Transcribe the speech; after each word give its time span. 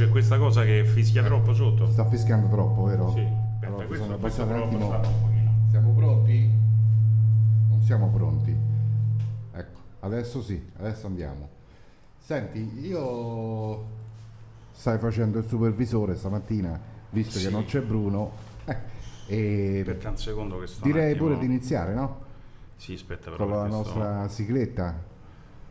c'è 0.00 0.08
questa 0.08 0.38
cosa 0.38 0.64
che 0.64 0.86
fischia 0.86 1.22
troppo 1.22 1.52
sotto. 1.52 1.86
Sta 1.90 2.06
fischiando 2.08 2.48
troppo, 2.48 2.84
vero? 2.84 3.10
Sì, 3.12 3.20
aspetta, 3.20 3.66
Allora, 3.82 4.16
passare 4.16 4.54
un 4.54 4.62
attimo. 4.62 5.00
Siamo 5.68 5.92
pronti? 5.92 6.50
Non 7.68 7.82
siamo 7.82 8.08
pronti. 8.08 8.56
Ecco, 9.52 9.80
adesso 10.00 10.40
sì, 10.40 10.70
adesso 10.78 11.06
andiamo. 11.06 11.48
Senti, 12.16 12.80
io 12.86 13.84
stai 14.72 14.96
facendo 14.98 15.38
il 15.38 15.46
supervisore 15.46 16.14
stamattina, 16.16 16.80
visto 17.10 17.38
Sì. 17.38 17.44
che 17.44 17.50
non 17.50 17.66
c'è 17.66 17.82
Bruno, 17.82 18.30
eh, 18.64 18.76
e 19.26 19.80
Aspetta 19.80 20.08
un 20.08 20.16
secondo 20.16 20.58
che 20.60 20.66
sto 20.66 20.82
direi 20.86 21.10
attimo- 21.12 21.26
pure 21.26 21.38
di 21.40 21.44
iniziare, 21.44 21.92
no? 21.92 22.20
Sì, 22.76 22.94
aspetta 22.94 23.30
però. 23.30 23.44
Con 23.44 23.50
la 23.54 23.62
perché 23.64 23.68
sto- 23.74 23.82
nostra 23.98 24.28
sigletta. 24.28 24.94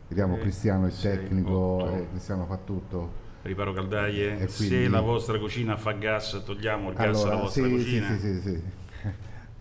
Vediamo 0.06 0.34
Tre, 0.34 0.42
Cristiano 0.42 0.86
il 0.86 0.92
sei, 0.92 1.18
tecnico, 1.18 1.88
eh, 1.92 2.06
Cristiano 2.10 2.44
fa 2.46 2.58
tutto. 2.58 3.26
Riparo 3.42 3.72
caldaie. 3.72 4.38
E 4.38 4.48
Se 4.48 4.66
quindi- 4.66 4.88
la 4.88 5.00
vostra 5.00 5.38
cucina 5.38 5.76
fa 5.76 5.92
gas, 5.92 6.42
togliamo 6.44 6.90
il 6.90 6.94
gas 6.96 7.16
alla 7.16 7.22
Allora, 7.22 7.36
vostra 7.42 7.64
sì, 7.64 7.70
cucina. 7.70 8.06
sì, 8.08 8.18
sì, 8.18 8.40
sì. 8.40 8.62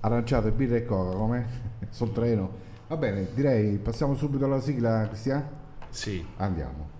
Aranciato, 0.01 0.51
birra 0.51 0.75
e 0.77 0.85
coca, 0.85 1.15
come? 1.15 1.47
Sul 1.89 2.11
treno. 2.11 2.67
Va 2.87 2.97
bene, 2.97 3.27
direi 3.33 3.77
passiamo 3.77 4.15
subito 4.15 4.45
alla 4.45 4.59
sigla, 4.59 5.05
Cristiano? 5.07 5.49
Sì. 5.89 6.25
Andiamo. 6.37 6.97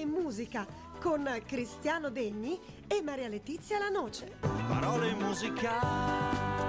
E 0.00 0.06
musica 0.06 0.66
con 1.00 1.28
Cristiano 1.44 2.10
Degni 2.10 2.58
e 2.86 3.02
Maria 3.02 3.28
Letizia 3.28 3.78
La 3.78 3.88
Noce. 3.88 4.38
Parole 4.40 5.12
musicali. 5.14 6.68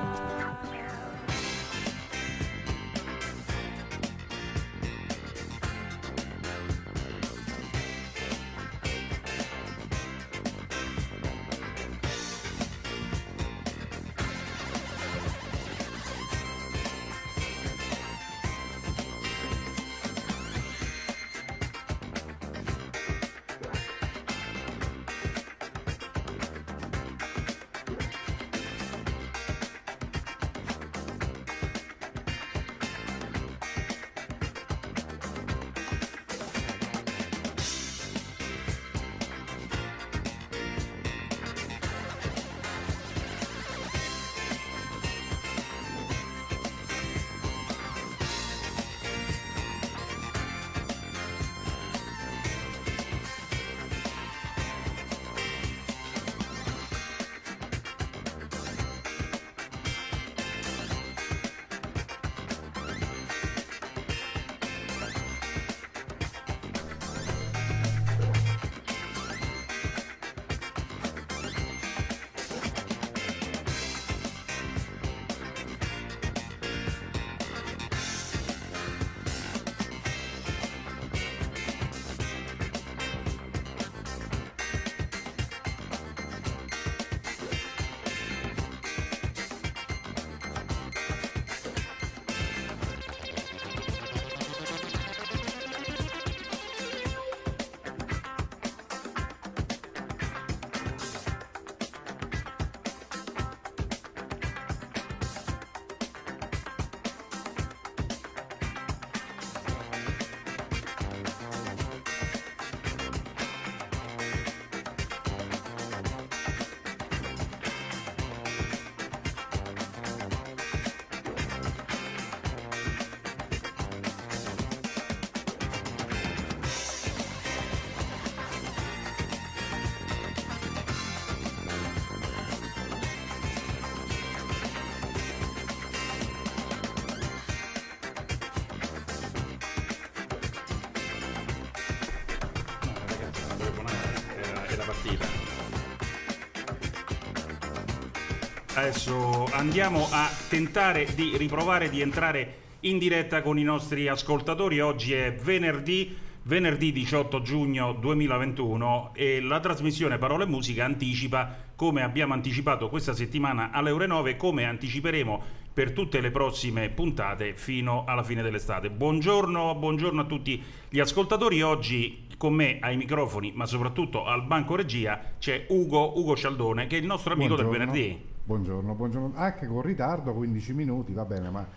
Andiamo 149.60 150.08
a 150.10 150.30
tentare 150.48 151.06
di 151.16 151.36
riprovare 151.36 151.90
di 151.90 152.00
entrare 152.00 152.78
in 152.82 152.98
diretta 152.98 153.42
con 153.42 153.60
i 153.60 153.64
nostri 153.64 154.08
ascoltatori. 154.08 154.80
Oggi 154.80 155.12
è 155.12 155.34
venerdì, 155.36 156.16
venerdì 156.44 156.94
18 156.94 157.42
giugno 157.42 157.92
2021 157.92 159.12
e 159.14 159.42
la 159.42 159.60
trasmissione 159.60 160.18
Parole 160.18 160.46
e 160.46 160.48
Musica 160.48 160.86
anticipa, 160.86 161.54
come 161.76 162.04
abbiamo 162.04 162.34
anticipato 162.34 162.88
questa 162.88 163.14
settimana 163.14 163.72
alle 163.72 163.92
ore 163.92 164.08
9, 164.08 164.38
come 164.38 164.64
anticiperemo 164.64 165.44
per 165.74 165.92
tutte 165.92 166.22
le 166.22 166.32
prossime 166.32 166.88
puntate 166.88 167.54
fino 167.54 168.06
alla 168.08 168.24
fine 168.24 168.42
dell'estate. 168.42 168.90
Buongiorno, 168.90 169.76
buongiorno 169.76 170.22
a 170.22 170.26
tutti 170.26 170.64
gli 170.88 171.02
ascoltatori. 171.02 171.62
Oggi 171.62 172.28
con 172.38 172.54
me 172.54 172.78
ai 172.80 172.96
microfoni, 172.96 173.52
ma 173.54 173.66
soprattutto 173.66 174.24
al 174.24 174.46
banco 174.46 174.78
regia, 174.78 175.34
c'è 175.38 175.66
Ugo, 175.68 176.18
Ugo 176.18 176.38
Cialdone, 176.38 176.88
che 176.88 176.96
è 176.96 177.00
il 177.02 177.06
nostro 177.06 177.34
amico 177.34 177.56
del 177.58 177.66
Buongiorno. 177.66 177.92
venerdì. 177.92 178.38
Buongiorno, 178.44 178.94
buongiorno. 178.96 179.34
Anche 179.36 179.68
con 179.68 179.82
ritardo, 179.82 180.34
15 180.34 180.74
minuti, 180.74 181.14
va 181.14 181.24
bene, 181.26 181.50
ma 181.50 181.68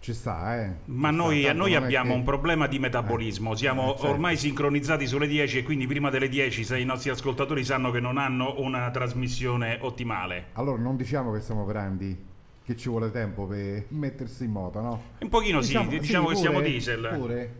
ci 0.00 0.14
sta, 0.14 0.62
eh. 0.62 0.66
Ma 0.86 1.08
Ci 1.10 1.14
sta, 1.14 1.22
noi, 1.22 1.54
noi 1.54 1.74
abbiamo 1.74 2.10
che- 2.12 2.16
un 2.16 2.22
problema 2.24 2.66
di 2.66 2.78
metabolismo, 2.78 3.54
siamo 3.54 3.82
eh, 3.92 3.96
certo. 3.96 4.08
ormai 4.08 4.36
sincronizzati 4.36 5.06
sulle 5.06 5.26
10 5.26 5.58
e 5.58 5.62
quindi 5.62 5.86
prima 5.86 6.08
delle 6.10 6.28
10 6.28 6.64
se 6.64 6.78
i 6.78 6.84
nostri 6.84 7.10
ascoltatori 7.10 7.64
sanno 7.64 7.90
che 7.90 8.00
non 8.00 8.16
hanno 8.18 8.54
una 8.60 8.90
trasmissione 8.90 9.78
ottimale. 9.82 10.46
Allora, 10.54 10.80
non 10.80 10.96
diciamo 10.96 11.32
che 11.32 11.40
siamo 11.40 11.64
grandi, 11.66 12.16
che 12.64 12.76
ci 12.76 12.88
vuole 12.88 13.10
tempo 13.10 13.46
per 13.46 13.84
mettersi 13.88 14.44
in 14.44 14.50
moto, 14.52 14.80
no? 14.80 15.02
Un 15.18 15.28
pochino 15.28 15.60
sì, 15.60 15.76
diciamo 15.86 15.90
che 16.28 16.36
pure, 16.36 16.36
siamo 16.36 16.60
diesel. 16.60 17.10
Pure. 17.14 17.54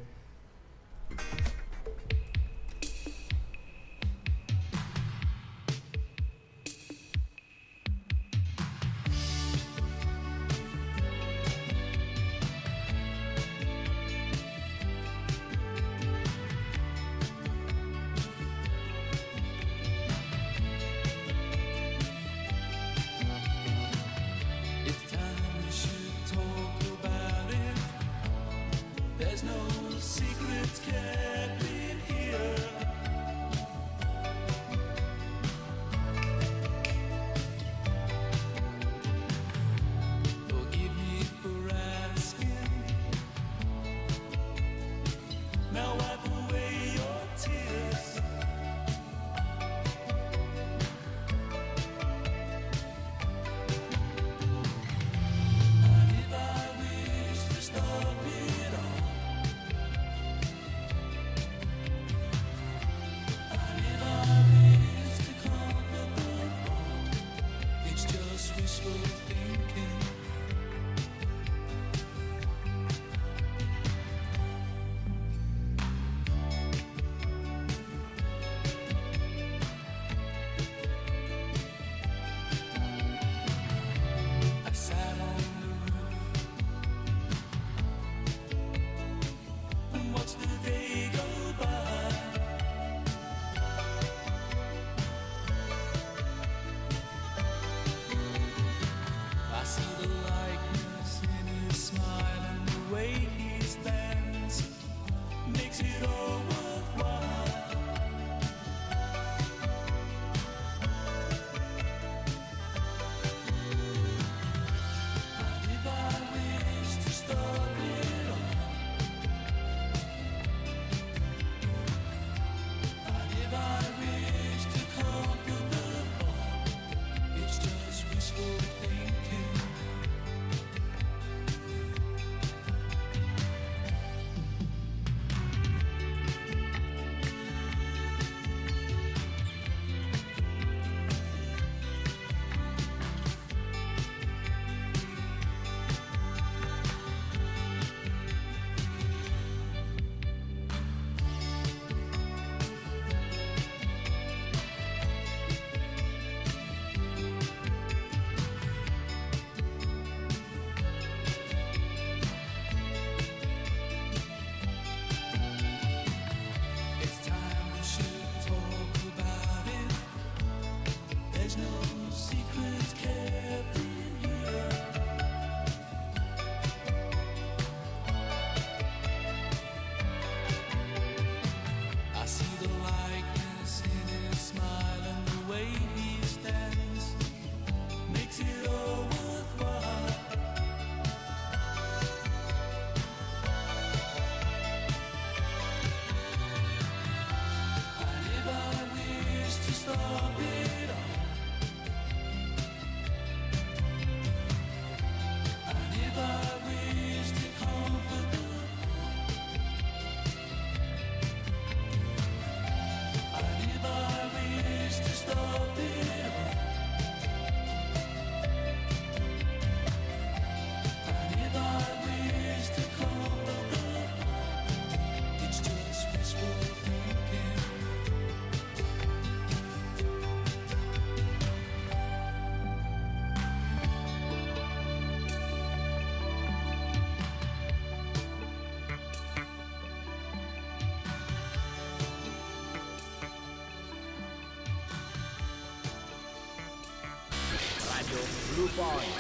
Blue 248.75 249.12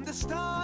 and 0.00 0.06
the 0.06 0.14
stars. 0.14 0.59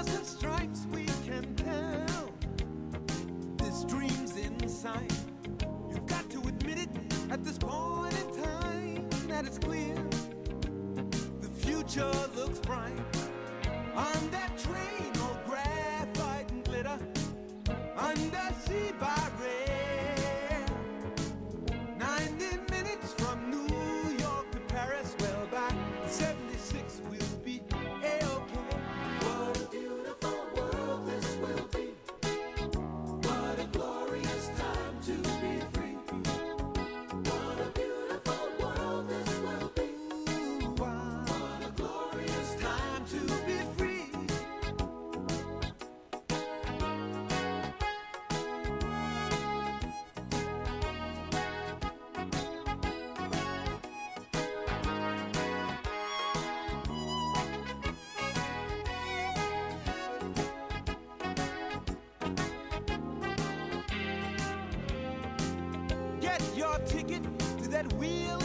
Ticket 66.85 67.23
to 67.63 67.69
that 67.69 67.91
wheel 67.95 68.36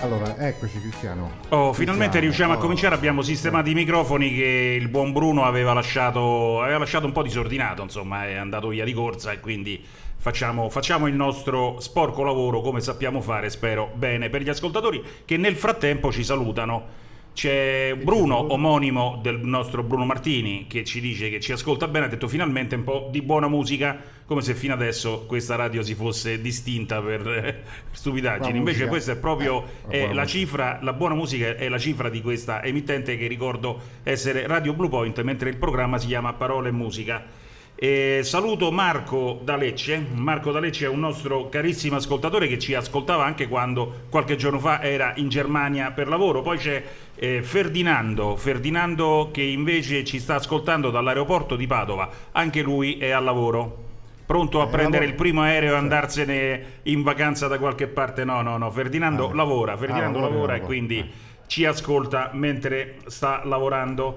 Allora, 0.00 0.38
eccoci 0.38 0.80
Cristiano. 0.80 1.30
Oh, 1.50 1.74
finalmente 1.74 2.18
Cristiano, 2.18 2.20
riusciamo 2.20 2.52
a 2.54 2.56
oh. 2.56 2.58
cominciare, 2.58 2.94
abbiamo 2.94 3.20
sistemato 3.20 3.68
i 3.68 3.74
microfoni 3.74 4.34
che 4.34 4.78
il 4.80 4.88
buon 4.88 5.12
Bruno 5.12 5.44
aveva 5.44 5.74
lasciato, 5.74 6.62
aveva 6.62 6.78
lasciato 6.78 7.04
un 7.04 7.12
po' 7.12 7.22
disordinato, 7.22 7.82
insomma 7.82 8.26
è 8.26 8.34
andato 8.34 8.68
via 8.68 8.84
di 8.84 8.94
corsa 8.94 9.32
e 9.32 9.40
quindi 9.40 9.84
facciamo, 10.16 10.70
facciamo 10.70 11.06
il 11.06 11.14
nostro 11.14 11.80
sporco 11.80 12.22
lavoro 12.22 12.62
come 12.62 12.80
sappiamo 12.80 13.20
fare, 13.20 13.50
spero 13.50 13.90
bene, 13.94 14.30
per 14.30 14.40
gli 14.40 14.48
ascoltatori 14.48 15.02
che 15.26 15.36
nel 15.36 15.56
frattempo 15.56 16.10
ci 16.10 16.24
salutano. 16.24 17.08
C'è 17.32 17.94
Bruno, 17.94 18.52
omonimo 18.52 19.20
del 19.22 19.38
nostro 19.38 19.82
Bruno 19.82 20.04
Martini, 20.04 20.66
che 20.66 20.82
ci 20.82 21.00
dice 21.00 21.30
che 21.30 21.40
ci 21.40 21.52
ascolta 21.52 21.86
bene, 21.88 22.06
ha 22.06 22.08
detto 22.08 22.26
finalmente 22.26 22.74
un 22.74 22.84
po' 22.84 23.08
di 23.10 23.22
buona 23.22 23.48
musica, 23.48 23.96
come 24.30 24.42
se 24.42 24.54
fino 24.54 24.74
adesso 24.74 25.24
questa 25.26 25.56
radio 25.56 25.82
si 25.82 25.96
fosse 25.96 26.40
distinta 26.40 27.02
per 27.02 27.26
eh, 27.26 27.62
stupidaggini. 27.90 28.58
Invece 28.58 28.86
questa 28.86 29.10
è 29.10 29.16
proprio 29.16 29.64
Eh, 29.88 30.02
eh, 30.02 30.14
la 30.14 30.24
cifra, 30.24 30.78
la 30.82 30.92
buona 30.92 31.16
musica 31.16 31.56
è 31.56 31.68
la 31.68 31.78
cifra 31.78 32.08
di 32.08 32.22
questa 32.22 32.62
emittente 32.62 33.16
che 33.16 33.26
ricordo 33.26 33.80
essere 34.04 34.46
Radio 34.46 34.72
Blue 34.72 34.88
Point, 34.88 35.20
mentre 35.22 35.50
il 35.50 35.56
programma 35.56 35.98
si 35.98 36.06
chiama 36.06 36.32
Parole 36.34 36.68
e 36.68 36.70
Musica. 36.70 37.24
E 37.74 38.20
saluto 38.22 38.70
Marco 38.70 39.40
da 39.42 39.56
Lecce. 39.56 40.00
Marco 40.12 40.52
da 40.52 40.60
Lecce 40.60 40.84
è 40.84 40.88
un 40.88 41.00
nostro 41.00 41.48
carissimo 41.48 41.96
ascoltatore 41.96 42.46
che 42.46 42.60
ci 42.60 42.72
ascoltava 42.72 43.24
anche 43.24 43.48
quando 43.48 44.02
qualche 44.10 44.36
giorno 44.36 44.60
fa 44.60 44.80
era 44.80 45.12
in 45.16 45.28
Germania 45.28 45.90
per 45.90 46.06
lavoro. 46.06 46.40
Poi 46.40 46.56
c'è 46.56 46.84
eh, 47.16 47.42
Ferdinando, 47.42 48.36
Ferdinando 48.36 49.30
che 49.32 49.42
invece 49.42 50.04
ci 50.04 50.20
sta 50.20 50.36
ascoltando 50.36 50.90
dall'aeroporto 50.90 51.56
di 51.56 51.66
Padova. 51.66 52.08
Anche 52.30 52.62
lui 52.62 52.96
è 52.96 53.10
al 53.10 53.24
lavoro. 53.24 53.88
Pronto 54.30 54.60
a 54.60 54.66
Eh, 54.66 54.68
prendere 54.68 55.06
lavoro. 55.06 55.10
il 55.10 55.14
primo 55.16 55.42
aereo 55.42 55.72
e 55.72 55.76
andarsene 55.76 56.64
in 56.84 57.02
vacanza 57.02 57.48
da 57.48 57.58
qualche 57.58 57.88
parte? 57.88 58.22
No, 58.24 58.42
no, 58.42 58.58
no. 58.58 58.70
Ferdinando 58.70 59.28
Ah. 59.28 59.34
lavora, 59.34 59.76
Ferdinando 59.76 60.18
Ah, 60.18 60.20
lavora, 60.20 60.34
lavora 60.34 60.54
e 60.54 60.60
quindi 60.60 60.98
Eh. 60.98 61.08
ci 61.48 61.64
ascolta 61.64 62.30
mentre 62.34 62.98
sta 63.06 63.40
lavorando. 63.44 64.16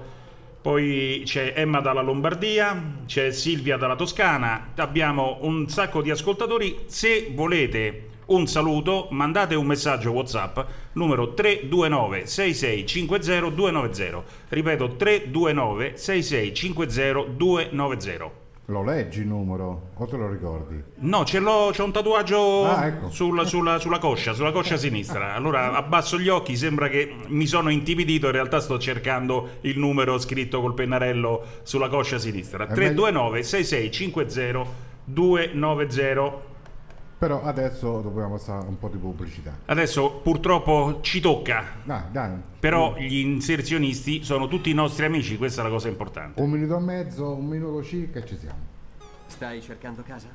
Poi 0.62 1.24
c'è 1.26 1.54
Emma 1.56 1.80
dalla 1.80 2.02
Lombardia, 2.02 2.80
c'è 3.08 3.32
Silvia 3.32 3.76
dalla 3.76 3.96
Toscana, 3.96 4.68
abbiamo 4.76 5.40
un 5.42 5.68
sacco 5.68 6.04
di 6.04 6.12
ascoltatori. 6.12 6.82
Se 6.86 7.32
volete 7.34 8.10
un 8.28 8.46
saluto, 8.46 9.08
mandate 9.10 9.56
un 9.56 9.66
messaggio 9.66 10.12
WhatsApp 10.12 10.60
numero 10.94 11.34
329 11.34 12.28
6650 12.28 13.50
290. 13.50 14.24
Ripeto 14.50 14.96
329 14.96 15.98
6650 15.98 17.24
290. 17.36 18.42
Lo 18.68 18.82
leggi 18.82 19.20
il 19.20 19.28
numero 19.28 19.90
o 19.96 20.06
te 20.06 20.16
lo 20.16 20.30
ricordi? 20.30 20.82
No, 21.00 21.26
ce 21.26 21.40
l'ho, 21.40 21.72
c'ho 21.76 21.84
un 21.84 21.92
tatuaggio 21.92 22.64
Ah, 22.66 22.86
ecco. 22.86 23.10
sul- 23.10 23.46
sulla, 23.46 23.78
sulla 23.78 23.98
coscia, 24.00 24.32
sulla 24.34 24.54
coscia 24.54 24.78
sinistra. 24.78 25.34
Allora 25.34 25.74
abbasso 25.74 26.18
gli 26.18 26.30
occhi, 26.30 26.56
sembra 26.56 26.88
che 26.88 27.14
mi 27.28 27.46
sono 27.46 27.70
intimidito, 27.70 28.28
in 28.28 28.32
realtà 28.32 28.62
sto 28.62 28.80
cercando 28.80 29.58
il 29.62 29.78
numero 29.78 30.18
scritto 30.18 30.62
col 30.62 30.74
pennarello 30.76 31.44
sulla 31.64 31.90
coscia 31.90 32.18
sinistra. 32.18 32.64
È 32.64 32.68
meglio- 32.70 32.76
329 33.04 33.44
6650 33.44 34.66
290. 35.04 36.52
Però 37.24 37.42
adesso 37.42 38.02
dobbiamo 38.02 38.32
passare 38.32 38.68
un 38.68 38.78
po' 38.78 38.90
di 38.90 38.98
pubblicità. 38.98 39.60
Adesso 39.68 40.20
purtroppo 40.22 41.00
ci 41.00 41.22
tocca, 41.22 41.64
Dai, 41.86 42.02
dai. 42.12 42.32
però 42.60 42.98
gli 42.98 43.20
inserzionisti 43.20 44.26
sono 44.26 44.50
tutti 44.50 44.70
i 44.70 44.74
nostri 44.74 45.06
amici, 45.06 45.38
questa 45.38 45.62
è 45.62 45.64
la 45.64 45.70
cosa 45.70 45.88
importante. 45.88 46.42
Un 46.42 46.50
minuto 46.50 46.76
e 46.76 46.82
mezzo, 46.82 47.34
un 47.34 47.46
minuto 47.46 47.82
circa 47.82 48.20
e 48.20 48.26
ci 48.26 48.38
siamo. 48.38 48.58
Stai 49.28 49.62
cercando 49.62 50.04
casa? 50.04 50.28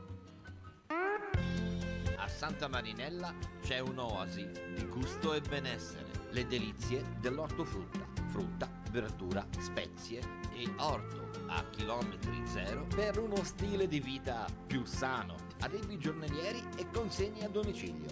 A 2.25 2.27
Santa 2.27 2.67
Marinella 2.67 3.35
c'è 3.61 3.77
un'oasi 3.77 4.49
di 4.73 4.87
gusto 4.87 5.33
e 5.33 5.41
benessere. 5.41 6.07
Le 6.31 6.47
delizie 6.47 7.05
dell'ortofrutta. 7.19 8.03
Frutta, 8.29 8.67
verdura, 8.89 9.45
spezie 9.59 10.21
e 10.55 10.67
orto 10.77 11.29
a 11.45 11.63
chilometri 11.69 12.41
zero 12.47 12.87
per 12.95 13.19
uno 13.19 13.43
stile 13.43 13.87
di 13.87 13.99
vita 13.99 14.47
più 14.65 14.85
sano. 14.85 15.35
Arrivi 15.59 15.99
giornalieri 15.99 16.63
e 16.77 16.89
consegni 16.89 17.43
a 17.43 17.47
domicilio. 17.47 18.09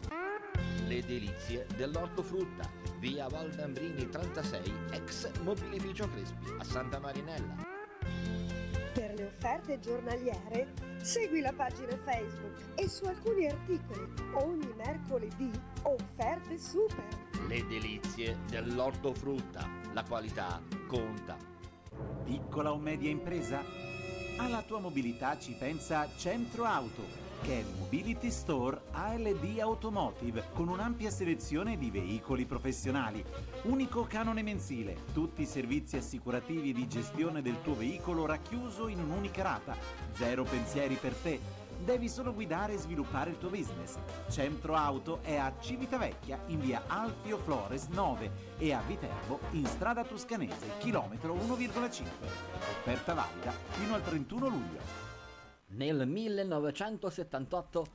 Le 0.86 1.02
delizie 1.02 1.66
dell'ortofrutta. 1.76 2.70
Via 3.00 3.28
Valdambrini 3.28 4.10
36, 4.10 4.74
ex 4.92 5.40
mobilificio 5.40 6.08
Crespi, 6.08 6.54
a 6.60 6.64
Santa 6.64 7.00
Marinella. 7.00 7.83
Offerte 9.36 9.80
giornaliere 9.80 10.74
segui 11.02 11.42
la 11.42 11.52
pagina 11.52 11.98
Facebook 12.06 12.76
e 12.76 12.88
su 12.88 13.04
alcuni 13.06 13.48
articoli 13.48 14.08
ogni 14.36 14.72
mercoledì 14.78 15.52
offerte 15.82 16.58
super. 16.58 17.06
Le 17.48 17.66
delizie 17.68 18.38
dell'ortofrutta. 18.48 19.68
La 19.92 20.04
qualità 20.04 20.62
conta. 20.88 21.36
Piccola 22.24 22.72
o 22.72 22.78
media 22.78 23.10
impresa? 23.10 23.62
Alla 24.38 24.62
tua 24.62 24.80
mobilità 24.80 25.38
ci 25.38 25.54
pensa 25.54 26.08
Centro 26.16 26.64
Auto, 26.64 27.04
il 27.52 27.66
Mobility 27.78 28.32
Store 28.32 28.84
ALD 28.92 29.60
Automotive, 29.60 30.46
con 30.54 30.70
un'ampia 30.70 31.10
selezione 31.10 31.78
di 31.78 31.92
veicoli 31.92 32.46
professionali. 32.46 33.24
Unico 33.64 34.04
canone 34.04 34.42
mensile, 34.42 34.98
tutti 35.14 35.42
i 35.42 35.46
servizi 35.46 35.98
assicurativi 35.98 36.72
di 36.72 36.88
gestione 36.88 37.42
del 37.42 37.62
tuo 37.62 37.76
veicolo 37.76 38.26
racchiuso 38.26 38.88
in 38.88 39.00
un'unica 39.00 39.44
rata. 39.44 39.76
Zero 40.14 40.44
pensieri 40.44 40.96
per 40.96 41.14
te. 41.16 41.40
Devi 41.84 42.08
solo 42.08 42.34
guidare 42.34 42.74
e 42.74 42.78
sviluppare 42.78 43.32
il 43.32 43.38
tuo 43.38 43.50
business. 43.50 43.98
Centro 44.30 44.76
Auto 44.76 45.20
è 45.22 45.36
a 45.36 45.54
Civitavecchia 45.60 46.44
in 46.48 46.62
via 46.62 46.84
Alfio 46.88 47.38
Flores 47.40 47.88
9 47.88 48.32
e 48.58 48.72
a 48.72 48.82
Viterbo 48.88 49.40
in 49.52 49.66
strada 49.66 50.06
toscanese, 50.06 50.78
chilometro 50.78 51.34
1,5. 51.34 52.04
Offerta 52.80 53.14
valida 53.14 53.52
fino 53.72 53.96
al 53.96 54.02
31 54.02 54.48
luglio. 54.48 55.03
Nel 55.76 56.08
1978 56.08 57.86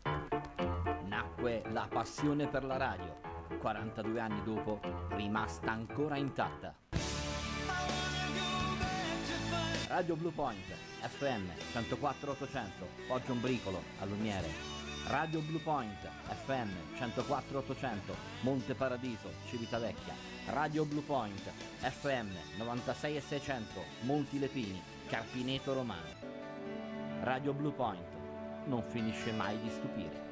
nacque 1.05 1.63
la 1.71 1.87
passione 1.89 2.49
per 2.49 2.65
la 2.65 2.77
radio. 2.77 3.21
42 3.61 4.19
anni 4.21 4.43
dopo, 4.43 4.81
rimasta 5.11 5.71
ancora 5.71 6.17
intatta. 6.17 6.75
Radio 9.87 10.17
Blue 10.17 10.33
Point, 10.33 10.65
FM 11.03 11.47
104800, 11.73 12.87
Poggio 13.07 13.35
Bricolo, 13.35 13.81
a 14.01 14.07
Lumiere. 14.07 14.49
Radio 15.07 15.41
Blue 15.41 15.61
Point, 15.61 16.09
FM 16.45 16.71
104800, 16.97 18.13
Monte 18.41 18.75
Paradiso, 18.75 19.31
Civitavecchia. 19.47 20.15
Radio 20.47 20.85
Blue 20.85 21.03
Point, 21.03 21.49
FM 21.79 22.31
96600, 22.57 23.81
Monti 24.01 24.41
Lepini, 24.41 24.83
Carpineto 25.07 25.75
Romano. 25.75 26.38
Radio 27.23 27.53
Blue 27.53 27.73
Point 27.73 27.99
non 28.67 28.83
finisce 28.87 29.33
mai 29.33 29.59
di 29.61 29.69
stupire. 29.71 30.27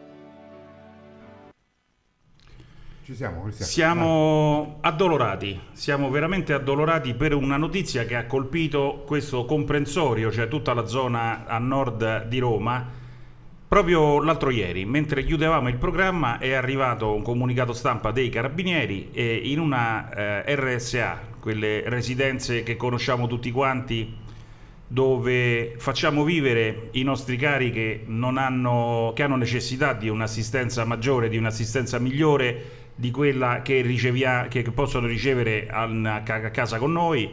Ci 3.02 3.14
siamo, 3.14 3.42
Cristiano. 3.42 3.70
Siamo 3.70 4.78
addolorati, 4.80 5.60
siamo 5.72 6.10
veramente 6.10 6.52
addolorati 6.52 7.14
per 7.14 7.34
una 7.34 7.56
notizia 7.56 8.04
che 8.04 8.16
ha 8.16 8.26
colpito 8.26 9.04
questo 9.06 9.44
comprensorio, 9.44 10.30
cioè 10.30 10.48
tutta 10.48 10.74
la 10.74 10.86
zona 10.86 11.44
a 11.46 11.58
nord 11.58 12.26
di 12.26 12.38
Roma. 12.38 13.04
Proprio 13.68 14.22
l'altro 14.22 14.50
ieri, 14.50 14.84
mentre 14.84 15.24
chiudevamo 15.24 15.68
il 15.68 15.76
programma, 15.76 16.38
è 16.38 16.52
arrivato 16.52 17.12
un 17.12 17.22
comunicato 17.22 17.72
stampa 17.72 18.12
dei 18.12 18.28
carabinieri 18.28 19.10
e 19.12 19.40
in 19.44 19.58
una 19.58 20.44
eh, 20.44 20.54
RSA, 20.54 21.20
quelle 21.40 21.88
residenze 21.88 22.62
che 22.62 22.76
conosciamo 22.76 23.26
tutti 23.26 23.50
quanti, 23.50 24.24
dove 24.88 25.74
facciamo 25.78 26.22
vivere 26.22 26.90
i 26.92 27.02
nostri 27.02 27.36
cari 27.36 27.72
che, 27.72 28.04
hanno, 28.08 29.12
che 29.14 29.22
hanno 29.22 29.36
necessità 29.36 29.92
di 29.92 30.08
un'assistenza 30.08 30.84
maggiore, 30.84 31.28
di 31.28 31.36
un'assistenza 31.36 31.98
migliore, 31.98 32.84
di 32.94 33.10
quella 33.10 33.62
che, 33.62 33.80
ricevia- 33.82 34.46
che 34.48 34.62
possono 34.62 35.06
ricevere 35.06 35.66
a 35.68 36.22
casa 36.22 36.78
con 36.78 36.92
noi, 36.92 37.28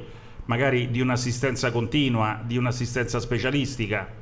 magari 0.46 0.90
di 0.90 1.00
un'assistenza 1.00 1.72
continua, 1.72 2.42
di 2.44 2.58
un'assistenza 2.58 3.20
specialistica. 3.20 4.22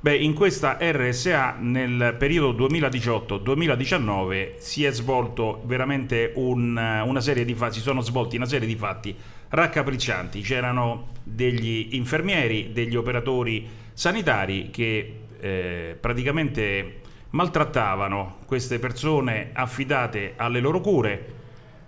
Beh, 0.00 0.14
in 0.14 0.32
questa 0.32 0.78
RSA 0.80 1.56
nel 1.58 2.14
periodo 2.16 2.68
2018-2019 2.68 4.52
si 4.58 4.84
è 4.84 4.92
svolto 4.92 5.62
veramente 5.64 6.30
un- 6.36 7.02
una 7.04 7.20
serie 7.20 7.44
di 7.44 7.54
fatti, 7.54 7.78
si 7.78 7.80
sono 7.80 8.00
svolti 8.00 8.36
una 8.36 8.46
serie 8.46 8.68
di 8.68 8.76
fatti 8.76 9.16
raccapriccianti. 9.50 10.40
C'erano 10.40 11.08
degli 11.22 11.88
infermieri, 11.92 12.72
degli 12.72 12.96
operatori 12.96 13.68
sanitari 13.92 14.70
che 14.70 15.20
eh, 15.40 15.96
praticamente 16.00 17.00
maltrattavano 17.30 18.38
queste 18.46 18.78
persone 18.78 19.50
affidate 19.52 20.34
alle 20.36 20.60
loro 20.60 20.80
cure, 20.80 21.34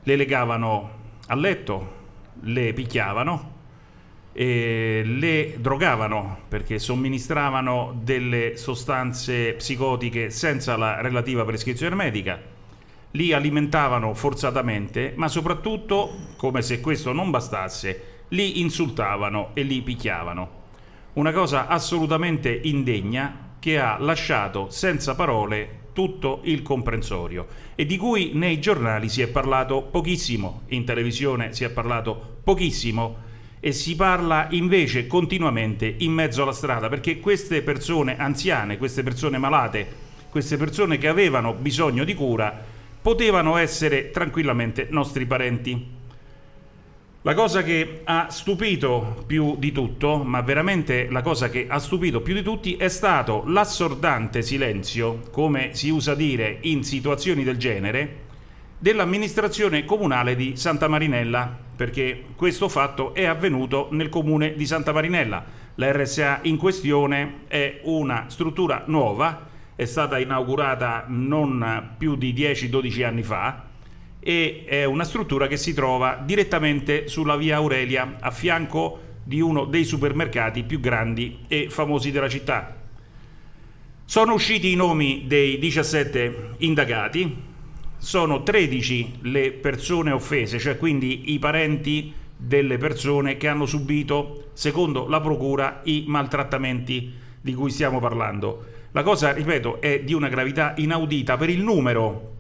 le 0.03 0.17
legavano 0.17 0.99
a 1.27 1.35
letto, 1.35 1.99
le 2.41 2.73
picchiavano 2.73 3.59
le 4.33 5.57
drogavano 5.59 6.43
perché 6.49 6.79
somministravano 6.79 7.99
delle 8.03 8.57
sostanze 8.57 9.55
psicotiche 9.55 10.31
senza 10.31 10.77
la 10.77 11.01
relativa 11.01 11.45
prescrizione 11.45 11.95
medica, 11.95 12.41
li 13.13 13.33
alimentavano 13.33 14.15
forzatamente, 14.15 15.13
ma 15.17 15.29
soprattutto, 15.29 16.33
come 16.37 16.63
se 16.63 16.81
questo 16.81 17.13
non 17.13 17.31
bastasse, 17.31 18.25
li 18.29 18.61
insultavano 18.61 19.51
e 19.55 19.63
li 19.63 19.83
picchiavano. 19.83 20.59
Una 21.15 21.33
cosa 21.33 21.67
assolutamente 21.67 22.61
indegna 22.63 23.49
che 23.59 23.79
ha 23.79 23.99
lasciato 23.99 24.71
senza 24.71 25.15
parole 25.15 25.79
tutto 25.93 26.41
il 26.45 26.63
comprensorio 26.63 27.47
e 27.75 27.85
di 27.85 27.97
cui 27.97 28.31
nei 28.35 28.61
giornali 28.61 29.09
si 29.09 29.23
è 29.23 29.29
parlato 29.29 29.83
pochissimo, 29.83 30.63
in 30.69 30.85
televisione 30.85 31.53
si 31.53 31.65
è 31.65 31.71
parlato 31.71 32.39
pochissimo 32.45 33.29
e 33.59 33.73
si 33.73 33.97
parla 33.97 34.47
invece 34.51 35.07
continuamente 35.07 35.93
in 35.99 36.13
mezzo 36.13 36.43
alla 36.43 36.53
strada 36.53 36.89
perché 36.89 37.19
queste 37.19 37.63
persone 37.63 38.17
anziane, 38.17 38.79
queste 38.79 39.03
persone 39.03 39.37
malate, 39.37 39.87
queste 40.31 40.57
persone 40.57 40.97
che 40.97 41.09
avevano 41.09 41.53
bisogno 41.53 42.05
di 42.05 42.15
cura 42.15 42.79
potevano 43.03 43.57
essere 43.57 44.11
tranquillamente 44.11 44.87
nostri 44.91 45.27
parenti. 45.27 45.99
La 47.23 47.35
cosa 47.35 47.63
che 47.63 48.01
ha 48.05 48.31
stupito 48.31 49.25
più 49.27 49.57
di 49.59 49.73
tutto, 49.73 50.23
ma 50.25 50.41
veramente 50.41 51.07
la 51.11 51.21
cosa 51.21 51.51
che 51.51 51.67
ha 51.69 51.79
stupito 51.79 52.23
più 52.23 52.33
di 52.33 52.43
tutti, 52.43 52.77
è 52.77 52.89
stato 52.89 53.43
l'assordante 53.47 54.41
silenzio, 54.41 55.21
come 55.31 55.75
si 55.75 55.91
usa 55.91 56.15
dire 56.15 56.59
in 56.63 56.83
situazioni 56.83 57.45
del 57.45 57.59
genere, 57.59 58.29
dell'amministrazione 58.79 59.85
comunale 59.85 60.35
di 60.35 60.57
Santa 60.57 60.89
Marinella, 60.89 61.55
perché 61.77 62.25
questo 62.37 62.71
fatto 62.71 63.13
è 63.13 63.27
avvenuto 63.27 63.89
nel 63.91 64.09
comune 64.09 64.55
di 64.55 64.65
Santa 64.65 64.93
Marinella. 64.93 65.45
La 65.75 65.93
RSA 65.93 66.41
in 66.45 66.57
questione 66.57 67.41
è 67.49 67.81
una 67.85 68.25
struttura 68.29 68.85
nuova, 68.87 69.49
è 69.81 69.87
stata 69.87 70.19
inaugurata 70.19 71.07
non 71.09 71.95
più 71.97 72.15
di 72.15 72.35
10-12 72.35 73.03
anni 73.03 73.23
fa 73.23 73.65
e 74.21 74.65
è 74.67 74.85
una 74.85 75.05
struttura 75.05 75.47
che 75.47 75.57
si 75.57 75.73
trova 75.73 76.21
direttamente 76.23 77.09
sulla 77.09 77.35
via 77.35 77.57
Aurelia, 77.57 78.19
a 78.21 78.31
fianco 78.31 79.01
di 79.25 79.41
uno 79.41 79.65
dei 79.65 79.85
supermercati 79.85 80.65
più 80.65 80.81
grandi 80.81 81.45
e 81.49 81.69
famosi 81.71 82.11
della 82.11 82.29
città. 82.29 82.77
Sono 84.05 84.35
usciti 84.35 84.71
i 84.71 84.77
nomi 84.77 85.25
dei 85.27 85.59
17 85.59 86.57
indagati, 86.59 87.35
sono 87.97 88.43
13 88.43 89.21
le 89.23 89.51
persone 89.51 90.11
offese, 90.11 90.59
cioè 90.59 90.77
quindi 90.77 91.33
i 91.33 91.39
parenti 91.39 92.13
delle 92.37 92.77
persone 92.77 93.39
che 93.39 93.49
hanno 93.49 93.65
subito, 93.65 94.51
secondo 94.53 95.09
la 95.09 95.23
procura, 95.23 95.81
i 95.85 96.05
maltrattamenti 96.07 97.15
di 97.41 97.55
cui 97.55 97.71
stiamo 97.71 97.99
parlando. 97.99 98.77
La 98.93 99.05
cosa, 99.05 99.33
ripeto, 99.33 99.81
è 99.81 100.01
di 100.01 100.15
una 100.15 100.29
gravità 100.29 100.75
inaudita 100.77 101.37
per 101.37 101.49
il 101.49 101.63
numero 101.63 102.39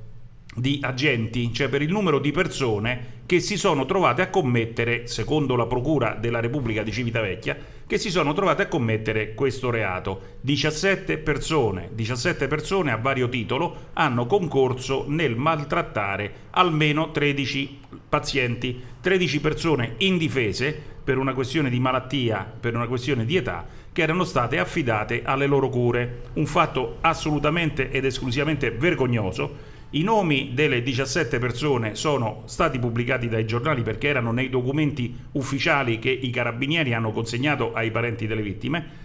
di 0.53 0.81
agenti, 0.83 1.53
cioè 1.53 1.69
per 1.69 1.81
il 1.81 1.93
numero 1.93 2.19
di 2.19 2.33
persone 2.33 3.19
che 3.25 3.39
si 3.39 3.57
sono 3.57 3.87
trovate 3.87 4.23
a 4.23 4.31
commettere, 4.31 5.07
secondo 5.07 5.55
la 5.55 5.67
Procura 5.67 6.17
della 6.19 6.41
Repubblica 6.41 6.83
di 6.83 6.91
Civitavecchia, 6.91 7.57
che 7.87 7.99
si 7.99 8.11
sono 8.11 8.33
trovate 8.33 8.63
a 8.63 8.67
commettere 8.67 9.35
questo 9.35 9.71
reato. 9.71 10.39
17 10.41 11.19
persone, 11.19 11.91
17 11.93 12.49
persone 12.49 12.91
a 12.91 12.97
vario 12.97 13.29
titolo 13.29 13.91
hanno 13.93 14.27
concorso 14.27 15.05
nel 15.07 15.37
maltrattare 15.37 16.33
almeno 16.51 17.13
13 17.13 17.79
pazienti, 18.09 18.83
13 19.01 19.41
persone 19.41 19.95
indifese 19.99 20.77
per 21.03 21.17
una 21.19 21.33
questione 21.33 21.71
di 21.71 21.79
malattia, 21.79 22.45
per 22.59 22.75
una 22.75 22.89
questione 22.89 23.25
di 23.25 23.37
età, 23.37 23.65
che 23.93 24.03
erano 24.03 24.25
state 24.25 24.59
affidate 24.59 25.23
alle 25.25 25.47
loro 25.47 25.69
cure. 25.69 26.23
Un 26.35 26.47
fatto 26.47 26.99
assolutamente 27.01 27.91
ed 27.91 28.05
esclusivamente 28.05 28.71
vergognoso 28.71 29.79
i 29.93 30.05
nomi 30.05 30.53
delle 30.55 30.83
17 30.83 31.41
persone 31.41 31.97
sono 31.97 32.43
stati 32.45 32.79
pubblicati 32.79 33.29
dai 33.29 33.45
giornali 33.45 33.83
perché 33.83 34.07
erano 34.07 34.31
nei 34.31 34.49
documenti 34.49 35.17
ufficiali 35.33 35.99
che 35.99 36.11
i 36.11 36.31
carabinieri 36.31 36.95
hanno 36.95 37.11
consegnato 37.11 37.73
ai 37.73 37.91
parenti 37.91 38.29
delle 38.29 38.43
vittime. 38.43 38.99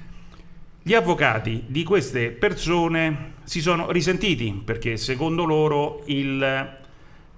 Gli 0.84 0.94
avvocati 0.94 1.64
di 1.66 1.84
queste 1.84 2.30
persone 2.30 3.34
si 3.46 3.62
sono 3.62 3.90
risentiti 3.90 4.62
perché 4.64 4.98
secondo 4.98 5.44
loro 5.44 6.04
il 6.06 6.78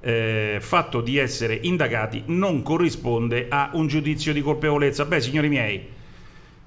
eh, 0.01 0.57
fatto 0.59 0.99
di 0.99 1.17
essere 1.17 1.57
indagati 1.61 2.23
non 2.25 2.61
corrisponde 2.63 3.45
a 3.47 3.69
un 3.75 3.87
giudizio 3.87 4.33
di 4.33 4.41
colpevolezza. 4.41 5.05
Beh, 5.05 5.21
signori 5.21 5.47
miei, 5.47 5.87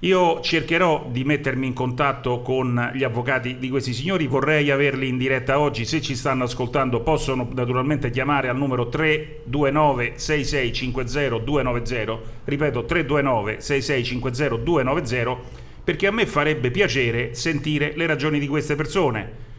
io 0.03 0.41
cercherò 0.41 1.07
di 1.11 1.23
mettermi 1.23 1.67
in 1.67 1.73
contatto 1.73 2.41
con 2.41 2.91
gli 2.95 3.03
avvocati 3.03 3.59
di 3.59 3.69
questi 3.69 3.93
signori, 3.93 4.25
vorrei 4.25 4.71
averli 4.71 5.07
in 5.07 5.17
diretta 5.17 5.59
oggi, 5.59 5.85
se 5.85 6.01
ci 6.01 6.15
stanno 6.15 6.45
ascoltando 6.45 7.01
possono 7.01 7.47
naturalmente 7.53 8.09
chiamare 8.09 8.49
al 8.49 8.57
numero 8.57 8.89
329 8.89 10.13
6650 10.15 11.43
290, 11.43 12.19
ripeto 12.45 12.85
329 12.85 13.61
6650 13.61 14.63
290, 14.63 15.39
perché 15.83 16.07
a 16.07 16.11
me 16.11 16.25
farebbe 16.25 16.71
piacere 16.71 17.35
sentire 17.35 17.93
le 17.95 18.07
ragioni 18.07 18.39
di 18.39 18.47
queste 18.47 18.73
persone. 18.73 19.49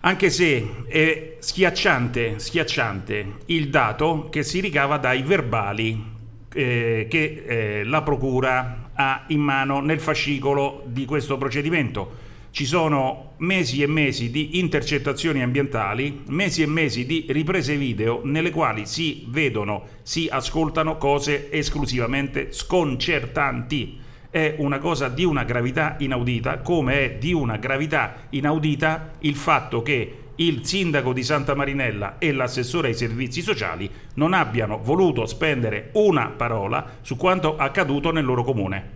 Anche 0.00 0.28
se 0.28 0.86
è 0.88 1.36
schiacciante, 1.38 2.40
schiacciante 2.40 3.26
il 3.46 3.68
dato 3.68 4.28
che 4.28 4.42
si 4.42 4.58
ricava 4.58 4.98
dai 4.98 5.22
verbali 5.22 6.14
eh, 6.52 7.06
che 7.08 7.44
eh, 7.46 7.84
la 7.84 8.02
Procura 8.02 8.85
ha 8.96 9.24
in 9.28 9.40
mano 9.40 9.80
nel 9.80 10.00
fascicolo 10.00 10.82
di 10.86 11.04
questo 11.04 11.38
procedimento. 11.38 12.24
Ci 12.50 12.64
sono 12.64 13.34
mesi 13.38 13.82
e 13.82 13.86
mesi 13.86 14.30
di 14.30 14.58
intercettazioni 14.58 15.42
ambientali, 15.42 16.22
mesi 16.28 16.62
e 16.62 16.66
mesi 16.66 17.04
di 17.04 17.26
riprese 17.28 17.76
video 17.76 18.22
nelle 18.24 18.50
quali 18.50 18.86
si 18.86 19.26
vedono, 19.28 19.84
si 20.02 20.26
ascoltano 20.30 20.96
cose 20.96 21.52
esclusivamente 21.52 22.52
sconcertanti. 22.52 23.98
È 24.30 24.54
una 24.58 24.78
cosa 24.78 25.08
di 25.08 25.24
una 25.24 25.44
gravità 25.44 25.96
inaudita, 25.98 26.60
come 26.60 27.04
è 27.04 27.16
di 27.18 27.34
una 27.34 27.58
gravità 27.58 28.26
inaudita 28.30 29.12
il 29.20 29.36
fatto 29.36 29.82
che 29.82 30.25
il 30.36 30.66
sindaco 30.66 31.12
di 31.12 31.22
Santa 31.22 31.54
Marinella 31.54 32.18
e 32.18 32.32
l'assessore 32.32 32.88
ai 32.88 32.94
servizi 32.94 33.40
sociali 33.40 33.90
non 34.14 34.32
abbiano 34.32 34.78
voluto 34.82 35.24
spendere 35.26 35.90
una 35.92 36.28
parola 36.28 36.98
su 37.00 37.16
quanto 37.16 37.56
accaduto 37.56 38.10
nel 38.12 38.24
loro 38.24 38.44
comune. 38.44 38.95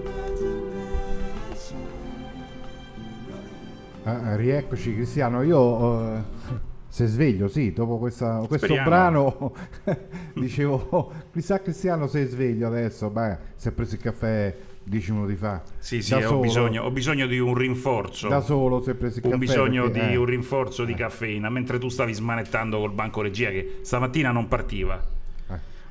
Imagination. 0.00 1.78
Eh, 4.04 4.36
rieccoci 4.36 4.94
Cristiano, 4.94 5.42
io 5.42 6.16
eh, 6.16 6.22
se 6.88 7.06
sveglio, 7.06 7.48
sì, 7.48 7.72
dopo 7.72 7.98
questa- 7.98 8.38
questo 8.48 8.66
Speriamo. 8.66 8.88
brano 8.88 9.52
dicevo, 10.34 11.12
chissà 11.32 11.60
Cristiano 11.60 12.06
se 12.06 12.22
è 12.22 12.26
sveglio 12.26 12.66
adesso, 12.66 13.10
beh, 13.10 13.36
si 13.54 13.68
è 13.68 13.72
preso 13.72 13.94
il 13.96 14.00
caffè 14.00 14.56
dieci 14.82 15.12
minuti 15.12 15.36
fa. 15.36 15.62
Sì, 15.78 16.02
sì, 16.02 16.14
ho 16.14 16.20
solo. 16.22 16.40
bisogno, 16.40 16.82
ho 16.84 16.90
bisogno 16.90 17.26
di 17.26 17.38
un 17.38 17.54
rinforzo. 17.54 18.28
Da 18.28 18.40
solo 18.40 18.80
si 18.82 18.90
è 18.90 18.94
preso 18.94 19.18
il 19.18 19.24
un 19.26 19.30
caffè. 19.32 19.44
bisogno 19.44 19.82
perché- 19.90 20.06
di 20.08 20.12
eh. 20.14 20.16
un 20.16 20.24
rinforzo 20.24 20.84
di 20.84 20.94
caffeina 20.94 21.48
mentre 21.50 21.78
tu 21.78 21.88
stavi 21.88 22.12
smanettando 22.14 22.78
col 22.78 22.92
banco 22.92 23.20
regia 23.20 23.50
che 23.50 23.80
stamattina 23.82 24.32
non 24.32 24.48
partiva. 24.48 25.18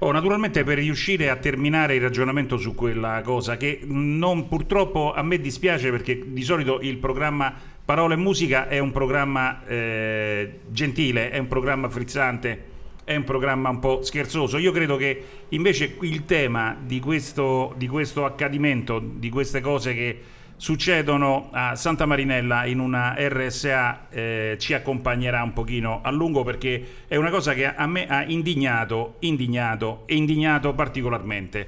Oh, 0.01 0.13
naturalmente 0.13 0.63
per 0.63 0.77
riuscire 0.77 1.29
a 1.29 1.35
terminare 1.35 1.95
il 1.95 2.01
ragionamento 2.01 2.55
su 2.55 2.73
quella 2.73 3.21
cosa 3.21 3.57
che 3.57 3.81
non 3.83 4.47
purtroppo 4.47 5.11
a 5.11 5.21
me 5.23 5.41
dispiace 5.41 5.91
perché 5.91 6.23
di 6.25 6.41
solito 6.41 6.79
il 6.79 6.95
programma 6.95 7.53
Parole 7.83 8.13
e 8.13 8.17
Musica 8.17 8.69
è 8.69 8.79
un 8.79 8.91
programma 8.91 9.65
eh, 9.65 10.59
gentile, 10.69 11.31
è 11.31 11.37
un 11.37 11.47
programma 11.47 11.89
frizzante, 11.89 12.63
è 13.03 13.13
un 13.13 13.25
programma 13.25 13.67
un 13.67 13.79
po' 13.79 14.01
scherzoso. 14.01 14.57
Io 14.57 14.71
credo 14.71 14.95
che 14.95 15.21
invece 15.49 15.97
il 15.99 16.23
tema 16.23 16.77
di 16.81 17.01
questo, 17.01 17.73
di 17.75 17.89
questo 17.89 18.23
accadimento, 18.23 18.99
di 18.99 19.29
queste 19.29 19.59
cose 19.59 19.93
che 19.93 20.19
succedono 20.59 21.47
a 21.53 21.77
Santa 21.77 22.05
Marinella 22.05 22.65
in 22.65 22.79
una 22.79 23.15
RSA 23.17 24.09
eh, 24.09 24.57
ci 24.59 24.73
accompagnerà 24.73 25.41
un 25.41 25.53
pochino 25.53 26.01
a 26.03 26.11
lungo 26.11 26.43
perché 26.43 27.05
è 27.07 27.15
una 27.15 27.29
cosa 27.29 27.53
che 27.53 27.73
a 27.73 27.87
me 27.87 28.05
ha 28.07 28.25
indignato, 28.25 29.15
indignato 29.19 30.03
e 30.05 30.15
indignato 30.15 30.73
particolarmente. 30.73 31.67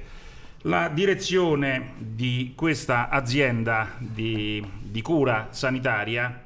La 0.64 0.88
direzione 0.88 1.94
di 1.96 2.52
questa 2.54 3.08
azienda 3.08 3.94
di, 3.96 4.62
di 4.82 5.00
cura 5.00 5.48
sanitaria 5.48 6.44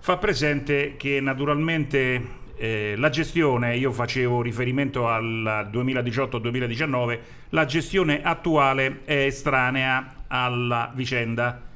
fa 0.00 0.16
presente 0.16 0.96
che 0.96 1.20
naturalmente 1.20 2.36
eh, 2.56 2.94
la 2.96 3.08
gestione, 3.08 3.76
io 3.76 3.92
facevo 3.92 4.42
riferimento 4.42 5.06
al 5.06 5.70
2018-2019, 5.72 7.18
la 7.50 7.64
gestione 7.66 8.20
attuale 8.20 9.02
è 9.04 9.26
estranea 9.26 10.24
alla 10.26 10.90
vicenda 10.92 11.66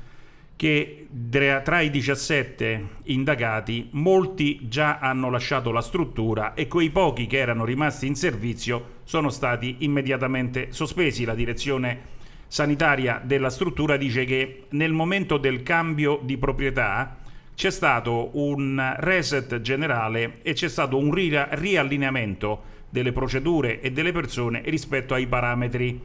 che 0.63 1.09
tra 1.33 1.81
i 1.81 1.91
17 1.91 2.89
indagati 3.07 3.89
molti 3.95 4.69
già 4.69 4.99
hanno 5.01 5.29
lasciato 5.29 5.73
la 5.73 5.81
struttura 5.81 6.55
e 6.55 6.69
quei 6.69 6.91
pochi 6.91 7.27
che 7.27 7.39
erano 7.39 7.65
rimasti 7.65 8.07
in 8.07 8.15
servizio 8.15 9.01
sono 9.03 9.29
stati 9.29 9.79
immediatamente 9.81 10.69
sospesi. 10.71 11.25
La 11.25 11.35
direzione 11.35 12.11
sanitaria 12.47 13.21
della 13.25 13.51
struttura 13.51 13.97
dice 13.97 14.25
che 14.25 14.67
nel 14.69 14.93
momento 14.93 15.37
del 15.37 15.65
cambio 15.65 16.21
di 16.23 16.39
proprietà 16.39 17.17
c'è 17.57 17.73
stato 17.73 18.31
un 18.35 18.95
reset 18.99 19.61
generale 19.63 20.43
e 20.43 20.53
c'è 20.53 20.69
stato 20.69 20.97
un 20.97 21.13
ri- 21.13 21.45
riallineamento 21.55 22.63
delle 22.89 23.11
procedure 23.11 23.81
e 23.81 23.91
delle 23.91 24.13
persone 24.13 24.63
rispetto 24.67 25.13
ai 25.13 25.27
parametri 25.27 26.01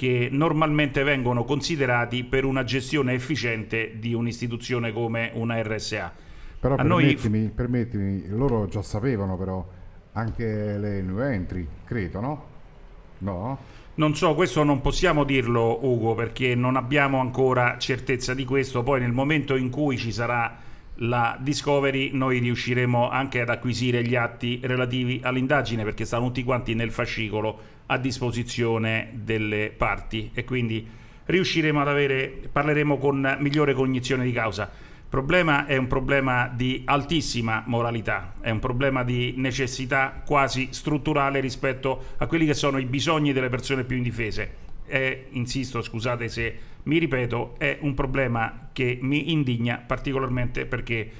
che 0.00 0.30
normalmente 0.32 1.02
vengono 1.02 1.44
considerati 1.44 2.24
per 2.24 2.46
una 2.46 2.64
gestione 2.64 3.12
efficiente 3.12 3.98
di 3.98 4.14
un'istituzione 4.14 4.94
come 4.94 5.30
una 5.34 5.60
RSA. 5.60 6.10
Però 6.58 6.76
A 6.76 6.82
noi 6.82 7.04
permettimi, 7.14 7.50
permettimi, 7.50 8.28
loro 8.28 8.66
già 8.66 8.80
sapevano 8.80 9.36
però 9.36 9.62
anche 10.12 10.78
le 10.78 11.02
new 11.02 11.18
entry, 11.18 11.68
credo, 11.84 12.20
no? 12.20 12.44
No? 13.18 13.58
Non 13.96 14.16
so, 14.16 14.34
questo 14.34 14.62
non 14.62 14.80
possiamo 14.80 15.24
dirlo 15.24 15.80
Ugo 15.82 16.14
perché 16.14 16.54
non 16.54 16.76
abbiamo 16.76 17.20
ancora 17.20 17.76
certezza 17.76 18.32
di 18.32 18.46
questo, 18.46 18.82
poi 18.82 19.00
nel 19.00 19.12
momento 19.12 19.54
in 19.54 19.68
cui 19.68 19.98
ci 19.98 20.12
sarà 20.12 20.56
la 21.02 21.36
discovery 21.38 22.10
noi 22.14 22.38
riusciremo 22.38 23.10
anche 23.10 23.42
ad 23.42 23.50
acquisire 23.50 24.02
gli 24.02 24.16
atti 24.16 24.60
relativi 24.62 25.20
all'indagine 25.22 25.84
perché 25.84 26.06
stanno 26.06 26.26
tutti 26.26 26.42
quanti 26.42 26.74
nel 26.74 26.90
fascicolo 26.90 27.58
a 27.90 27.98
disposizione 27.98 29.10
delle 29.12 29.72
parti 29.76 30.30
e 30.32 30.44
quindi 30.44 30.86
riusciremo 31.24 31.80
ad 31.80 31.88
avere, 31.88 32.40
parleremo 32.50 32.98
con 32.98 33.36
migliore 33.40 33.74
cognizione 33.74 34.24
di 34.24 34.32
causa. 34.32 34.70
problema 35.08 35.66
è 35.66 35.76
un 35.76 35.88
problema 35.88 36.48
di 36.54 36.82
altissima 36.84 37.64
moralità, 37.66 38.34
è 38.40 38.50
un 38.50 38.60
problema 38.60 39.02
di 39.02 39.34
necessità 39.36 40.22
quasi 40.24 40.68
strutturale 40.70 41.40
rispetto 41.40 42.14
a 42.18 42.26
quelli 42.26 42.46
che 42.46 42.54
sono 42.54 42.78
i 42.78 42.84
bisogni 42.84 43.32
delle 43.32 43.48
persone 43.48 43.82
più 43.82 43.96
indifese. 43.96 44.68
È, 44.86 45.26
insisto, 45.30 45.82
scusate 45.82 46.28
se 46.28 46.58
mi 46.84 46.98
ripeto, 46.98 47.56
è 47.58 47.78
un 47.80 47.94
problema 47.94 48.68
che 48.72 48.98
mi 49.02 49.32
indigna 49.32 49.82
particolarmente 49.84 50.64
perché 50.64 51.10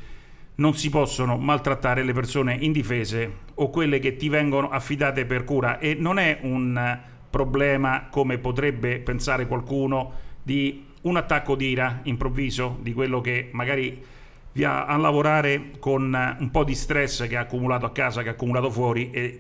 non 0.60 0.74
si 0.74 0.90
possono 0.90 1.38
maltrattare 1.38 2.02
le 2.02 2.12
persone 2.12 2.54
indifese 2.60 3.48
o 3.54 3.70
quelle 3.70 3.98
che 3.98 4.16
ti 4.16 4.28
vengono 4.28 4.68
affidate 4.68 5.24
per 5.24 5.44
cura. 5.44 5.78
E 5.78 5.96
non 5.98 6.18
è 6.18 6.38
un 6.42 6.98
problema 7.30 8.08
come 8.10 8.38
potrebbe 8.38 8.98
pensare 8.98 9.46
qualcuno 9.46 10.12
di 10.42 10.86
un 11.02 11.16
attacco 11.16 11.54
di 11.54 11.68
ira 11.70 12.00
improvviso 12.04 12.78
di 12.82 12.92
quello 12.92 13.22
che 13.22 13.48
magari 13.52 14.04
via 14.52 14.84
a 14.84 14.96
lavorare 14.98 15.70
con 15.78 16.36
un 16.38 16.50
po' 16.50 16.64
di 16.64 16.74
stress 16.74 17.26
che 17.26 17.36
ha 17.36 17.40
accumulato 17.40 17.86
a 17.86 17.90
casa, 17.90 18.22
che 18.22 18.28
ha 18.28 18.32
accumulato 18.32 18.70
fuori 18.70 19.10
e 19.12 19.38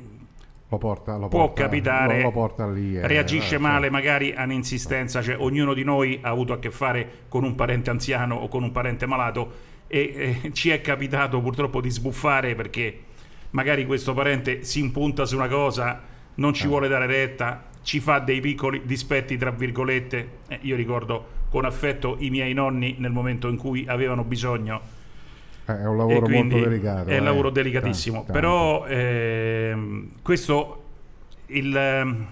Lo 0.68 0.78
porta, 0.78 1.16
lo 1.18 1.28
può 1.28 1.46
porta- 1.48 1.62
capitare, 1.64 2.22
lo, 2.22 2.30
porta 2.30 2.66
lì. 2.66 2.96
e- 2.96 3.06
reagisce 3.06 3.56
eh, 3.56 3.58
male 3.58 3.90
magari 3.90 4.32
a 4.32 4.44
un'insistenza, 4.44 5.20
cioè 5.20 5.36
ognuno 5.38 5.74
di 5.74 5.84
noi 5.84 6.18
ha 6.22 6.30
avuto 6.30 6.54
a 6.54 6.58
che 6.58 6.70
fare 6.70 7.24
con 7.28 7.44
un 7.44 7.54
parente 7.56 7.90
anziano 7.90 8.36
o 8.36 8.48
con 8.48 8.62
un 8.62 8.70
parente 8.70 9.04
malato 9.04 9.68
e 9.92 10.40
eh, 10.44 10.50
ci 10.54 10.70
è 10.70 10.80
capitato 10.80 11.40
purtroppo 11.40 11.80
di 11.80 11.90
sbuffare 11.90 12.54
perché 12.54 12.98
magari 13.50 13.84
questo 13.84 14.14
parente 14.14 14.62
si 14.62 14.78
impunta 14.78 15.26
su 15.26 15.34
una 15.34 15.48
cosa, 15.48 16.00
non 16.36 16.54
ci 16.54 16.64
Eh. 16.64 16.68
vuole 16.68 16.86
dare 16.86 17.06
retta, 17.06 17.64
ci 17.82 17.98
fa 17.98 18.20
dei 18.20 18.40
piccoli 18.40 18.82
dispetti 18.84 19.36
tra 19.36 19.50
virgolette. 19.50 20.28
Eh, 20.48 20.58
io 20.62 20.76
ricordo 20.76 21.38
con 21.50 21.64
affetto 21.64 22.16
i 22.20 22.30
miei 22.30 22.54
nonni 22.54 22.94
nel 22.98 23.10
momento 23.10 23.48
in 23.48 23.56
cui 23.56 23.84
avevano 23.88 24.22
bisogno 24.22 24.80
eh, 25.66 25.72
È 25.80 25.86
un 25.86 25.96
lavoro 25.96 26.28
molto 26.28 26.58
delicato. 26.58 27.08
È 27.08 27.16
un 27.16 27.22
eh. 27.22 27.24
lavoro 27.24 27.50
delicatissimo. 27.50 28.18
Tanto, 28.18 28.32
Però 28.32 28.86
ehm, 28.86 30.10
questo, 30.22 30.84
il, 31.46 31.76
ehm, 31.76 32.26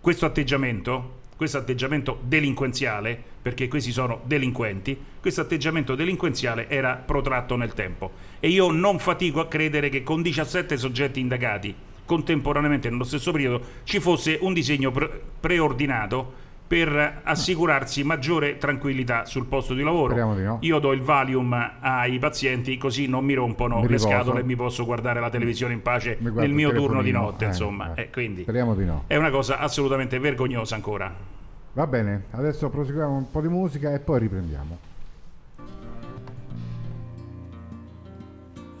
questo 0.00 0.26
atteggiamento, 0.26 1.20
questo 1.36 1.56
atteggiamento 1.58 2.20
delinquenziale, 2.22 3.27
perché 3.40 3.68
questi 3.68 3.92
sono 3.92 4.20
delinquenti, 4.24 4.98
questo 5.20 5.40
atteggiamento 5.42 5.94
delinquenziale 5.94 6.68
era 6.68 6.94
protratto 6.94 7.56
nel 7.56 7.74
tempo. 7.74 8.10
E 8.40 8.48
io 8.48 8.70
non 8.70 8.98
fatico 8.98 9.40
a 9.40 9.46
credere 9.46 9.88
che 9.88 10.02
con 10.02 10.22
17 10.22 10.76
soggetti 10.76 11.20
indagati 11.20 11.74
contemporaneamente 12.08 12.88
nello 12.88 13.04
stesso 13.04 13.32
periodo 13.32 13.60
ci 13.84 14.00
fosse 14.00 14.38
un 14.40 14.54
disegno 14.54 14.90
pre- 14.90 15.20
preordinato 15.40 16.46
per 16.68 17.20
assicurarsi 17.22 18.02
maggiore 18.04 18.58
tranquillità 18.58 19.24
sul 19.24 19.46
posto 19.46 19.72
di 19.72 19.82
lavoro. 19.82 20.12
Di 20.34 20.42
no. 20.42 20.58
Io 20.60 20.78
do 20.78 20.92
il 20.92 21.00
Valium 21.00 21.52
ai 21.80 22.18
pazienti 22.18 22.76
così 22.76 23.06
non 23.06 23.24
mi 23.24 23.32
rompono 23.32 23.80
Mi 23.80 23.88
le 23.88 23.98
scatole 23.98 24.40
e 24.40 24.42
mi 24.44 24.54
posso 24.54 24.84
guardare 24.84 25.18
la 25.18 25.30
televisione 25.30 25.72
in 25.72 25.80
pace 25.80 26.18
Mi 26.20 26.30
nel 26.30 26.50
mio 26.50 26.72
turno 26.72 27.00
di 27.02 27.10
notte, 27.10 27.44
eh, 27.44 27.48
insomma. 27.48 27.94
eh. 27.94 28.02
Eh, 28.02 28.10
quindi 28.10 28.42
Speriamo 28.42 28.74
di 28.74 28.84
no. 28.84 29.04
è 29.06 29.16
una 29.16 29.30
cosa 29.30 29.58
assolutamente 29.58 30.18
vergognosa 30.18 30.74
ancora. 30.74 31.36
Va 31.78 31.86
bene, 31.86 32.24
adesso 32.32 32.68
proseguiamo 32.70 33.14
un 33.14 33.30
po' 33.30 33.40
di 33.40 33.46
musica 33.46 33.94
e 33.94 34.00
poi 34.00 34.18
riprendiamo. 34.18 34.78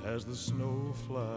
as 0.04 0.24
the 0.24 0.34
snow 0.34 0.92
flies. 1.06 1.28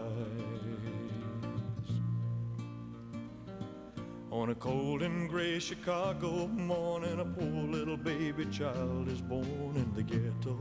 On 4.32 4.50
a 4.50 4.56
cold 4.56 5.02
and 5.02 5.28
gray 5.28 5.60
Chicago 5.60 6.48
morning, 6.48 7.20
a 7.20 7.24
poor 7.24 7.68
little 7.68 7.96
baby 7.96 8.44
child 8.46 9.06
is 9.06 9.20
born 9.20 9.76
in 9.76 9.88
the 9.94 10.02
ghetto. 10.02 10.58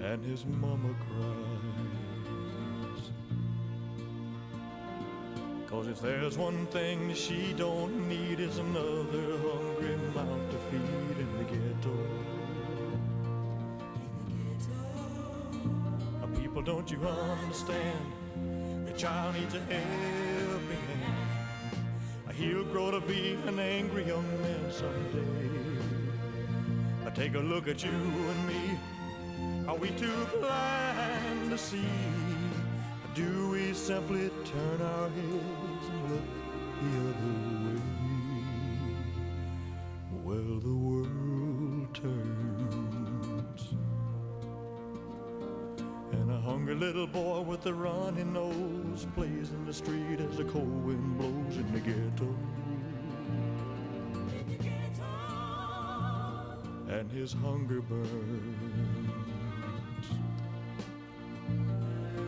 And 0.00 0.24
his 0.24 0.46
mama 0.46 0.94
cries. 1.04 1.67
Cause 5.68 5.86
if 5.86 6.00
there's 6.00 6.38
one 6.38 6.66
thing 6.68 7.12
she 7.12 7.52
don't 7.52 8.08
need 8.08 8.40
is 8.40 8.56
another 8.56 9.36
hungry 9.36 9.96
mouth 10.14 10.50
to 10.50 10.56
feed 10.70 11.18
in 11.18 11.38
the 11.38 11.44
ghetto. 11.44 11.96
Uh, 16.22 16.40
People, 16.40 16.62
don't 16.62 16.90
you 16.90 16.98
understand? 17.06 18.86
The 18.86 18.92
child 18.92 19.34
needs 19.34 19.54
a 19.54 19.60
helping 19.60 20.86
hand. 21.02 22.34
He'll 22.34 22.64
grow 22.64 22.90
to 22.90 23.00
be 23.00 23.36
an 23.46 23.58
angry 23.58 24.06
young 24.06 24.26
man 24.40 24.72
someday. 24.72 25.58
Take 27.18 27.34
a 27.34 27.40
look 27.40 27.66
at 27.66 27.82
you 27.82 27.90
and 27.90 28.46
me. 28.46 28.78
Are 29.66 29.74
we 29.74 29.90
too 29.90 30.26
blind 30.40 31.50
to 31.50 31.58
see? 31.58 31.82
Do 33.18 33.50
we 33.50 33.72
simply 33.72 34.30
turn 34.44 34.80
our 34.80 35.08
heads 35.08 35.88
and 35.90 36.02
look 36.08 36.22
the 36.80 36.90
other 37.08 37.34
way? 37.64 37.80
Well, 40.22 40.60
the 40.60 40.76
world 40.86 41.94
turns. 41.94 43.62
And 46.12 46.30
a 46.30 46.40
hungry 46.40 46.76
little 46.76 47.08
boy 47.08 47.40
with 47.40 47.66
a 47.66 47.74
runny 47.74 48.22
nose 48.22 49.08
plays 49.16 49.50
in 49.50 49.66
the 49.66 49.74
street 49.74 50.20
as 50.20 50.36
the 50.36 50.44
cold 50.44 50.84
wind 50.84 51.18
blows 51.18 51.56
in 51.56 51.72
the 51.72 51.80
ghetto. 51.80 52.36
And 56.88 57.10
his 57.10 57.32
hunger 57.32 57.80
burns. 57.80 59.17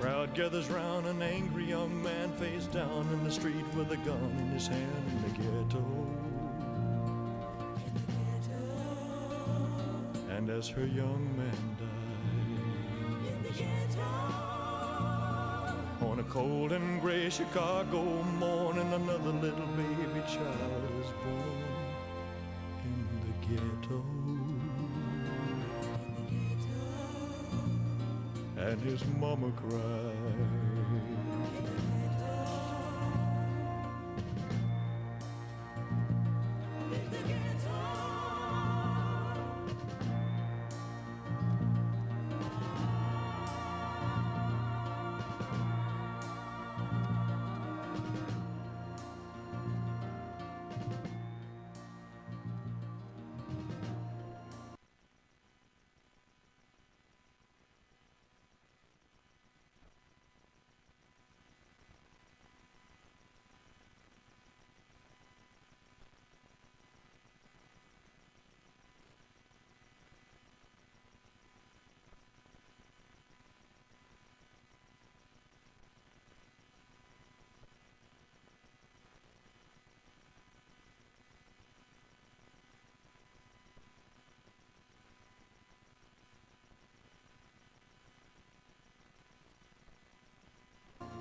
crowd 0.00 0.34
gathers 0.34 0.68
round, 0.68 1.06
an 1.06 1.22
angry 1.22 1.64
young 1.64 2.02
man 2.02 2.30
face 2.32 2.66
down 2.66 3.08
in 3.12 3.24
the 3.24 3.30
street 3.30 3.64
with 3.74 3.90
a 3.92 3.96
gun 3.98 4.36
in 4.38 4.48
his 4.48 4.66
hand 4.66 5.04
in 5.08 5.22
the 5.22 5.28
ghetto. 5.38 5.84
And 10.30 10.50
as 10.50 10.68
her 10.68 10.86
young 10.86 11.34
man 11.36 11.76
dies, 11.78 13.28
in 13.28 13.42
the 13.42 13.50
ghetto. 13.50 14.02
on 16.02 16.18
a 16.18 16.24
cold 16.24 16.72
and 16.72 17.00
gray 17.00 17.30
Chicago 17.30 18.22
morning, 18.38 18.92
another 18.92 19.30
little 19.30 19.66
baby 19.68 20.22
child 20.26 20.90
is 21.00 21.10
born 21.24 21.64
in 22.84 23.08
the 23.24 23.56
ghetto. 23.56 24.25
And 28.66 28.80
his 28.80 29.00
mama 29.20 29.52
cries. 29.52 30.55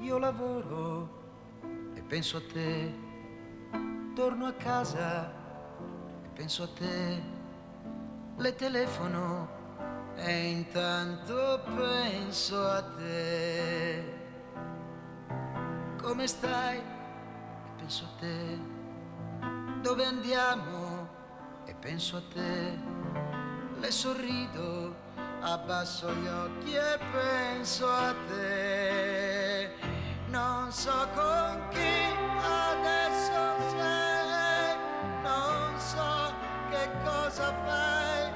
Io 0.06 0.20
lavoro 0.20 1.10
e 1.96 2.02
penso 2.04 2.38
a 2.38 2.41
te, 2.41 2.94
torno 4.13 4.46
a 4.46 4.54
casa 4.54 5.34
e 6.24 6.28
penso 6.32 6.62
a 6.62 6.68
te, 6.68 7.24
le 8.38 8.54
telefono 8.54 9.50
e 10.15 10.50
intanto 10.52 11.60
penso 11.76 12.68
a 12.68 12.84
te. 12.84 14.04
Come 16.00 16.28
stai? 16.28 16.78
E 16.78 17.70
penso 17.76 18.04
a 18.06 18.20
te. 18.20 18.60
Dove 19.82 20.06
andiamo? 20.06 21.10
E 21.65 21.74
penso 21.74 22.18
a 22.18 22.22
te. 22.32 22.78
Le 23.80 23.89
sorrido, 23.89 24.96
abbasso 25.41 26.14
gli 26.14 26.28
occhi 26.28 26.76
e 26.76 26.99
penso 27.12 27.89
a 27.89 28.14
te. 28.28 29.05
So 30.76 31.07
con 31.15 31.69
chi 31.69 32.13
adesso 32.43 33.39
sei, 33.69 34.76
non 35.23 35.80
so 35.80 36.34
che 36.69 36.89
cosa 37.01 37.53
fai, 37.63 38.30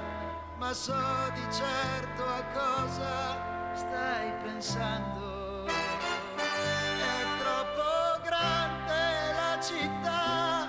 ma 0.57 0.73
so 0.73 0.95
di 1.33 1.41
certo 1.51 2.23
a 2.23 2.41
cosa 2.53 3.35
stai 3.75 4.31
pensando. 4.41 5.65
È 5.67 7.25
troppo 7.39 8.21
grande 8.23 9.33
la 9.35 9.59
città 9.61 10.67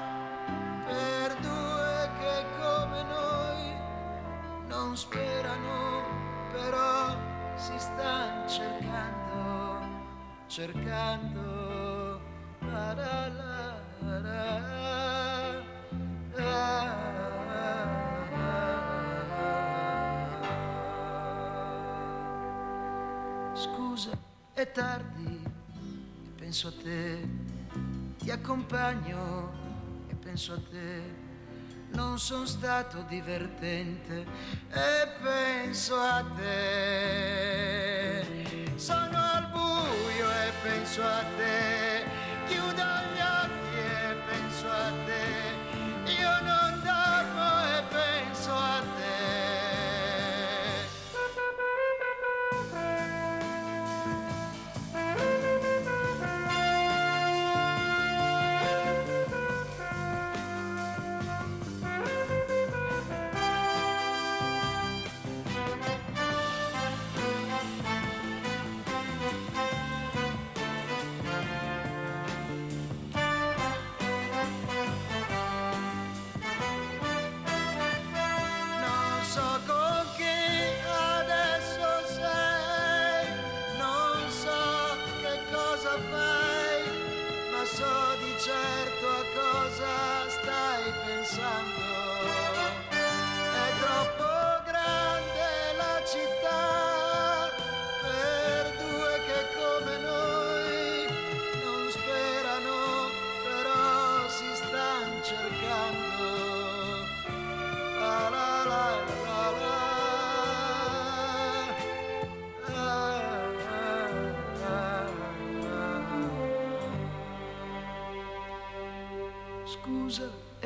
per 0.86 1.36
due 1.36 2.10
che 2.18 2.44
come 2.60 3.02
noi 3.04 3.76
non 4.66 4.96
sperano, 4.96 6.02
però 6.50 7.14
si 7.54 7.78
stanno 7.78 8.48
cercando, 8.48 8.89
cercando. 10.50 12.20
La 12.60 12.92
la 12.92 13.28
la 13.28 14.18
la. 14.18 14.48
Scusa, 23.54 24.10
è 24.52 24.70
tardi 24.72 25.40
e 25.44 26.30
penso 26.36 26.66
a 26.68 26.72
te, 26.82 27.28
ti 28.18 28.30
accompagno 28.30 29.52
e 30.08 30.14
penso 30.16 30.54
a 30.54 30.60
te. 30.68 31.28
Non 31.92 32.18
sono 32.18 32.46
stato 32.46 33.02
divertente 33.02 34.26
e 34.68 35.08
penso 35.22 35.94
a 35.96 36.24
te. 36.36 37.20
Sono 38.76 39.18
al 39.18 39.49
e 40.90 40.92
penso 40.92 41.02
a 41.04 41.89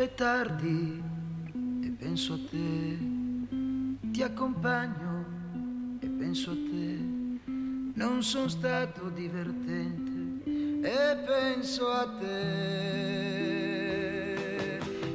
è 0.04 0.14
tardi 0.14 1.02
e 1.82 1.88
penso 1.98 2.34
a 2.34 2.38
te, 2.50 2.98
ti 4.10 4.22
accompagno 4.22 5.24
e 5.98 6.06
penso 6.08 6.50
a 6.50 6.54
te, 6.54 6.98
non 7.46 8.22
sono 8.22 8.48
stato 8.48 9.08
divertente 9.08 10.44
e 10.82 11.16
penso 11.24 11.88
a 11.90 12.06
te. 12.18 13.62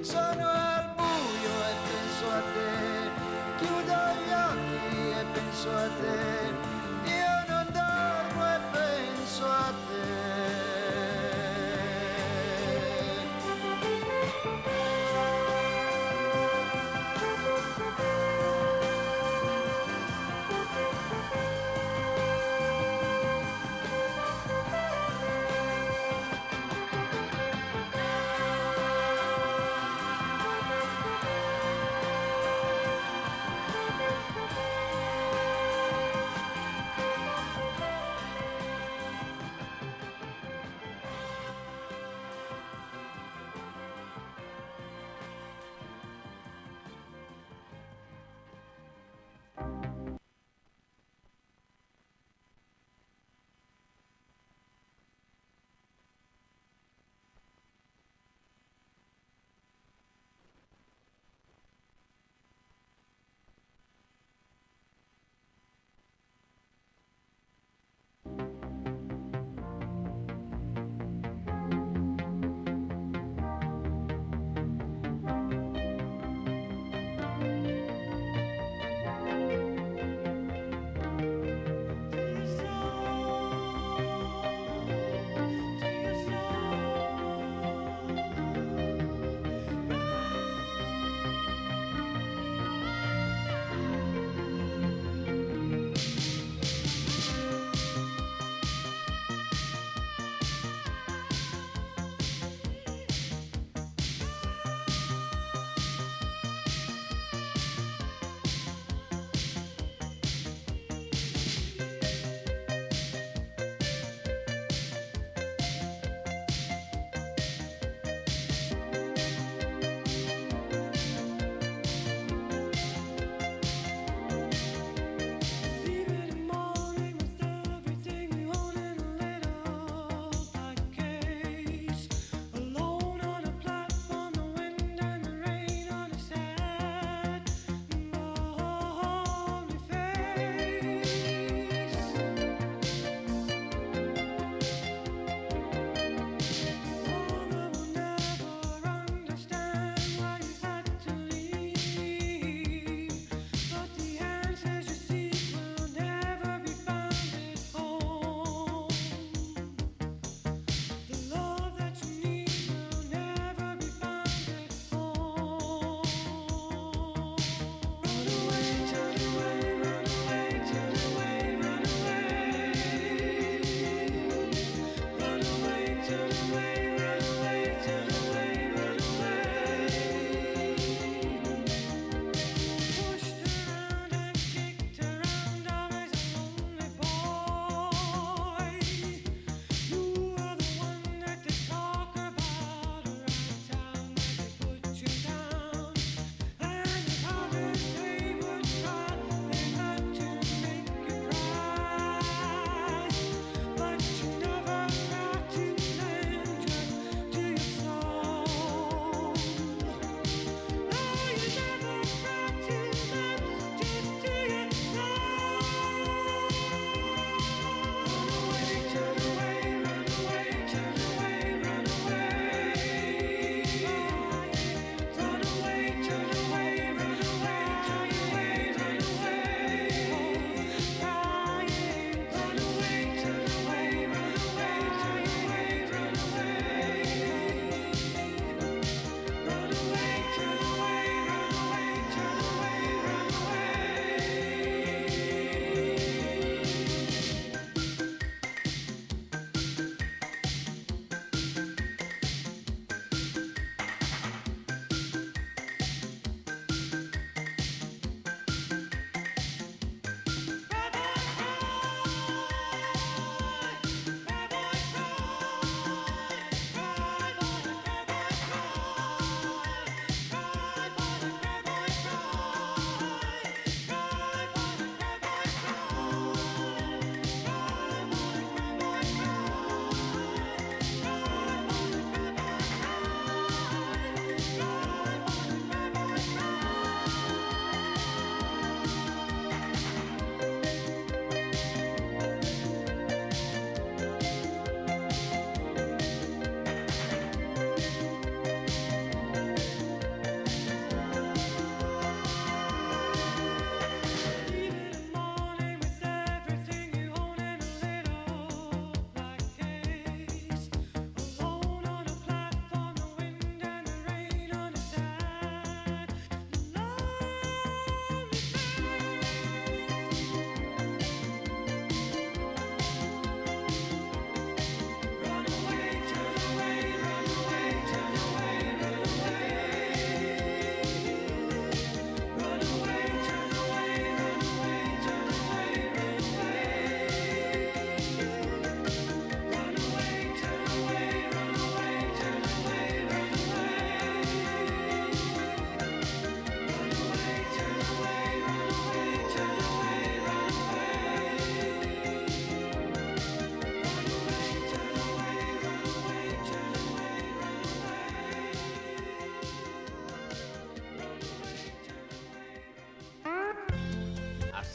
Sono 0.02 0.48
al 0.48 0.96
buio 0.96 1.54
e 1.70 1.76
penso 1.86 2.32
a 2.32 2.42
te, 2.56 3.12
chiudo 3.60 3.94
gli 4.26 4.32
occhi 4.34 4.98
e 5.20 5.24
penso 5.34 5.70
a 5.70 5.88
te. 6.02 6.69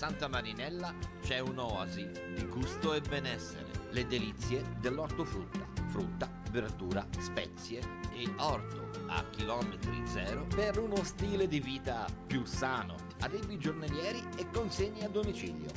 Santa 0.05 0.28
Marinella 0.28 0.94
c'è 1.22 1.38
un'oasi 1.38 2.07
di 2.34 2.44
gusto 2.48 2.92
e 2.92 3.00
benessere, 3.00 3.64
le 3.88 4.07
delizie 4.07 4.62
dell'ortofrutta, 4.78 5.66
frutta, 5.86 6.28
verdura, 6.50 7.07
spezie 7.18 7.80
e 8.12 8.30
orto 8.36 8.90
a 9.07 9.24
chilometri 9.30 10.02
zero 10.05 10.44
per 10.55 10.78
uno 10.78 11.02
stile 11.02 11.48
di 11.48 11.59
vita 11.59 12.05
più 12.26 12.44
sano, 12.44 12.96
addebi 13.20 13.57
giornalieri 13.57 14.22
e 14.36 14.46
consegne 14.50 15.07
a 15.07 15.09
domicilio. 15.09 15.70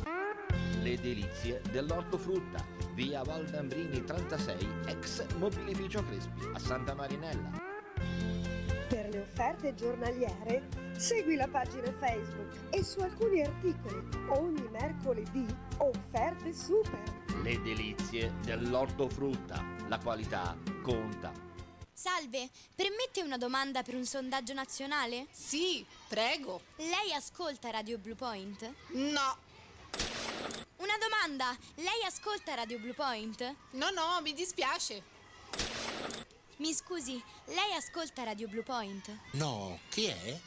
Le 0.81 0.99
delizie 0.99 1.61
dell'ortofrutta, 1.71 2.65
via 2.95 3.23
Valdambrini 3.23 4.03
36, 4.03 4.67
ex 4.87 5.25
mobilificio 5.35 6.03
Crespi, 6.03 6.49
a 6.51 6.59
Santa 6.59 6.93
Marinella. 6.93 7.51
Per 8.89 9.07
le 9.09 9.21
offerte 9.21 9.73
giornaliere 9.73 10.86
segui 10.97 11.35
la 11.35 11.47
pagina 11.47 11.93
Facebook 11.99 12.71
e 12.71 12.83
su 12.83 12.99
alcuni 12.99 13.41
articoli 13.41 14.01
ogni 14.29 14.67
mercoledì 14.69 15.45
offerte 15.77 16.53
super. 16.53 17.01
Le 17.43 17.61
delizie 17.61 18.33
dell'ortofrutta, 18.41 19.63
la 19.87 19.99
qualità 19.99 20.57
conta. 20.81 21.31
Salve, 21.93 22.49
permette 22.75 23.21
una 23.21 23.37
domanda 23.37 23.83
per 23.83 23.95
un 23.95 24.05
sondaggio 24.05 24.53
nazionale? 24.53 25.27
Sì, 25.31 25.85
prego. 26.07 26.61
Lei 26.77 27.13
ascolta 27.13 27.69
Radio 27.69 27.97
Blue 27.97 28.15
Point? 28.15 28.73
No. 28.89 29.37
Una 30.77 30.97
domanda, 30.99 31.57
lei 31.75 32.03
ascolta 32.05 32.53
Radio 32.53 32.79
Blue 32.79 32.93
Point? 32.93 33.55
No, 33.71 33.89
no, 33.89 34.19
mi 34.21 34.33
dispiace. 34.33 35.15
Mi 36.57 36.73
scusi, 36.73 37.21
lei 37.45 37.73
ascolta 37.75 38.23
Radio 38.23 38.47
Blue 38.47 38.63
Point? 38.63 39.15
No, 39.31 39.79
chi 39.89 40.05
è? 40.05 40.39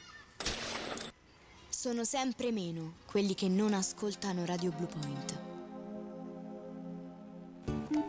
Sono 1.69 2.05
sempre 2.05 2.53
meno 2.53 2.95
quelli 3.07 3.35
che 3.35 3.49
non 3.49 3.73
ascoltano 3.73 4.45
Radio 4.45 4.71
Blue 4.71 4.87
Point. 4.87 5.49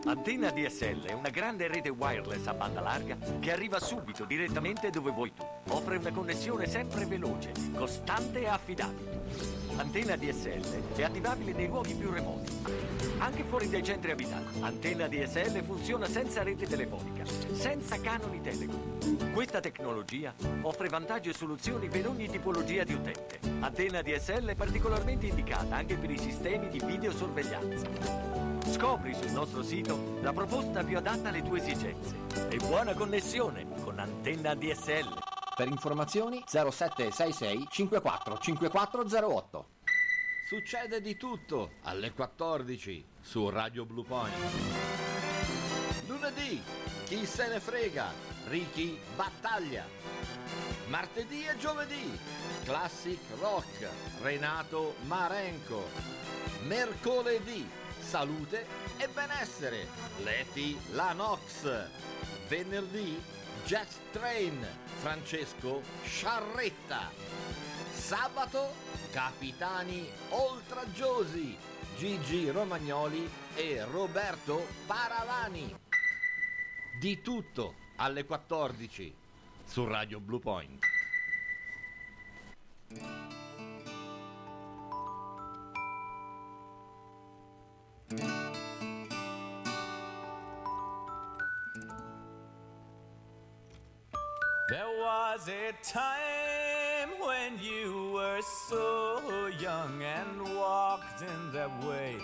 Antenna 0.04 0.50
DSL 0.50 1.06
è 1.06 1.12
una 1.12 1.30
grande 1.30 1.68
rete 1.68 1.88
wireless 1.88 2.46
a 2.46 2.54
banda 2.54 2.80
larga 2.80 3.16
che 3.40 3.50
arriva 3.50 3.80
subito 3.80 4.24
direttamente 4.24 4.90
dove 4.90 5.10
vuoi 5.10 5.32
tu. 5.32 5.42
Offre 5.68 5.96
una 5.96 6.12
connessione 6.12 6.66
sempre 6.66 7.06
veloce, 7.06 7.52
costante 7.74 8.40
e 8.40 8.46
affidabile. 8.46 9.21
Antenna 9.76 10.16
DSL 10.16 10.94
è 10.94 11.02
attivabile 11.02 11.52
nei 11.52 11.66
luoghi 11.66 11.94
più 11.94 12.10
remoti, 12.10 12.52
anche 13.18 13.42
fuori 13.44 13.68
dai 13.68 13.82
centri 13.82 14.10
abitati. 14.10 14.60
Antenna 14.60 15.08
DSL 15.08 15.62
funziona 15.64 16.06
senza 16.06 16.42
rete 16.42 16.66
telefonica, 16.66 17.24
senza 17.52 18.00
canoni 18.00 18.40
telecom. 18.40 19.32
Questa 19.32 19.60
tecnologia 19.60 20.34
offre 20.62 20.88
vantaggi 20.88 21.30
e 21.30 21.34
soluzioni 21.34 21.88
per 21.88 22.06
ogni 22.06 22.28
tipologia 22.28 22.84
di 22.84 22.94
utente. 22.94 23.40
Antenna 23.60 24.02
DSL 24.02 24.46
è 24.46 24.54
particolarmente 24.54 25.26
indicata 25.26 25.76
anche 25.76 25.96
per 25.96 26.10
i 26.10 26.18
sistemi 26.18 26.68
di 26.68 26.80
videosorveglianza. 26.84 27.86
Scopri 28.70 29.14
sul 29.14 29.30
nostro 29.30 29.62
sito 29.62 30.18
la 30.20 30.32
proposta 30.32 30.84
più 30.84 30.96
adatta 30.96 31.30
alle 31.30 31.42
tue 31.42 31.58
esigenze. 31.60 32.14
E 32.48 32.56
buona 32.56 32.94
connessione 32.94 33.66
con 33.82 33.98
Antenna 33.98 34.54
DSL. 34.54 35.41
Per 35.54 35.68
informazioni 35.68 36.42
0766 36.46 37.66
54 37.70 38.38
5408. 38.38 39.66
Succede 40.48 41.00
di 41.00 41.16
tutto 41.16 41.72
alle 41.82 42.12
14 42.12 43.04
su 43.20 43.48
Radio 43.48 43.84
Blue 43.84 44.04
Point. 44.04 44.34
Lunedì, 46.06 46.62
Chi 47.04 47.26
se 47.26 47.48
ne 47.48 47.60
frega? 47.60 48.12
Ricky 48.48 48.98
battaglia. 49.14 49.84
Martedì 50.88 51.44
e 51.46 51.56
giovedì. 51.58 52.18
Classic 52.64 53.20
rock. 53.38 53.88
Renato 54.22 54.94
Marenco. 55.02 55.84
Mercoledì. 56.64 57.68
Salute 58.00 58.66
e 58.96 59.08
benessere. 59.08 59.86
Leti 60.22 60.78
Lanox. 60.92 61.88
Venerdì. 62.48 63.20
Jazz 63.64 63.96
Train. 64.10 64.66
Francesco 65.00 65.82
Sciarretta. 66.04 67.10
Sabato. 67.92 68.74
Capitani 69.10 70.08
oltraggiosi. 70.30 71.56
Gigi 71.96 72.50
Romagnoli 72.50 73.28
e 73.54 73.84
Roberto 73.84 74.66
Paravani. 74.86 75.74
Di 77.00 77.20
tutto 77.20 77.74
alle 77.96 78.24
14 78.24 79.14
su 79.64 79.84
Radio 79.84 80.20
Blue 80.20 80.40
Point. 80.40 80.90
There 88.14 88.41
was 95.44 95.48
a 95.48 95.72
time 95.82 97.08
when 97.18 97.58
you 97.60 98.10
were 98.12 98.40
so 98.42 99.48
young 99.58 100.02
and 100.02 100.56
walked 100.56 101.22
in 101.22 101.52
that 101.52 101.70
way. 101.84 102.16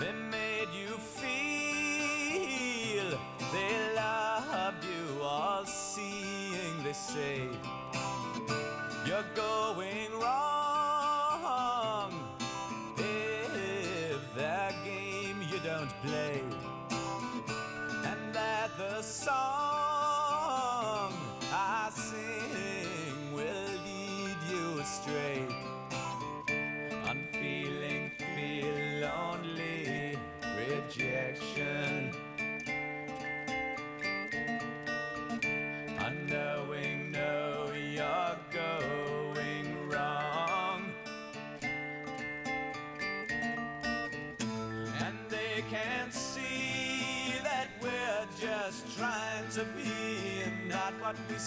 They 0.00 0.12
made 0.12 0.68
you 0.74 0.96
feel 1.20 1.28
they 3.52 3.94
loved 3.94 4.84
you, 4.84 5.22
all 5.22 5.64
seeing 5.64 6.82
they 6.82 6.92
say 6.92 7.48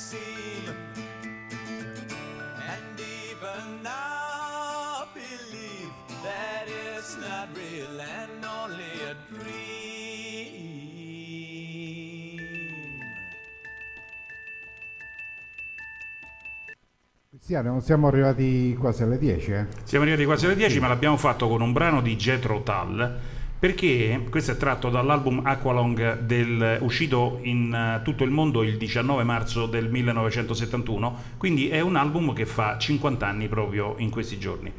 seem. 0.08 0.72
And 2.56 3.00
even 3.00 3.82
now 3.84 5.08
believe 5.14 5.92
that 6.24 6.68
it's 6.68 7.18
not 7.18 7.50
real 7.54 8.00
and 8.00 8.46
only 8.46 9.02
a 9.04 9.16
dream. 9.30 9.68
Cristiano, 17.30 17.70
non 17.70 17.82
siamo 17.82 18.08
arrivati 18.08 18.76
quasi 18.80 19.04
alle 19.04 19.18
10, 19.18 19.52
eh? 19.52 19.68
Siamo 19.84 20.06
arrivati 20.06 20.26
quasi 20.26 20.46
alle 20.46 20.56
10, 20.56 20.80
ma 20.80 20.88
l'abbiamo 20.88 21.18
fatto 21.18 21.50
con 21.50 21.62
un 21.62 21.74
brano 21.74 22.02
di 22.02 22.16
Jethro 22.16 22.64
Tull. 22.64 23.20
Perché 23.60 24.24
questo 24.30 24.52
è 24.52 24.58
tratto 24.58 24.90
dall'album 24.90 25.42
Aqualong 25.44 26.20
del, 26.20 26.78
uscito 26.82 27.40
in 27.42 27.74
eh, 27.74 28.02
tutto 28.04 28.24
il 28.24 28.30
mondo 28.30 28.62
il 28.62 28.78
19 28.78 29.24
marzo 29.24 29.66
del 29.66 29.90
1971, 29.90 31.16
quindi 31.38 31.68
è 31.68 31.80
un 31.80 31.96
album 31.96 32.34
che 32.34 32.46
fa 32.46 32.78
50 32.78 33.26
anni 33.26 33.48
proprio 33.48 33.96
in 33.98 34.12
questi 34.12 34.38
giorni. 34.38 34.72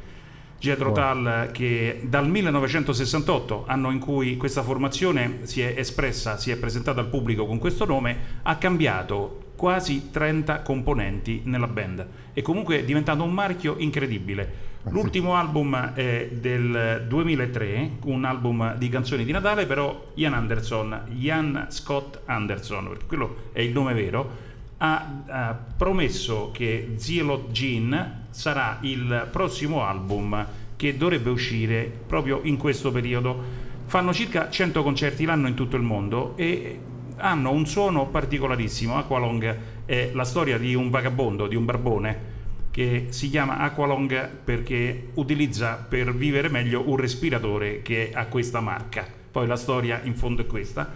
Jethro 0.60 0.92
Tull 0.92 1.50
che 1.50 2.02
dal 2.04 2.28
1968, 2.28 3.64
anno 3.66 3.90
in 3.90 3.98
cui 3.98 4.36
questa 4.36 4.62
formazione 4.62 5.40
si 5.42 5.60
è 5.60 5.74
espressa, 5.76 6.36
si 6.36 6.52
è 6.52 6.56
presentata 6.56 7.00
al 7.00 7.08
pubblico 7.08 7.46
con 7.46 7.58
questo 7.58 7.84
nome, 7.84 8.16
ha 8.42 8.56
cambiato 8.58 9.46
quasi 9.56 10.10
30 10.12 10.62
componenti 10.62 11.42
nella 11.44 11.66
band 11.66 12.06
e 12.32 12.42
comunque 12.42 12.78
è 12.78 12.84
diventato 12.84 13.24
un 13.24 13.32
marchio 13.32 13.74
incredibile. 13.78 14.67
L'ultimo 14.90 15.34
album 15.34 15.92
è 15.92 16.30
del 16.32 17.04
2003, 17.06 17.90
un 18.04 18.24
album 18.24 18.74
di 18.76 18.88
canzoni 18.88 19.24
di 19.24 19.32
Natale, 19.32 19.66
però 19.66 20.12
Ian 20.14 20.32
Anderson, 20.32 21.02
Ian 21.18 21.66
Scott 21.68 22.20
Anderson, 22.24 22.88
perché 22.88 23.04
quello 23.06 23.36
è 23.52 23.60
il 23.60 23.72
nome 23.72 23.92
vero, 23.92 24.30
ha, 24.78 25.22
ha 25.26 25.58
promesso 25.76 26.50
che 26.52 26.94
Zielot 26.96 27.50
Gin 27.50 28.24
sarà 28.30 28.78
il 28.80 29.28
prossimo 29.30 29.84
album 29.84 30.46
che 30.76 30.96
dovrebbe 30.96 31.28
uscire 31.28 31.92
proprio 32.06 32.40
in 32.44 32.56
questo 32.56 32.90
periodo. 32.90 33.66
Fanno 33.84 34.14
circa 34.14 34.48
100 34.48 34.82
concerti 34.82 35.26
l'anno 35.26 35.48
in 35.48 35.54
tutto 35.54 35.76
il 35.76 35.82
mondo 35.82 36.34
e 36.36 36.80
hanno 37.16 37.50
un 37.50 37.66
suono 37.66 38.06
particolarissimo. 38.06 38.96
Aqualong 38.96 39.56
è 39.84 40.10
la 40.14 40.24
storia 40.24 40.56
di 40.56 40.74
un 40.74 40.88
vagabondo, 40.88 41.46
di 41.46 41.56
un 41.56 41.66
barbone 41.66 42.36
che 42.78 43.06
si 43.08 43.28
chiama 43.28 43.58
Aqualong 43.58 44.28
perché 44.44 45.08
utilizza 45.14 45.84
per 45.88 46.14
vivere 46.14 46.48
meglio 46.48 46.88
un 46.88 46.94
respiratore 46.94 47.82
che 47.82 48.12
ha 48.14 48.26
questa 48.26 48.60
marca. 48.60 49.04
Poi 49.32 49.48
la 49.48 49.56
storia 49.56 50.00
in 50.04 50.14
fondo 50.14 50.42
è 50.42 50.46
questa 50.46 50.88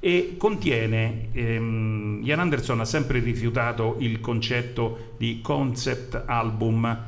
e 0.00 0.36
contiene 0.38 1.28
ehm, 1.32 2.20
Ian 2.24 2.40
Anderson 2.40 2.80
ha 2.80 2.86
sempre 2.86 3.18
rifiutato 3.18 3.96
il 3.98 4.20
concetto 4.20 5.12
di 5.18 5.42
concept 5.42 6.22
album 6.24 7.04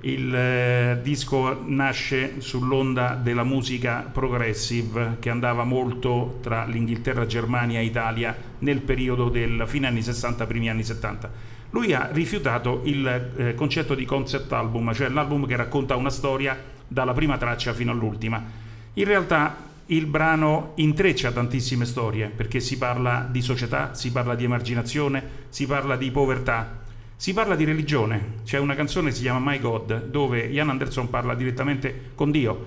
il 0.00 0.34
eh, 0.34 0.98
disco 1.00 1.62
nasce 1.64 2.42
sull'onda 2.42 3.14
della 3.14 3.44
musica 3.44 4.00
progressive 4.00 5.16
che 5.18 5.30
andava 5.30 5.64
molto 5.64 6.40
tra 6.42 6.66
l'Inghilterra, 6.66 7.24
Germania 7.24 7.78
e 7.80 7.84
Italia 7.84 8.36
nel 8.58 8.80
periodo 8.80 9.30
del 9.30 9.64
fine 9.66 9.86
anni 9.86 10.02
60, 10.02 10.44
primi 10.44 10.68
anni 10.68 10.82
70. 10.82 11.51
Lui 11.72 11.94
ha 11.94 12.08
rifiutato 12.12 12.82
il 12.84 13.32
eh, 13.36 13.54
concetto 13.54 13.94
di 13.94 14.04
concept 14.04 14.52
album, 14.52 14.92
cioè 14.92 15.08
l'album 15.08 15.46
che 15.46 15.56
racconta 15.56 15.96
una 15.96 16.10
storia 16.10 16.56
dalla 16.86 17.14
prima 17.14 17.38
traccia 17.38 17.72
fino 17.72 17.90
all'ultima. 17.92 18.44
In 18.94 19.04
realtà 19.04 19.70
il 19.86 20.04
brano 20.04 20.72
intreccia 20.76 21.32
tantissime 21.32 21.86
storie 21.86 22.26
perché 22.28 22.60
si 22.60 22.76
parla 22.76 23.26
di 23.30 23.40
società, 23.40 23.94
si 23.94 24.12
parla 24.12 24.34
di 24.34 24.44
emarginazione, 24.44 25.22
si 25.48 25.66
parla 25.66 25.96
di 25.96 26.10
povertà, 26.10 26.80
si 27.16 27.32
parla 27.32 27.56
di 27.56 27.64
religione. 27.64 28.34
C'è 28.44 28.58
una 28.58 28.74
canzone 28.74 29.08
che 29.08 29.16
si 29.16 29.22
chiama 29.22 29.50
My 29.50 29.58
God 29.58 30.08
dove 30.10 30.40
Ian 30.40 30.68
Anderson 30.68 31.08
parla 31.08 31.34
direttamente 31.34 32.10
con 32.14 32.30
Dio, 32.30 32.64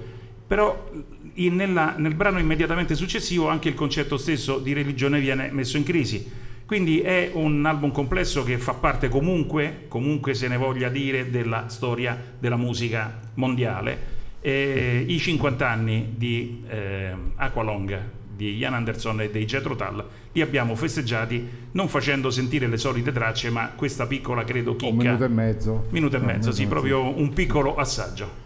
però 0.48 0.90
in- 1.36 1.56
nella- 1.56 1.94
nel 1.98 2.16
brano 2.16 2.40
immediatamente 2.40 2.96
successivo 2.96 3.50
anche 3.50 3.70
il 3.70 3.76
concetto 3.76 4.18
stesso 4.18 4.58
di 4.58 4.74
religione 4.74 5.20
viene 5.20 5.50
messo 5.52 5.78
in 5.78 5.84
crisi. 5.84 6.44
Quindi 6.66 7.02
è 7.02 7.30
un 7.34 7.64
album 7.66 7.92
complesso 7.92 8.44
che 8.44 8.58
fa 8.58 8.74
parte 8.74 9.08
comunque, 9.08 9.86
comunque 9.88 10.34
se 10.34 10.48
ne 10.48 10.58
voglia 10.58 10.90
dire, 10.90 11.30
della 11.30 11.68
storia 11.68 12.18
della 12.40 12.58
musica 12.58 13.20
mondiale. 13.36 14.14
E 14.42 15.06
I 15.08 15.20
50 15.20 15.68
anni 15.68 16.14
di 16.16 16.64
eh, 16.68 17.14
Aqualong 17.36 18.14
di 18.36 18.58
Ian 18.58 18.74
Anderson 18.74 19.22
e 19.22 19.30
dei 19.30 19.46
Jethro 19.46 19.76
Tull 19.76 20.04
li 20.34 20.42
abbiamo 20.42 20.76
festeggiati 20.76 21.48
non 21.72 21.88
facendo 21.88 22.30
sentire 22.30 22.68
le 22.68 22.78
solite 22.78 23.12
tracce, 23.12 23.50
ma 23.50 23.72
questa 23.76 24.06
piccola, 24.06 24.44
credo, 24.44 24.76
chicca. 24.76 24.92
Un 24.92 24.98
minuto 24.98 25.24
e 25.24 25.28
mezzo. 25.30 25.86
Minuto 25.90 26.18
e 26.18 26.20
mezzo, 26.20 26.52
sì, 26.52 26.66
minuto, 26.66 26.82
proprio 26.82 27.18
un 27.18 27.32
piccolo 27.32 27.76
assaggio. 27.76 28.44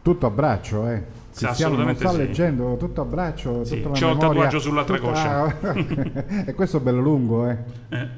Tutto 0.00 0.26
a 0.26 0.30
braccio, 0.30 0.88
eh. 0.88 1.02
Sì, 1.38 1.44
Cristiano 1.44 1.76
non 1.76 1.94
sta 1.94 2.10
sì. 2.10 2.16
leggendo 2.16 2.76
tutto 2.76 3.00
a 3.00 3.04
braccio, 3.04 3.64
Sì, 3.64 3.76
tutta 3.76 3.88
la 3.90 3.94
c'ho 3.94 4.10
il 4.10 4.16
memoria, 4.16 4.28
tatuaggio 4.42 4.58
sull'altra 4.58 4.96
tutta- 4.96 5.08
coscia. 5.08 6.44
E 6.46 6.54
questo 6.54 6.78
è 6.78 6.80
bello 6.80 7.00
lungo, 7.00 7.48
eh. 7.48 7.56
Eh. 7.90 8.08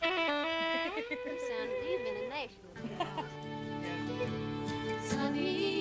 Sound 0.00 1.70
a 1.70 2.28
nation. 2.30 2.62
Sunny. 5.08 5.77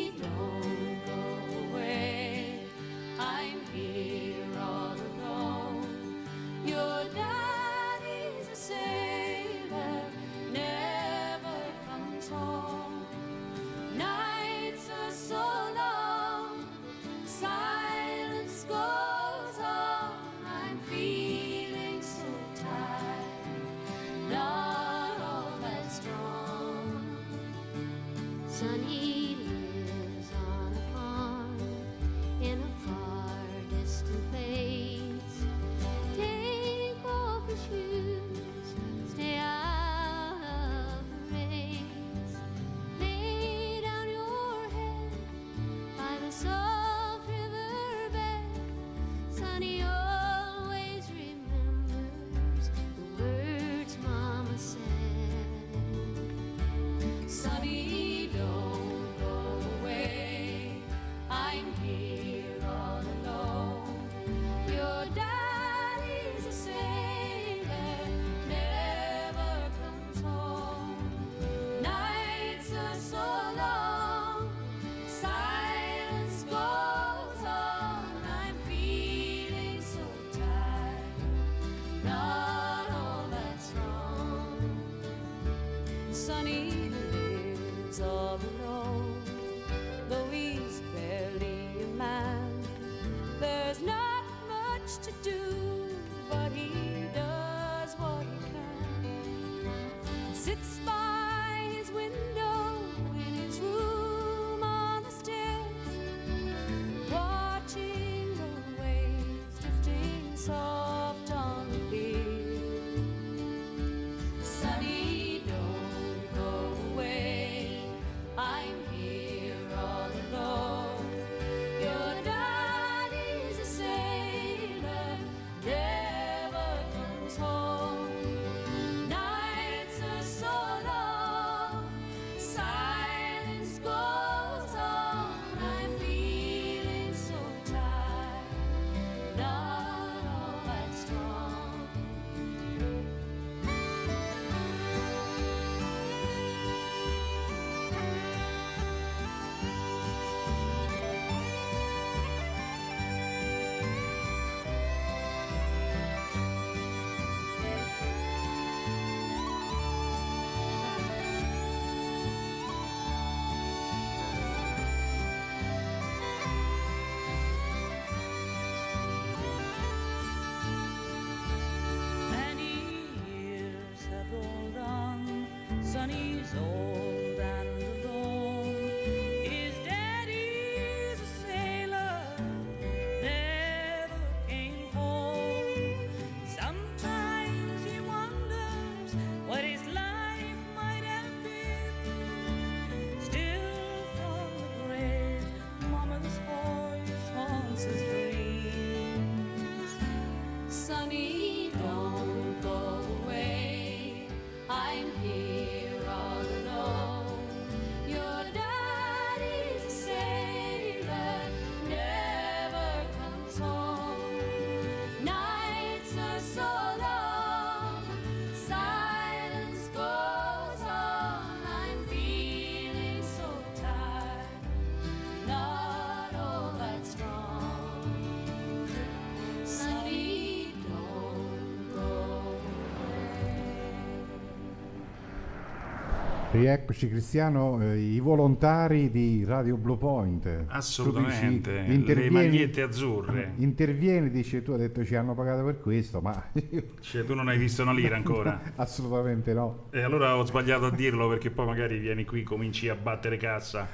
Rieccoci 236.59 237.07
Cristiano, 237.09 237.79
eh, 237.81 237.97
i 237.99 238.19
volontari 238.19 239.11
di 239.11 239.43
Radio 239.45 239.77
Blue 239.77 239.97
Point. 239.97 240.65
Assolutamente, 240.67 241.83
dici, 241.85 242.13
le 242.15 242.29
magliette 242.31 242.81
azzurre. 242.81 243.53
Intervieni, 243.57 244.29
dici 244.31 244.61
tu 244.63 244.71
hai 244.71 244.79
detto 244.79 245.05
ci 245.05 245.15
hanno 245.15 245.35
pagato 245.35 245.63
per 245.63 245.79
questo, 245.79 246.19
ma 246.19 246.49
Cioè, 246.99 247.23
tu 247.25 247.35
non 247.35 247.47
hai 247.47 247.57
visto 247.57 247.83
una 247.83 247.93
lira 247.93 248.15
ancora? 248.15 248.59
assolutamente 248.75 249.53
no. 249.53 249.85
E 249.91 250.01
allora 250.01 250.35
ho 250.35 250.45
sbagliato 250.45 250.85
a 250.85 250.91
dirlo 250.91 251.29
perché 251.29 251.51
poi 251.51 251.65
magari 251.67 251.99
vieni 251.99 252.25
qui 252.25 252.41
e 252.41 252.43
cominci 252.43 252.89
a 252.89 252.95
battere 252.95 253.37
cassa. 253.37 253.87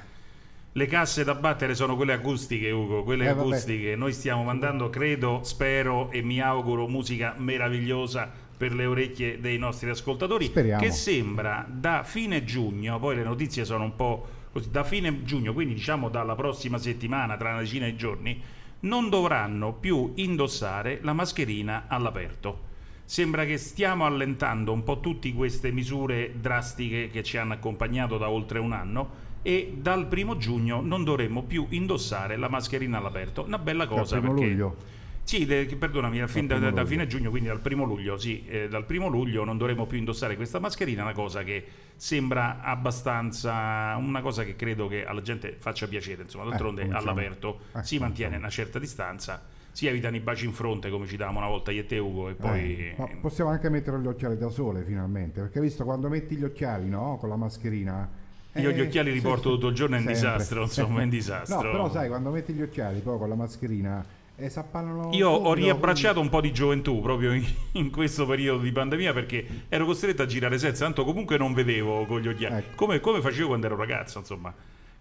Le 0.75 0.85
casse 0.87 1.23
da 1.23 1.35
battere 1.35 1.75
sono 1.75 1.95
quelle 1.95 2.13
acustiche, 2.13 2.71
Ugo, 2.71 3.03
quelle 3.03 3.25
Eh, 3.27 3.33
vabbè. 3.33 3.47
acustiche. 3.47 3.95
Noi 3.95 4.11
stiamo 4.11 4.43
mandando, 4.43 4.89
credo, 4.89 5.41
spero 5.43 6.09
e 6.09 6.23
mi 6.23 6.39
auguro, 6.41 6.87
musica 6.87 7.35
meravigliosa 7.37 8.31
per 8.55 8.73
le 8.73 8.85
orecchie 8.85 9.39
dei 9.39 9.57
nostri 9.57 9.89
ascoltatori. 9.89 10.45
Speriamo. 10.45 10.81
Che 10.81 10.91
sembra 10.91 11.65
da 11.69 12.03
fine 12.03 12.43
giugno, 12.43 12.99
poi 12.99 13.15
le 13.15 13.23
notizie 13.23 13.65
sono 13.65 13.83
un 13.83 13.95
po' 13.95 14.27
così, 14.51 14.69
da 14.69 14.83
fine 14.83 15.23
giugno, 15.23 15.53
quindi 15.53 15.73
diciamo 15.73 16.09
dalla 16.09 16.35
prossima 16.35 16.77
settimana, 16.77 17.37
tra 17.37 17.49
una 17.49 17.59
decina 17.59 17.85
di 17.85 17.95
giorni, 17.95 18.41
non 18.81 19.09
dovranno 19.09 19.73
più 19.73 20.11
indossare 20.15 20.99
la 21.01 21.13
mascherina 21.13 21.85
all'aperto. 21.87 22.71
Sembra 23.05 23.45
che 23.45 23.57
stiamo 23.57 24.05
allentando 24.05 24.71
un 24.71 24.83
po' 24.83 24.99
tutte 24.99 25.31
queste 25.33 25.71
misure 25.71 26.33
drastiche 26.39 27.09
che 27.09 27.21
ci 27.21 27.37
hanno 27.37 27.53
accompagnato 27.53 28.17
da 28.17 28.29
oltre 28.29 28.59
un 28.59 28.71
anno 28.71 29.31
e 29.41 29.73
dal 29.77 30.07
primo 30.07 30.37
giugno 30.37 30.81
non 30.81 31.03
dovremmo 31.03 31.43
più 31.43 31.67
indossare 31.69 32.37
la 32.37 32.47
mascherina 32.47 32.97
all'aperto. 32.97 33.43
Una 33.43 33.59
bella 33.59 33.87
cosa 33.87 34.19
perché 34.19 34.45
luglio. 34.45 34.75
Sì, 35.23 35.45
de- 35.45 35.65
perdonami, 35.65 36.21
a 36.21 36.27
fin 36.27 36.45
da, 36.47 36.59
da 36.59 36.69
luglio. 36.69 36.85
fine 36.85 37.07
giugno, 37.07 37.29
quindi 37.29 37.47
dal 37.47 37.59
primo 37.59 37.85
luglio, 37.85 38.17
sì, 38.17 38.45
eh, 38.45 38.67
dal 38.67 38.85
primo 38.85 39.07
luglio 39.07 39.43
non 39.43 39.57
dovremo 39.57 39.85
più 39.85 39.97
indossare 39.97 40.35
questa 40.35 40.59
mascherina, 40.59 41.01
una 41.01 41.13
cosa 41.13 41.43
che 41.43 41.65
sembra 41.95 42.61
abbastanza, 42.61 43.95
una 43.97 44.21
cosa 44.21 44.43
che 44.43 44.55
credo 44.55 44.87
che 44.87 45.05
alla 45.05 45.21
gente 45.21 45.55
faccia 45.57 45.87
piacere, 45.87 46.23
insomma, 46.23 46.49
d'altronde 46.49 46.81
cominciamo. 46.81 47.09
all'aperto 47.09 47.59
Eh, 47.75 47.83
si 47.83 47.97
mantiene 47.99 48.35
una 48.35 48.49
certa 48.49 48.79
distanza, 48.79 49.41
si 49.71 49.87
evitano 49.87 50.17
i 50.17 50.19
baci 50.19 50.45
in 50.45 50.53
fronte 50.53 50.89
come 50.89 51.07
ci 51.07 51.15
davamo 51.17 51.39
una 51.39 51.47
volta 51.47 51.71
io 51.71 51.81
e 51.81 51.85
te 51.85 51.97
Ugo 51.97 52.29
e 52.29 52.33
poi... 52.33 52.89
Eh, 52.89 53.17
possiamo 53.21 53.49
anche 53.49 53.69
mettere 53.69 53.99
gli 53.99 54.07
occhiali 54.07 54.37
da 54.37 54.49
sole 54.49 54.83
finalmente, 54.83 55.39
perché 55.39 55.61
visto 55.61 55.83
quando 55.85 56.09
metti 56.09 56.35
gli 56.35 56.43
occhiali, 56.43 56.89
no? 56.89 57.17
Con 57.19 57.29
la 57.29 57.37
mascherina. 57.37 58.07
Io 58.55 58.69
gli 58.69 58.79
eh, 58.79 58.83
occhiali 58.83 59.11
li 59.11 59.21
porto 59.21 59.51
tutto 59.51 59.69
il 59.69 59.73
giorno, 59.73 59.95
è 59.95 59.99
un 59.99 60.03
sempre. 60.03 60.21
disastro, 60.21 60.61
insomma, 60.63 60.99
è 60.99 61.03
un 61.05 61.09
disastro. 61.09 61.63
No, 61.63 61.71
però 61.71 61.89
sai, 61.89 62.07
quando 62.07 62.29
metti 62.29 62.53
gli 62.53 62.61
occhiali 62.61 62.99
poi 62.99 63.17
con 63.17 63.29
la 63.29 63.35
mascherina 63.35 64.05
e 64.35 64.49
s'appannano 64.49 65.11
Io 65.13 65.29
ho 65.29 65.49
subito, 65.49 65.53
riabbracciato 65.53 66.19
un 66.19 66.29
po' 66.29 66.41
di 66.41 66.51
gioventù 66.51 67.01
proprio 67.01 67.33
in, 67.33 67.45
in 67.73 67.91
questo 67.91 68.25
periodo 68.25 68.63
di 68.63 68.71
pandemia 68.71 69.13
perché 69.13 69.65
ero 69.69 69.85
costretto 69.85 70.21
a 70.21 70.25
girare 70.25 70.57
senza, 70.57 70.85
tanto 70.85 71.03
comunque 71.03 71.37
non 71.37 71.53
vedevo 71.53 72.05
con 72.05 72.19
gli 72.19 72.27
occhiali. 72.27 72.55
Ecco. 72.55 72.75
Come, 72.75 72.99
come 72.99 73.21
facevo 73.21 73.47
quando 73.47 73.65
ero 73.67 73.75
ragazzo, 73.75 74.19
insomma. 74.19 74.53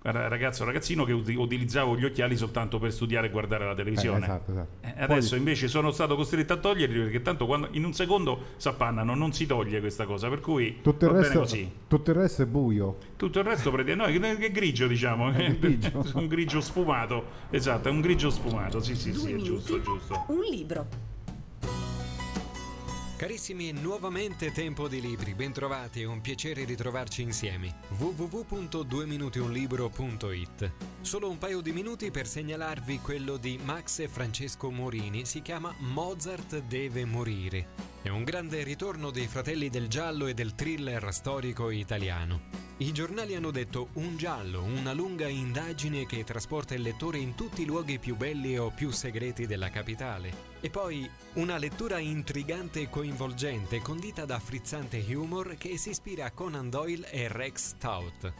Ragazzo, 0.04 0.64
ragazzino 0.64 1.04
che 1.04 1.12
uti- 1.12 1.36
utilizzavo 1.36 1.96
gli 1.96 2.04
occhiali 2.04 2.36
soltanto 2.36 2.80
per 2.80 2.92
studiare 2.92 3.28
e 3.28 3.30
guardare 3.30 3.64
la 3.66 3.74
televisione. 3.74 4.18
Eh, 4.18 4.22
esatto, 4.24 4.50
esatto. 4.50 4.68
Eh, 4.80 4.92
Poi- 4.92 5.02
Adesso 5.04 5.36
invece 5.36 5.68
sono 5.68 5.92
stato 5.92 6.16
costretto 6.16 6.52
a 6.54 6.56
toglierli 6.56 6.98
perché 7.02 7.22
tanto 7.22 7.46
quando, 7.46 7.68
in 7.70 7.84
un 7.84 7.92
secondo 7.94 8.46
s'appannano, 8.56 9.14
non 9.14 9.32
si 9.32 9.46
toglie 9.46 9.78
questa 9.78 10.04
cosa, 10.04 10.28
per 10.28 10.40
cui 10.40 10.80
Tutto 10.82 11.06
il, 11.06 11.12
resto, 11.12 11.38
così. 11.38 11.70
tutto 11.86 12.10
il 12.10 12.16
resto 12.16 12.42
è 12.42 12.46
buio. 12.46 12.96
Tutto 13.14 13.38
il 13.38 13.44
resto 13.44 13.70
prende 13.70 13.94
no, 13.94 14.04
è 14.06 14.50
grigio, 14.50 14.88
diciamo, 14.88 15.30
È 15.30 15.56
grigio. 15.56 16.04
un 16.14 16.26
grigio 16.26 16.60
sfumato. 16.60 17.24
Esatto, 17.50 17.86
è 17.88 17.90
un 17.92 18.00
grigio 18.00 18.30
sfumato. 18.30 18.80
Sì, 18.80 18.96
sì, 18.96 19.12
sì, 19.12 19.20
Due 19.32 19.40
è 19.40 19.42
giusto, 19.44 19.76
è 19.76 19.80
giusto. 19.82 20.24
Un 20.28 20.40
libro. 20.50 20.86
Carissimi, 23.22 23.70
nuovamente 23.70 24.50
tempo 24.50 24.88
di 24.88 25.00
libri, 25.00 25.34
bentrovati, 25.34 26.00
è 26.00 26.04
un 26.04 26.20
piacere 26.20 26.64
ritrovarci 26.64 27.22
insieme. 27.22 27.76
www.dueminutiunlibro.it 27.96 30.72
Solo 31.02 31.30
un 31.30 31.38
paio 31.38 31.60
di 31.60 31.70
minuti 31.70 32.10
per 32.10 32.26
segnalarvi 32.26 32.98
quello 32.98 33.36
di 33.36 33.60
Max 33.62 34.00
e 34.00 34.08
Francesco 34.08 34.72
Morini, 34.72 35.24
si 35.24 35.40
chiama 35.40 35.72
Mozart 35.78 36.64
deve 36.64 37.04
morire. 37.04 37.91
È 38.02 38.08
un 38.08 38.24
grande 38.24 38.64
ritorno 38.64 39.12
dei 39.12 39.28
fratelli 39.28 39.68
del 39.68 39.86
giallo 39.86 40.26
e 40.26 40.34
del 40.34 40.56
thriller 40.56 41.14
storico 41.14 41.70
italiano. 41.70 42.40
I 42.78 42.90
giornali 42.90 43.36
hanno 43.36 43.52
detto 43.52 43.90
un 43.92 44.16
giallo, 44.16 44.64
una 44.64 44.92
lunga 44.92 45.28
indagine 45.28 46.04
che 46.04 46.24
trasporta 46.24 46.74
il 46.74 46.82
lettore 46.82 47.18
in 47.18 47.36
tutti 47.36 47.62
i 47.62 47.64
luoghi 47.64 48.00
più 48.00 48.16
belli 48.16 48.58
o 48.58 48.70
più 48.70 48.90
segreti 48.90 49.46
della 49.46 49.70
capitale. 49.70 50.32
E 50.60 50.68
poi 50.68 51.08
una 51.34 51.58
lettura 51.58 51.98
intrigante 51.98 52.80
e 52.80 52.88
coinvolgente, 52.90 53.80
condita 53.80 54.24
da 54.24 54.40
frizzante 54.40 54.98
humor 55.14 55.54
che 55.56 55.78
si 55.78 55.90
ispira 55.90 56.24
a 56.24 56.32
Conan 56.32 56.70
Doyle 56.70 57.08
e 57.08 57.28
Rex 57.28 57.76
Stout. 57.76 58.32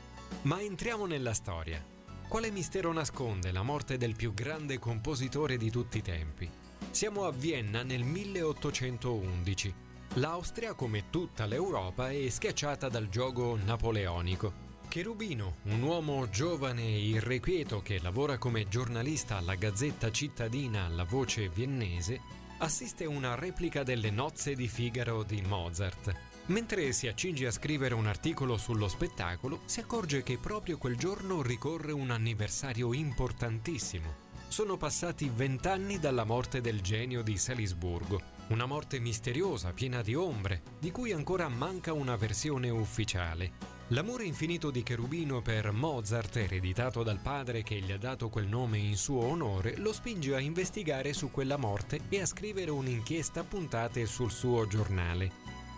Ma 0.43 0.61
entriamo 0.61 1.07
nella 1.07 1.35
storia. 1.35 1.81
Quale 2.27 2.51
mistero 2.51 2.93
nasconde 2.93 3.53
la 3.53 3.63
morte 3.63 3.97
del 3.97 4.17
più 4.17 4.35
grande 4.35 4.81
compositore 4.81 5.57
di 5.57 5.71
tutti 5.71 5.99
i 5.99 6.03
tempi? 6.03 6.62
Siamo 6.93 7.25
a 7.25 7.33
Vienna 7.33 7.83
nel 7.83 8.05
1811. 8.05 9.75
L'Austria, 10.17 10.75
come 10.75 11.09
tutta 11.09 11.47
l'Europa, 11.47 12.11
è 12.11 12.29
schiacciata 12.29 12.91
dal 12.91 13.09
gioco 13.09 13.59
napoleonico. 13.65 14.53
Cherubino, 14.89 15.57
un 15.65 15.81
uomo 15.81 16.29
giovane 16.29 16.83
e 16.83 17.09
irrequieto 17.09 17.81
che 17.81 17.99
lavora 18.03 18.37
come 18.37 18.69
giornalista 18.69 19.39
alla 19.39 19.55
Gazzetta 19.55 20.11
cittadina 20.11 20.87
La 20.89 21.05
Voce 21.05 21.49
Viennese, 21.49 22.21
assiste 22.59 23.05
a 23.05 23.09
una 23.09 23.37
replica 23.37 23.83
delle 23.83 24.11
nozze 24.11 24.55
di 24.55 24.69
Figaro 24.69 25.23
di 25.23 25.41
Mozart. 25.41 26.15
Mentre 26.49 26.93
si 26.93 27.09
accinge 27.09 27.47
a 27.47 27.53
scrivere 27.53 27.95
un 27.95 28.07
articolo 28.07 28.59
sullo 28.59 28.87
spettacolo, 28.87 29.61
si 29.65 29.81
accorge 29.81 30.23
che 30.23 30.37
proprio 30.37 30.77
quel 30.77 30.99
giorno 30.99 31.41
ricorre 31.41 31.93
un 31.93 32.11
anniversario 32.11 32.93
importantissimo. 32.93 34.22
Sono 34.53 34.77
passati 34.77 35.31
vent'anni 35.35 35.99
dalla 35.99 36.25
morte 36.25 36.61
del 36.61 36.83
genio 36.83 37.23
di 37.23 37.39
Salisburgo, 37.39 38.21
una 38.49 38.67
morte 38.67 38.99
misteriosa, 38.99 39.73
piena 39.73 40.03
di 40.03 40.15
ombre, 40.15 40.61
di 40.79 40.91
cui 40.91 41.13
ancora 41.13 41.49
manca 41.49 41.95
una 41.95 42.17
versione 42.17 42.69
ufficiale. 42.69 43.53
L'amore 43.89 44.25
infinito 44.25 44.71
di 44.71 44.83
Cherubino 44.83 45.41
per 45.41 45.73
Mozart, 45.73 46.37
ereditato 46.37 47.03
dal 47.03 47.21
padre 47.21 47.63
che 47.63 47.81
gli 47.81 47.93
ha 47.93 47.97
dato 47.97 48.29
quel 48.29 48.47
nome 48.47 48.77
in 48.77 48.99
suo 48.99 49.25
onore, 49.25 49.79
lo 49.79 49.91
spinge 49.91 50.35
a 50.35 50.39
investigare 50.39 51.15
su 51.15 51.31
quella 51.31 51.57
morte 51.57 52.01
e 52.11 52.21
a 52.21 52.27
scrivere 52.27 52.71
un'inchiesta 52.71 53.45
puntate 53.45 54.05
sul 54.05 54.31
suo 54.31 54.67
giornale. 54.67 55.33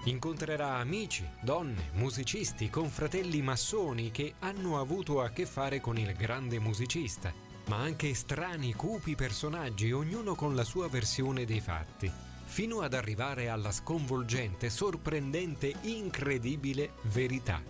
Incontrerà 0.07 0.79
amici, 0.79 1.25
donne, 1.41 1.91
musicisti, 1.93 2.69
confratelli 2.71 3.41
massoni 3.41 4.11
che 4.11 4.35
hanno 4.41 4.81
avuto 4.81 5.23
a 5.23 5.31
che 5.31 5.47
fare 5.47 5.81
con 5.81 5.97
il 5.97 6.13
grande 6.15 6.59
musicista, 6.59 7.33
ma 7.67 7.79
anche 7.79 8.13
strani, 8.15 8.75
cupi 8.75 9.15
personaggi, 9.15 9.93
ognuno 9.93 10.35
con 10.35 10.55
la 10.55 10.65
sua 10.65 10.89
versione 10.89 11.45
dei 11.45 11.61
fatti, 11.61 12.11
fino 12.45 12.81
ad 12.81 12.95
arrivare 12.95 13.49
alla 13.49 13.73
sconvolgente, 13.73 14.71
sorprendente, 14.71 15.75
incredibile 15.83 16.93
verità. 17.05 17.63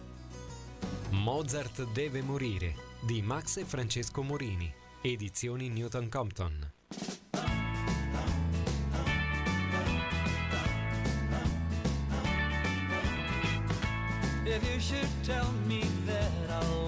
Mozart 1.11 1.91
deve 1.93 2.23
morire 2.23 2.75
di 3.01 3.23
Max 3.23 3.59
e 3.59 3.65
Francesco 3.65 4.23
Morini, 4.23 4.73
edizioni 5.01 5.69
Newton 5.69 6.09
Compton. 6.09 6.73
If 14.47 14.63
you 14.71 14.79
should 14.79 15.09
tell 15.23 15.51
me 15.67 15.81
that 16.07 16.31
I'll 16.51 16.84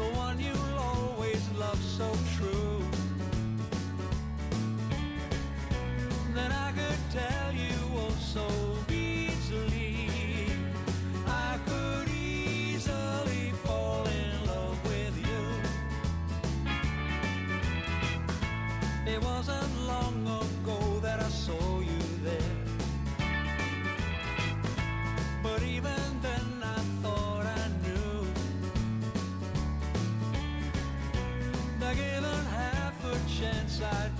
the 0.00 0.06
one 0.16 0.40
you'll 0.40 0.78
always 0.78 1.42
love 1.58 1.80
so 1.82 2.08
true, 2.36 2.82
then 6.34 6.50
I 6.50 6.72
could 6.72 7.02
tell 7.10 7.52
you 7.52 7.76
oh 8.02 8.14
so 8.34 8.46
easily. 8.88 10.08
I 11.26 11.58
could 11.66 12.08
easily 12.08 13.52
fall 13.64 14.06
in 14.06 14.46
love 14.46 14.78
with 14.92 15.14
you. 15.28 15.44
It 19.12 19.22
wasn't 19.22 19.79
side 33.80 34.19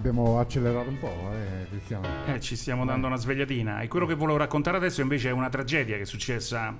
Abbiamo 0.00 0.38
accelerato 0.38 0.88
un 0.88 0.98
po', 0.98 1.30
eh, 1.30 1.66
Cristiano. 1.68 2.06
Eh, 2.24 2.40
ci 2.40 2.56
stiamo 2.56 2.86
dando 2.86 3.06
una 3.06 3.16
svegliatina. 3.16 3.82
E 3.82 3.88
quello 3.88 4.06
che 4.06 4.14
volevo 4.14 4.38
raccontare 4.38 4.78
adesso 4.78 5.02
invece 5.02 5.28
è 5.28 5.32
una 5.32 5.50
tragedia 5.50 5.96
che 5.96 6.02
è 6.02 6.06
successa 6.06 6.74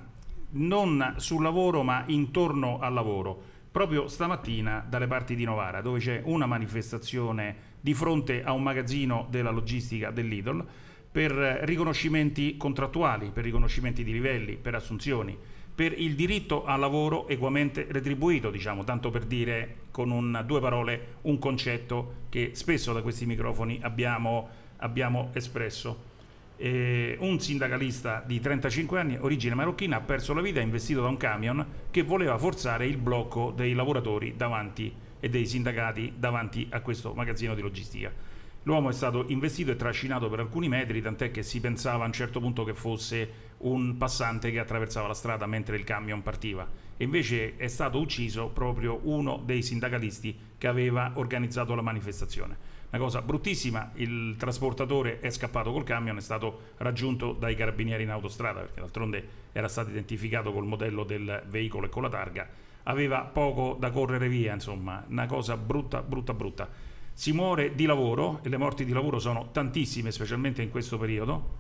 non 0.53 1.16
sul 1.18 1.43
lavoro 1.43 1.83
ma 1.83 2.05
intorno 2.07 2.79
al 2.79 2.95
lavoro. 2.95 3.39
Proprio 3.71 4.09
stamattina 4.09 4.83
dalle 4.89 5.07
parti 5.07 5.35
di 5.35 5.45
Novara, 5.45 5.83
dove 5.83 5.99
c'è 5.99 6.23
una 6.25 6.47
manifestazione 6.47 7.57
di 7.79 7.93
fronte 7.93 8.43
a 8.43 8.53
un 8.53 8.62
magazzino 8.62 9.27
della 9.29 9.51
logistica 9.51 10.11
dell'Idol 10.11 10.66
per 11.12 11.39
eh, 11.39 11.66
riconoscimenti 11.66 12.57
contrattuali, 12.57 13.33
per 13.33 13.45
riconoscimenti 13.45 14.03
di 14.03 14.12
livelli, 14.12 14.57
per 14.57 14.77
assunzioni, 14.77 15.37
per 15.75 15.99
il 15.99 16.14
diritto 16.14 16.64
al 16.64 16.81
lavoro 16.81 17.29
equamente 17.29 17.87
retribuito, 17.89 18.51
diciamo, 18.51 18.85
tanto 18.85 19.11
per 19.11 19.25
dire 19.25 19.77
con 19.91 20.11
un- 20.11 20.43
due 20.47 20.61
parole 20.61 21.16
un 21.23 21.39
concetto 21.39 22.14
che 22.29 22.51
spesso 22.55 22.93
da 22.93 23.03
questi 23.03 23.27
microfoni 23.27 23.79
abbiamo, 23.83 24.49
abbiamo 24.79 25.31
espresso. 25.33 26.09
Eh, 26.57 27.16
un 27.21 27.41
sindacalista 27.41 28.23
di 28.27 28.39
35 28.39 29.01
anni, 29.01 29.16
origine 29.18 29.55
marocchina, 29.55 29.97
ha 29.97 30.01
perso 30.01 30.35
la 30.35 30.43
vita 30.43 30.61
investito 30.61 31.01
da 31.01 31.09
un 31.09 31.16
camion 31.16 31.66
che 31.91 32.03
voleva 32.03 32.37
forzare 32.37 32.87
il 32.87 32.99
blocco 32.99 33.51
dei 33.51 33.73
lavoratori 33.73 34.35
davanti 34.37 34.93
e 35.18 35.29
dei 35.31 35.47
sindacati 35.47 36.14
davanti 36.16 36.66
a 36.71 36.81
questo 36.81 37.14
magazzino 37.14 37.55
di 37.55 37.62
logistica. 37.62 38.12
L'uomo 38.64 38.91
è 38.91 38.93
stato 38.93 39.25
investito 39.29 39.71
e 39.71 39.77
trascinato 39.77 40.29
per 40.29 40.41
alcuni 40.41 40.68
metri, 40.68 41.01
tant'è 41.01 41.31
che 41.31 41.43
si 41.43 41.61
pensava 41.61 42.05
a 42.05 42.07
un 42.07 42.12
certo 42.12 42.41
punto 42.41 42.62
che 42.64 42.75
fosse 42.75 43.29
un 43.61 43.97
passante 43.97 44.51
che 44.51 44.59
attraversava 44.59 45.09
la 45.09 45.15
strada 45.15 45.47
mentre 45.47 45.77
il 45.77 45.85
camion 45.85 46.23
partiva. 46.23 46.67
E 46.97 47.05
invece 47.05 47.57
è 47.57 47.69
stato 47.69 47.99
ucciso 47.99 48.49
proprio 48.49 49.01
uno 49.05 49.41
dei 49.45 49.63
sindacalisti 49.63 50.39
che 50.59 50.67
aveva 50.67 51.13
organizzato 51.15 51.75
la 51.75 51.83
manifestazione. 51.83 52.79
Una 52.91 53.03
cosa 53.03 53.23
bruttissima, 53.23 53.93
il 53.95 54.35
trasportatore 54.37 55.21
è 55.21 55.31
scappato 55.31 55.73
col 55.73 55.85
camion, 55.85 56.17
è 56.17 56.21
stato 56.21 56.73
raggiunto 56.79 57.33
dai 57.33 57.55
carabinieri 57.55 58.03
in 58.03 58.11
autostrada, 58.11 58.61
perché 58.61 58.81
d'altronde 58.81 59.29
era 59.53 59.69
stato 59.69 59.91
identificato 59.91 60.53
col 60.53 60.67
modello 60.67 61.05
del 61.05 61.45
veicolo 61.47 61.87
e 61.87 61.89
con 61.89 62.03
la 62.03 62.09
targa. 62.09 62.49
Aveva 62.85 63.21
poco 63.21 63.77
da 63.79 63.91
correre 63.91 64.29
via, 64.29 64.55
insomma, 64.55 65.05
una 65.09 65.27
cosa 65.27 65.57
brutta, 65.57 66.03
brutta, 66.03 66.35
brutta. 66.35 66.69
Si 67.13 67.33
muore 67.33 67.75
di 67.75 67.87
lavoro, 67.87 68.41
e 68.43 68.49
le 68.49 68.57
morti 68.57 68.85
di 68.85 68.93
lavoro 68.93 69.19
sono 69.21 69.51
tantissime, 69.53 70.11
specialmente 70.11 70.63
in 70.63 70.71
questo 70.71 70.99
periodo. 70.99 71.60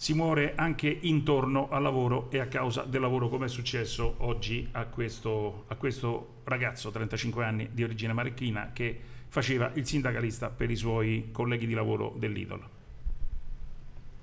Si 0.00 0.14
muore 0.14 0.54
anche 0.54 0.88
intorno 0.88 1.68
al 1.68 1.82
lavoro 1.82 2.30
e 2.30 2.38
a 2.38 2.46
causa 2.46 2.84
del 2.84 3.02
lavoro, 3.02 3.28
come 3.28 3.44
è 3.44 3.48
successo 3.50 4.14
oggi 4.20 4.66
a 4.72 4.86
questo, 4.86 5.64
a 5.68 5.74
questo 5.74 6.36
ragazzo, 6.44 6.90
35 6.90 7.44
anni, 7.44 7.68
di 7.70 7.82
origine 7.84 8.14
marocchina, 8.14 8.70
che 8.72 8.98
faceva 9.28 9.70
il 9.74 9.84
sindacalista 9.84 10.48
per 10.48 10.70
i 10.70 10.74
suoi 10.76 11.28
colleghi 11.30 11.66
di 11.66 11.74
lavoro 11.74 12.14
dell'Idol. 12.16 12.62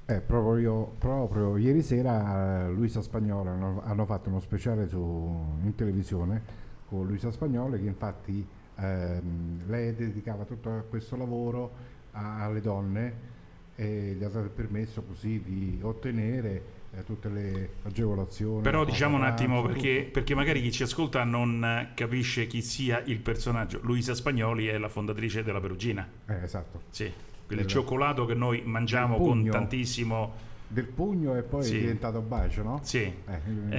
Eh, 0.08 0.20
proprio, 0.20 0.96
proprio 0.98 1.58
ieri 1.58 1.84
sera 1.84 2.66
eh, 2.66 2.72
Luisa 2.72 3.04
Spagnola 3.04 3.52
hanno, 3.52 3.84
hanno 3.84 4.06
fatto 4.08 4.30
uno 4.30 4.40
speciale 4.40 4.88
su- 4.88 5.60
in 5.62 5.76
televisione 5.76 6.42
con 6.88 7.06
Luisa 7.06 7.30
Spagnola 7.30 7.78
che 7.78 7.86
infatti 7.86 8.44
ehm, 8.78 9.68
lei 9.68 9.94
dedicava 9.94 10.44
tutto 10.44 10.86
questo 10.90 11.16
lavoro 11.16 11.72
a- 12.14 12.46
alle 12.46 12.62
donne 12.62 13.36
e 13.80 14.16
gli 14.18 14.24
ha 14.24 14.30
permesso 14.30 15.04
così 15.04 15.40
di 15.46 15.78
ottenere 15.84 16.64
eh, 16.96 17.04
tutte 17.04 17.30
le 17.30 17.70
agevolazioni. 17.84 18.64
Però 18.64 18.84
diciamo 18.84 19.16
un 19.16 19.22
pranzo, 19.22 19.44
attimo 19.44 19.62
perché, 19.62 20.10
perché 20.12 20.34
magari 20.34 20.62
chi 20.62 20.72
ci 20.72 20.82
ascolta 20.82 21.24
non 21.24 21.64
eh, 21.64 21.92
capisce 21.94 22.48
chi 22.48 22.64
sia 22.64 23.02
il 23.06 23.20
personaggio. 23.20 23.80
Luisa 23.84 24.16
Spagnoli 24.16 24.66
è 24.66 24.78
la 24.80 24.90
fondatrice 24.90 25.44
della 25.44 25.60
Perugina. 25.60 26.08
Eh, 26.26 26.42
esatto. 26.44 26.82
Sì, 26.90 27.12
quel 27.46 27.60
Del- 27.60 27.68
cioccolato 27.68 28.26
che 28.26 28.34
noi 28.34 28.64
mangiamo 28.66 29.18
con 29.18 29.48
tantissimo... 29.48 30.46
Del 30.70 30.84
pugno 30.86 31.38
e 31.38 31.44
poi 31.44 31.64
Sì. 31.64 31.78
è 31.78 31.80
diventato 31.80 32.20
bacio, 32.20 32.62
no? 32.62 32.80
Sì, 32.84 33.00
Eh, 33.04 33.14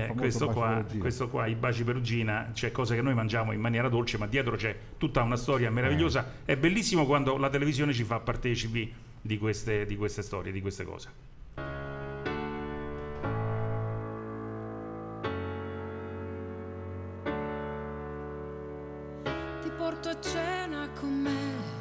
famoso 0.07 0.14
questo, 0.14 0.49
qua, 0.49 0.82
questo 0.96 1.28
qua, 1.28 1.46
i 1.46 1.55
baci 1.55 1.84
perugina, 1.84 2.51
cioè 2.55 2.70
cose 2.72 2.94
che 2.94 3.03
noi 3.03 3.12
mangiamo 3.12 3.53
in 3.53 3.61
maniera 3.61 3.90
dolce, 3.90 4.16
ma 4.16 4.26
dietro 4.26 4.57
c'è 4.57 4.74
tutta 4.96 5.20
una 5.22 5.36
storia 5.36 5.70
meravigliosa. 5.70 6.24
Eh. 6.46 6.53
È 6.53 6.57
bellissimo 6.57 7.05
quando 7.05 7.36
la 7.36 7.51
televisione 7.51 7.92
ci 7.92 8.05
fa 8.05 8.20
partecipi 8.20 8.90
di 9.21 9.39
queste, 9.39 9.87
di 9.87 9.97
queste 9.97 10.23
storie, 10.23 10.53
di 10.53 10.61
queste 10.61 10.85
cose. 10.85 11.27
ti 19.69 19.71
porto 19.77 20.09
a 20.09 20.21
cena 20.21 20.89
con 20.99 21.11
me. 21.11 21.77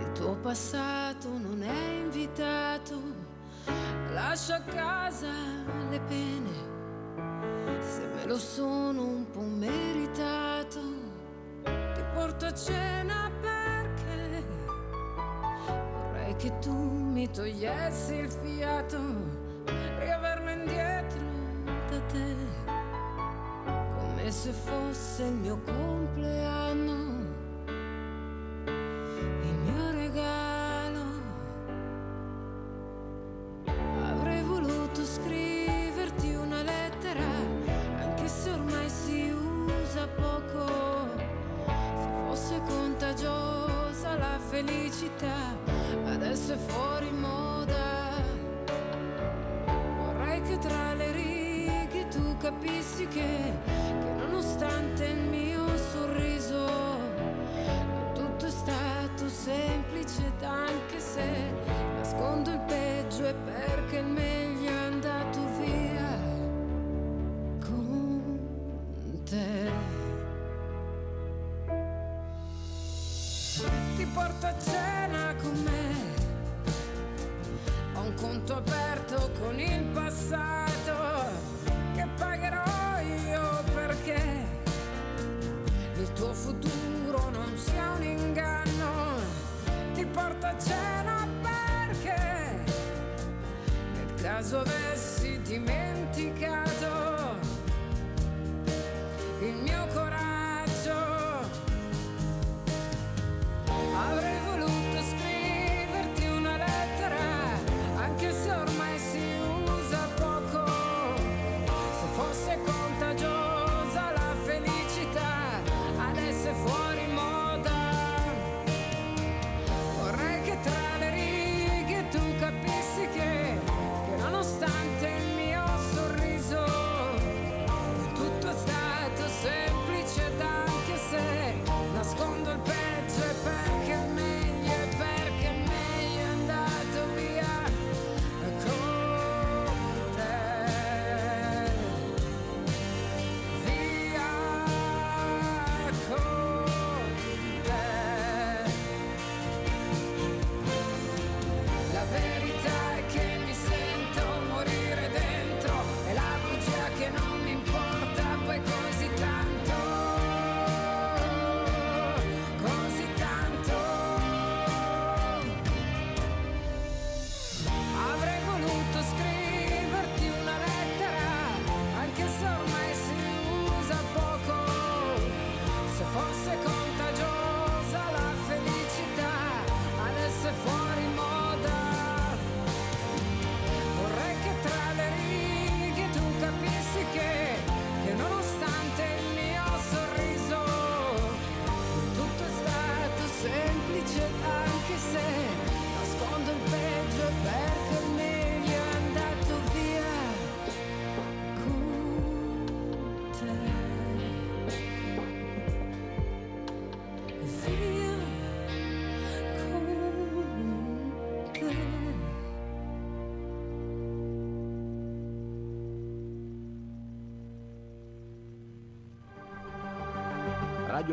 Il 0.00 0.12
tuo 0.12 0.34
passato 0.36 1.28
non 1.28 1.62
è 1.62 2.00
invitato, 2.02 3.00
lascia 4.12 4.56
a 4.56 4.62
casa 4.62 5.30
le 5.88 6.00
pene. 6.00 6.50
Se 7.80 8.06
me 8.06 8.26
lo 8.26 8.38
sono 8.38 9.02
un 9.02 9.30
po' 9.30 9.42
meritato, 9.42 10.80
ti 11.62 12.02
porto 12.12 12.46
a 12.46 12.54
cena 12.54 13.30
perché 13.40 13.59
vorrei 16.30 16.36
che 16.36 16.58
tu 16.60 16.72
mi 16.72 17.28
togliessi 17.30 18.14
il 18.14 18.30
fiato, 18.30 18.98
riaverlo 19.98 20.50
indietro 20.50 21.20
da 21.88 22.00
te 22.12 22.36
come 23.96 24.30
se 24.30 24.52
fosse 24.52 25.24
il 25.24 25.32
mio 25.32 25.60
compleanno, 25.64 26.92
il 28.66 29.54
mio 29.64 29.90
regalo. 29.90 31.04
Avrei 34.12 34.42
voluto 34.42 35.04
scriverti 35.04 36.34
una 36.34 36.62
lettera, 36.62 37.24
anche 37.98 38.28
se 38.28 38.50
ormai 38.50 38.88
si 38.88 39.30
usa 39.30 40.06
poco. 40.06 40.68
Se 41.66 42.08
fosse 42.26 42.60
contagiosa 42.66 44.16
la 44.16 44.38
felicità, 44.38 45.69
capissi 52.50 53.06
che, 53.06 53.52
che 53.64 54.12
nonostante 54.18 55.04
il 55.04 55.20
mio 55.28 55.64
sorriso, 55.92 56.66
non 56.66 58.10
tutto 58.12 58.46
è 58.46 58.50
stato 58.50 59.28
semplice, 59.28 60.26
ed 60.26 60.42
anche 60.42 60.98
se 60.98 61.52
nascondo 61.96 62.50
il 62.50 62.60
peggio 62.66 63.24
è 63.24 63.34
perché 63.34 63.98
il 63.98 64.06
meglio 64.06 64.68
è 64.68 64.82
andato 64.92 65.38
via 65.60 66.18
con 67.60 69.22
te. 69.24 69.70
Ti 73.96 74.06
porto 74.06 74.46
a 74.46 74.54
cena 74.58 75.34
con 75.40 75.62
me. 75.62 76.18
Ho 77.94 78.00
un 78.02 78.14
conto 78.14 78.56
aperto 78.56 79.30
con 79.38 79.60
il 79.60 79.84
passato 79.92 80.59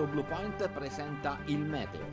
Blue 0.08 0.24
Point 0.24 0.70
presenta 0.70 1.40
il 1.46 1.60
meteo. 1.60 2.06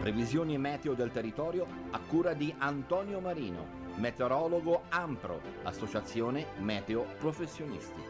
Previsioni 0.00 0.58
meteo 0.58 0.94
del 0.94 1.10
territorio 1.10 1.66
a 1.90 1.98
cura 1.98 2.34
di 2.34 2.54
Antonio 2.58 3.20
Marino, 3.20 3.94
meteorologo 3.96 4.84
Ampro, 4.90 5.40
Associazione 5.62 6.46
Meteo 6.58 7.04
Professionisti. 7.18 8.00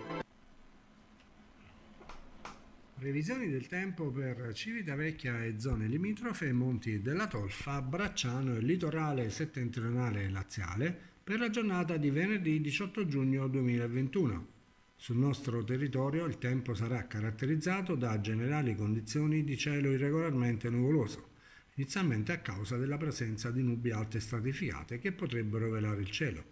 Previsioni 2.98 3.48
del 3.48 3.66
tempo 3.66 4.10
per 4.10 4.52
Civitavecchia 4.52 5.42
e 5.44 5.58
zone 5.58 5.86
limitrofe, 5.86 6.52
Monti 6.52 7.00
della 7.00 7.26
Tolfa, 7.26 7.80
Bracciano 7.80 8.54
e 8.56 8.60
litorale 8.60 9.30
settentrionale 9.30 10.28
laziale 10.28 10.98
per 11.24 11.38
la 11.38 11.48
giornata 11.48 11.96
di 11.96 12.10
venerdì 12.10 12.60
18 12.60 13.06
giugno 13.06 13.48
2021. 13.48 14.58
Sul 15.02 15.16
nostro 15.16 15.64
territorio 15.64 16.26
il 16.26 16.36
tempo 16.36 16.74
sarà 16.74 17.06
caratterizzato 17.06 17.94
da 17.94 18.20
generali 18.20 18.76
condizioni 18.76 19.44
di 19.44 19.56
cielo 19.56 19.92
irregolarmente 19.92 20.68
nuvoloso, 20.68 21.28
inizialmente 21.76 22.32
a 22.32 22.40
causa 22.40 22.76
della 22.76 22.98
presenza 22.98 23.50
di 23.50 23.62
nubi 23.62 23.92
alte 23.92 24.20
stratificate 24.20 24.98
che 24.98 25.12
potrebbero 25.12 25.70
velare 25.70 26.02
il 26.02 26.10
cielo. 26.10 26.44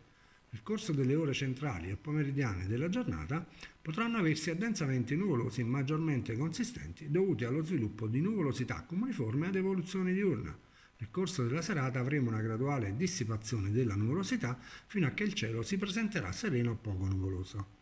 Nel 0.49 0.62
corso 0.62 0.94
delle 0.94 1.14
ore 1.14 1.34
centrali 1.34 1.90
e 1.90 1.96
pomeridiane 1.96 2.66
della 2.66 2.88
giornata 2.88 3.46
potranno 3.82 4.16
aversi 4.16 4.49
addensamenti 4.49 5.14
nuvolosi 5.14 5.62
maggiormente 5.62 6.34
consistenti 6.34 7.11
dovuti 7.11 7.44
allo 7.44 7.62
sviluppo 7.62 8.07
di 8.07 8.22
nuvolosità 8.22 8.82
comuniforme 8.84 9.49
ad 9.49 9.57
evoluzione 9.57 10.14
diurna. 10.14 10.59
Nel 10.96 11.11
corso 11.11 11.44
della 11.44 11.61
serata 11.61 12.01
avremo 12.01 12.30
una 12.30 12.40
graduale 12.40 12.96
dissipazione 12.96 13.70
della 13.70 13.94
nuvolosità 13.94 14.59
fino 14.86 15.07
a 15.07 15.11
che 15.11 15.24
il 15.24 15.34
cielo 15.34 15.62
si 15.62 15.76
presenterà 15.76 16.32
sereno 16.32 16.70
o 16.70 16.76
poco 16.76 17.05
nuvoloso. 17.05 17.76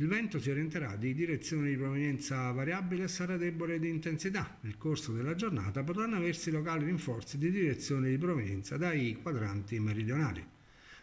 Il 0.00 0.06
vento 0.06 0.38
si 0.38 0.48
orienterà 0.48 0.94
di 0.94 1.12
direzione 1.12 1.70
di 1.70 1.76
provenienza 1.76 2.52
variabile 2.52 3.02
e 3.02 3.08
sarà 3.08 3.36
debole 3.36 3.80
di 3.80 3.88
intensità. 3.88 4.56
Nel 4.60 4.78
corso 4.78 5.12
della 5.12 5.34
giornata 5.34 5.82
potranno 5.82 6.14
aversi 6.14 6.52
locali 6.52 6.84
rinforzi 6.84 7.36
di 7.36 7.50
direzione 7.50 8.08
di 8.08 8.16
provenienza 8.16 8.76
dai 8.76 9.18
quadranti 9.20 9.80
meridionali. 9.80 10.46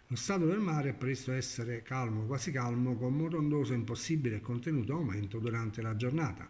Lo 0.07 0.15
stato 0.15 0.45
del 0.45 0.59
mare 0.59 0.91
è 0.91 0.93
previsto 0.93 1.33
essere 1.33 1.81
calmo, 1.81 2.25
quasi 2.25 2.51
calmo, 2.51 2.95
con 2.95 3.83
possibile 3.83 4.37
e 4.37 4.41
contenuto 4.41 4.93
aumento 4.93 5.39
durante 5.39 5.81
la 5.81 5.97
giornata. 5.97 6.49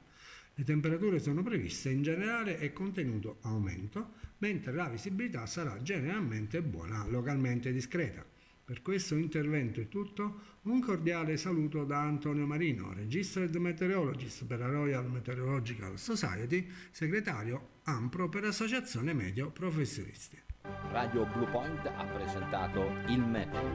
Le 0.54 0.64
temperature 0.64 1.18
sono 1.18 1.42
previste 1.42 1.90
in 1.90 2.04
generale 2.04 2.60
e 2.60 2.72
contenuto 2.72 3.38
aumento, 3.42 4.12
mentre 4.38 4.72
la 4.72 4.88
visibilità 4.88 5.48
sarà 5.48 5.82
generalmente 5.82 6.62
buona, 6.62 7.08
localmente 7.08 7.72
discreta. 7.72 8.35
Per 8.66 8.82
questo 8.82 9.14
intervento 9.14 9.80
è 9.80 9.88
tutto, 9.88 10.40
un 10.64 10.82
cordiale 10.82 11.38
saluto 11.38 11.84
da 11.84 12.02
Antonio 12.02 12.48
Marino, 12.48 12.94
Registered 12.94 13.56
Meteorologist 13.58 14.46
per 14.46 14.58
la 14.58 14.68
Royal 14.68 15.08
Meteorological 15.08 16.00
Society, 16.00 16.68
segretario 16.90 17.74
AMPRO 17.84 18.28
per 18.28 18.42
l'Associazione 18.42 19.14
Medio 19.14 19.52
Professionisti. 19.52 20.42
Radio 20.90 21.28
Blue 21.28 21.46
Point 21.52 21.86
ha 21.86 22.06
presentato 22.06 22.82
il 23.10 23.22
meteo. 23.22 23.70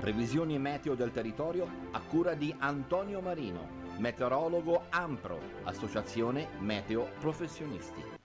Previsioni 0.00 0.58
meteo 0.58 0.94
del 0.94 1.10
territorio 1.10 1.88
a 1.92 2.00
cura 2.00 2.34
di 2.34 2.54
Antonio 2.58 3.22
Marino, 3.22 3.94
meteorologo 3.96 4.88
Ampro, 4.90 5.40
Associazione 5.62 6.48
Meteo 6.58 7.12
Professionisti. 7.18 8.18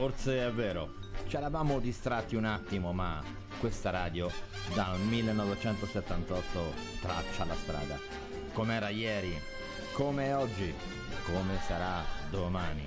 Forse 0.00 0.46
è 0.46 0.50
vero, 0.50 0.94
ci 1.26 1.36
eravamo 1.36 1.78
distratti 1.78 2.34
un 2.34 2.46
attimo, 2.46 2.94
ma 2.94 3.22
questa 3.58 3.90
radio 3.90 4.30
dal 4.72 4.98
1978 4.98 6.72
traccia 7.02 7.44
la 7.44 7.54
strada. 7.54 7.98
Com'era 8.54 8.88
ieri, 8.88 9.38
come 9.92 10.32
oggi, 10.32 10.72
come 11.26 11.58
sarà 11.66 12.02
domani. 12.30 12.84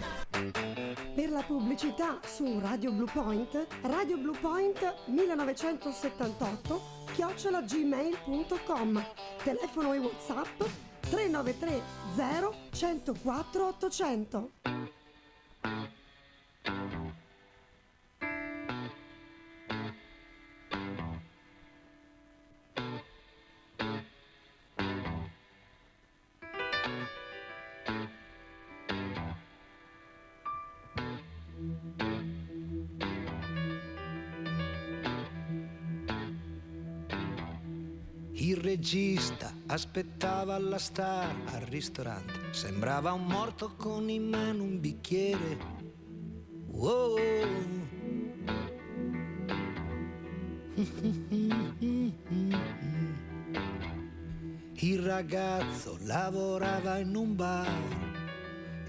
Per 1.13 1.29
la 1.29 1.43
pubblicità 1.43 2.17
su 2.25 2.59
Radio 2.59 2.91
Blue 2.91 3.11
Point, 3.13 3.67
Radio 3.83 4.17
Blue 4.17 4.39
Point 4.39 5.03
1978 5.05 6.81
chiocciolagmail.com 7.13 9.05
Telefono 9.43 9.93
e 9.93 9.99
Whatsapp 9.99 10.63
393 11.01 11.79
0 12.15 12.55
104 12.71 13.67
800 13.67 14.51
Il 38.45 38.57
regista 38.57 39.53
aspettava 39.67 40.57
la 40.59 40.77
star 40.77 41.33
al 41.45 41.61
ristorante. 41.61 42.53
Sembrava 42.53 43.13
un 43.13 43.25
morto 43.25 43.73
con 43.75 44.09
in 44.09 44.27
mano 44.29 44.63
un 44.63 44.79
bicchiere. 44.79 45.82
Il 54.83 54.99
ragazzo 54.99 55.97
lavorava 56.01 56.97
in 56.97 57.15
un 57.15 57.35
bar 57.35 57.67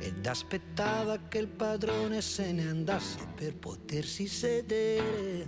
ed 0.00 0.26
aspettava 0.26 1.18
che 1.28 1.38
il 1.38 1.46
padrone 1.46 2.20
se 2.20 2.52
ne 2.52 2.68
andasse 2.68 3.20
per 3.34 3.54
potersi 3.54 4.26
sedere. 4.26 5.46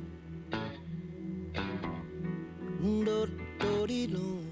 Dottorino. 2.78 4.45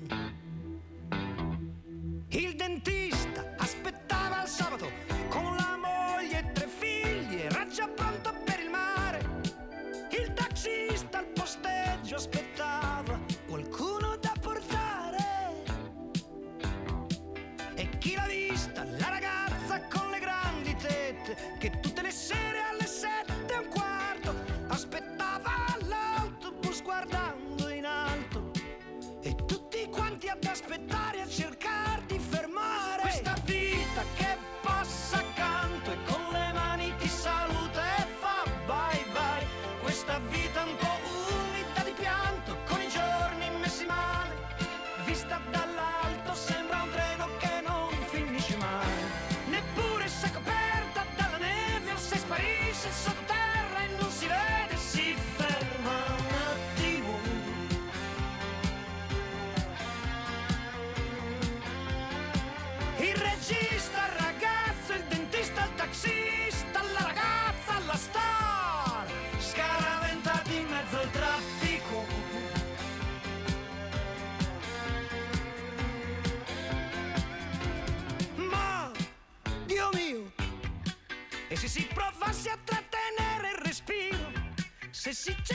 Se 85.15 85.33
si 85.33 85.37
cercasse, 85.45 85.54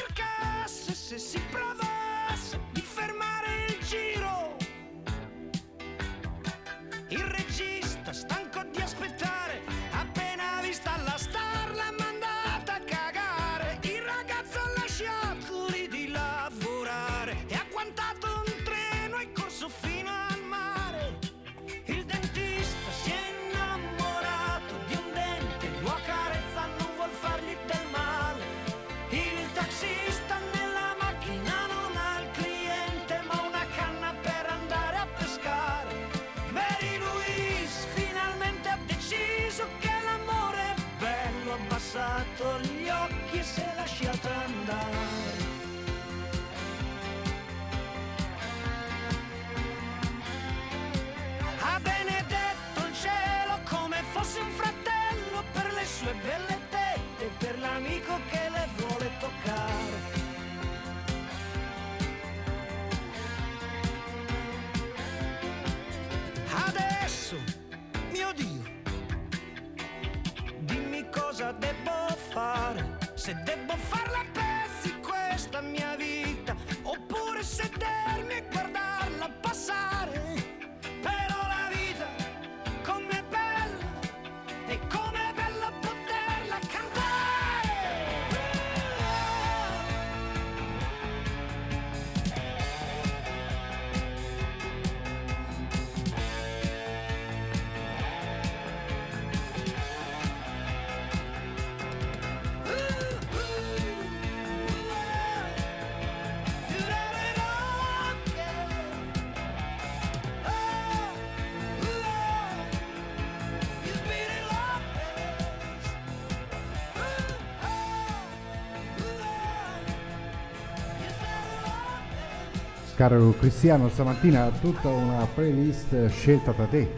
Caro 122.99 123.33
Cristiano, 123.39 123.87
stamattina 123.87 124.51
tutta 124.59 124.89
una 124.89 125.25
playlist 125.33 126.07
scelta 126.09 126.51
da 126.51 126.65
te 126.65 126.89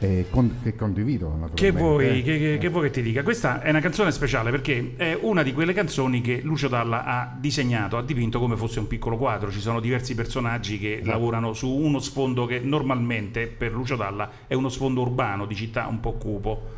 e 0.00 0.26
con- 0.28 0.56
che 0.60 0.74
condivido 0.74 1.28
naturalmente. 1.28 1.62
Che 1.62 1.70
vuoi 1.70 2.18
eh. 2.18 2.22
che, 2.24 2.36
che- 2.38 2.58
che 2.58 2.68
vuoi 2.68 2.82
che 2.86 2.90
ti 2.90 3.00
dica? 3.00 3.22
Questa 3.22 3.62
è 3.62 3.70
una 3.70 3.78
canzone 3.78 4.10
speciale 4.10 4.50
perché 4.50 4.94
è 4.96 5.16
una 5.20 5.44
di 5.44 5.52
quelle 5.52 5.72
canzoni 5.72 6.20
che 6.20 6.40
Lucio 6.42 6.66
Dalla 6.66 7.04
ha 7.04 7.32
disegnato, 7.38 7.96
ha 7.96 8.02
dipinto 8.02 8.40
come 8.40 8.56
fosse 8.56 8.80
un 8.80 8.88
piccolo 8.88 9.16
quadro. 9.16 9.52
Ci 9.52 9.60
sono 9.60 9.78
diversi 9.78 10.16
personaggi 10.16 10.80
che 10.80 10.94
Esatto. 10.94 11.10
lavorano 11.10 11.52
su 11.52 11.70
uno 11.70 12.00
sfondo 12.00 12.44
che 12.46 12.58
normalmente 12.58 13.46
per 13.46 13.70
Lucio 13.70 13.94
Dalla 13.94 14.28
è 14.48 14.54
uno 14.54 14.68
sfondo 14.68 15.02
urbano 15.02 15.46
di 15.46 15.54
città 15.54 15.86
un 15.86 16.00
po' 16.00 16.14
cupo. 16.14 16.73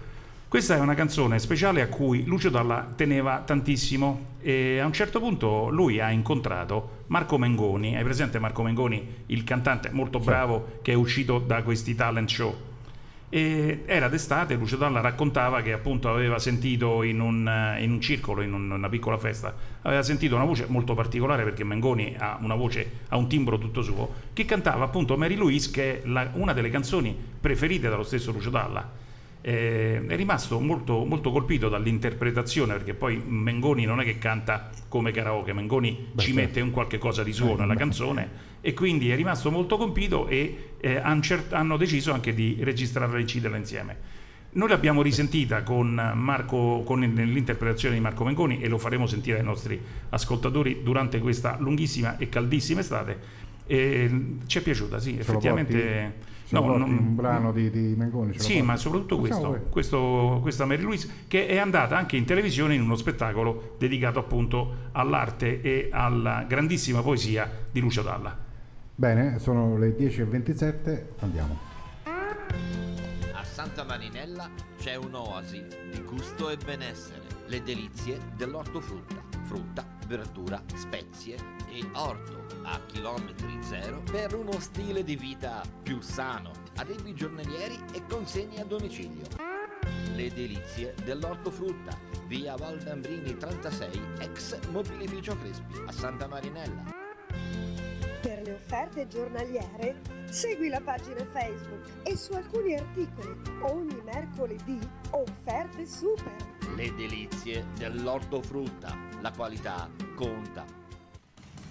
Questa 0.49 0.77
è 0.77 0.79
una 0.79 0.95
canzone 0.95 1.41
speciale 1.41 1.83
a 1.83 1.89
cui 1.89 2.25
Lucio 2.25 2.51
Dalla 2.51 2.93
teneva 2.95 3.43
tantissimo 3.45 4.35
e 4.41 4.79
a 4.79 4.87
un 4.87 4.93
certo 4.93 5.19
punto 5.19 5.69
lui 5.71 5.99
ha 6.01 6.11
incontrato 6.11 7.03
Marco 7.09 7.37
Mengoni. 7.37 7.97
Hai 7.97 8.05
presente 8.05 8.39
Marco 8.39 8.63
Mengoni, 8.63 9.25
il 9.27 9.43
cantante 9.43 9.91
molto 9.91 10.21
bravo 10.21 10.79
che 10.83 10.93
è 10.93 10.95
uscito 10.95 11.41
da 11.41 11.63
questi 11.63 11.97
talent 11.97 12.29
show? 12.31 12.55
E 13.29 13.83
era 13.87 14.09
d'estate, 14.09 14.55
Lucio 14.55 14.77
Dalla 14.77 15.01
raccontava 15.01 15.63
che 15.63 15.73
appunto 15.73 16.09
aveva 16.09 16.39
sentito 16.39 17.03
in 17.03 17.19
un, 17.19 17.77
in 17.81 17.91
un 17.91 18.01
circolo, 18.01 18.41
in 18.41 18.53
un- 18.53 18.71
una 18.71 18.89
piccola 18.89 19.19
festa, 19.19 19.53
aveva 19.83 20.05
sentito 20.05 20.37
una 20.37 20.45
voce 20.45 20.67
molto 20.69 20.95
particolare 20.95 21.43
perché 21.43 21.65
Mengoni 21.65 22.15
ha 22.17 22.39
una 22.41 22.55
voce, 22.55 23.01
ha 23.09 23.17
un 23.17 23.29
timbro 23.29 23.59
tutto 23.59 23.83
suo, 23.83 24.15
che 24.33 24.45
cantava 24.45 24.85
appunto 24.85 25.17
Mary 25.17 25.35
Louise, 25.35 25.73
che 25.73 26.03
è 26.03 26.07
la- 26.07 26.31
una 26.35 26.53
delle 26.53 26.71
canzoni 26.71 27.15
preferite 27.41 27.89
dallo 27.89 28.05
stesso 28.05 28.31
Lucio 28.31 28.51
Dalla. 28.51 29.05
Eh, 29.49 30.05
è 30.05 30.17
rimasto 30.17 30.59
molto, 30.59 31.05
molto 31.05 31.31
colpito 31.31 31.69
dall'interpretazione 31.69 32.73
perché 32.73 32.95
poi 32.95 33.23
Mengoni 33.25 33.85
non 33.85 34.01
è 34.01 34.05
che 34.05 34.19
canta 34.19 34.71
come 34.89 35.13
karaoke, 35.13 35.53
Mengoni 35.53 36.09
ci 36.17 36.33
certo. 36.33 36.41
mette 36.41 36.61
un 36.61 36.73
qualche 36.73 36.99
cosa 36.99 37.23
di 37.23 37.33
suo 37.33 37.53
Eh, 37.55 37.59
nella 37.61 37.75
beh. 37.75 37.79
canzone 37.79 38.31
e 38.61 38.75
quindi 38.75 39.09
è 39.09 39.15
rimasto 39.15 39.53
molto 39.53 39.77
colpito 39.77 40.27
e 40.27 40.73
eh, 40.81 40.97
han 40.97 41.23
cer- 41.23 41.53
hanno 41.53 41.77
deciso 41.77 42.13
anche 42.13 42.35
di 42.35 42.57
registrarla 42.59 43.19
e 43.19 43.21
inciderla 43.21 43.57
insieme. 43.57 43.97
Noi 44.51 44.69
l'abbiamo 44.69 45.01
risentita 45.01 45.63
con 45.63 45.95
Marco, 45.95 46.83
con 46.85 46.99
l'interpretazione 46.99 47.95
di 47.95 48.01
Marco 48.01 48.25
Mengoni 48.25 48.61
e 48.61 48.67
lo 48.67 48.79
faremo 48.79 49.07
sentire 49.07 49.39
ai 49.39 49.45
nostri 49.45 49.81
ascoltatori 50.09 50.81
durante 50.83 51.21
questa 51.21 51.57
lunghissima 51.61 52.19
e 52.19 52.29
caldissima 52.29 52.81
estate. 52.81 53.45
E 53.65 54.11
ci 54.47 54.59
è 54.59 54.63
piaciuta, 54.63 54.99
sì, 54.99 55.13
Ce 55.15 55.21
effettivamente. 55.21 56.35
Lo 56.51 56.63
porti 56.63 56.83
un 56.91 57.15
brano 57.15 57.53
di, 57.53 57.71
di 57.71 57.95
Mengoni? 57.97 58.39
Sì, 58.39 58.63
ma 58.63 58.77
soprattutto 58.77 59.19
questo, 59.19 59.67
questo- 59.71 60.39
questa 60.43 60.65
Mary 60.65 60.83
Louise 60.83 61.25
che 61.27 61.47
è 61.47 61.59
andata 61.59 61.97
anche 61.97 62.17
in 62.17 62.25
televisione 62.25 62.75
in 62.75 62.83
uno 62.83 62.97
spettacolo 62.97 63.75
dedicato 63.79 64.19
appunto 64.19 64.89
all'arte 64.93 65.61
e 65.61 65.89
alla 65.91 66.45
grandissima 66.49 67.03
poesia 67.03 67.51
di 67.71 67.81
Lucio 67.81 68.03
Dalla. 68.03 68.37
Bene, 68.95 69.39
sono 69.39 69.77
le 69.77 69.95
10.27, 69.97 71.03
andiamo. 71.21 71.59
A 72.05 73.45
Santa 73.45 73.85
Marinella 73.85 74.49
c'è 74.79 74.95
un'oasi 74.97 75.65
di 75.93 76.01
gusto 76.03 76.49
e 76.51 76.57
benessere, 76.65 77.23
le 77.47 77.63
delizie 77.63 78.19
dell'ortofrutta, 78.37 79.23
frutta, 79.45 79.85
verdura, 80.07 80.63
spezie 80.75 81.37
e 81.69 81.85
orto 81.95 82.47
a 82.63 82.81
chilometri 82.87 83.59
zero 83.63 84.03
per 84.11 84.35
uno 84.35 84.59
stile 84.61 85.05
di 85.05 85.17
vita 85.17 85.63
più 85.83 86.01
sano, 86.01 86.53
arrivi 86.77 87.15
giornalieri 87.15 87.79
e 87.93 88.05
consegne 88.07 88.61
a 88.61 88.65
domicilio. 88.65 89.25
Le 90.15 90.33
delizie 90.33 90.95
dell'ortofrutta, 91.05 91.97
via 92.27 92.57
Valdambrini 92.57 93.37
36, 93.37 94.01
ex 94.21 94.59
mobilificio 94.71 95.37
Crespi, 95.39 95.83
a 95.87 95.93
Santa 95.93 96.27
Marinella. 96.27 96.95
Per 98.21 98.43
le 98.43 98.53
offerte 98.53 99.07
giornaliere 99.07 100.01
segui 100.31 100.69
la 100.69 100.81
pagina 100.81 101.25
Facebook 101.33 101.87
e 102.03 102.17
su 102.17 102.33
alcuni 102.33 102.75
articoli 102.75 103.37
ogni 103.61 104.01
mercoledì 104.05 104.79
offerte 105.11 105.87
super. 105.87 106.56
Le 106.75 106.95
delizie 106.95 107.67
dell'ortofrutta, 107.77 108.97
la 109.21 109.31
qualità 109.31 109.89
conta. 110.15 110.65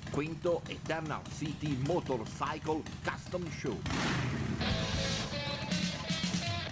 Quinto 0.09 0.61
Eternal 0.67 1.21
City 1.29 1.77
Motorcycle 1.85 2.81
Custom 3.03 3.49
Show. 3.51 3.79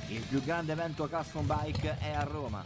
Il 0.08 0.22
più 0.22 0.42
grande 0.44 0.72
evento 0.72 1.08
custom 1.08 1.46
bike 1.46 1.98
è 2.00 2.12
a 2.14 2.24
Roma. 2.24 2.64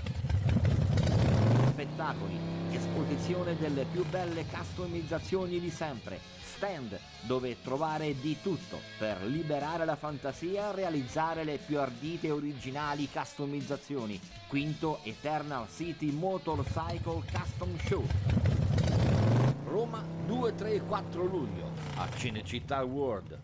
Spettacoli, 1.70 2.38
esposizione 2.72 3.58
delle 3.58 3.86
più 3.86 4.06
belle 4.06 4.46
customizzazioni 4.46 5.60
di 5.60 5.70
sempre, 5.70 6.20
stand 6.58 7.00
dove 7.22 7.62
trovare 7.62 8.20
di 8.20 8.42
tutto 8.42 8.80
per 8.98 9.22
liberare 9.24 9.86
la 9.86 9.96
fantasia 9.96 10.72
e 10.72 10.76
realizzare 10.76 11.44
le 11.44 11.60
più 11.64 11.80
ardite 11.80 12.28
e 12.28 12.32
originali 12.32 13.08
customizzazioni. 13.12 14.20
Quinto 14.48 15.00
Eternal 15.04 15.68
City 15.70 16.12
Motorcycle 16.12 17.22
Custom 17.32 17.78
Show. 17.86 18.06
Roma 19.66 20.04
2, 20.26 20.56
3 20.56 20.72
e 20.74 20.82
4 20.82 21.24
luglio 21.26 21.72
a 21.96 22.10
Cinecittà 22.16 22.84
World. 22.84 23.40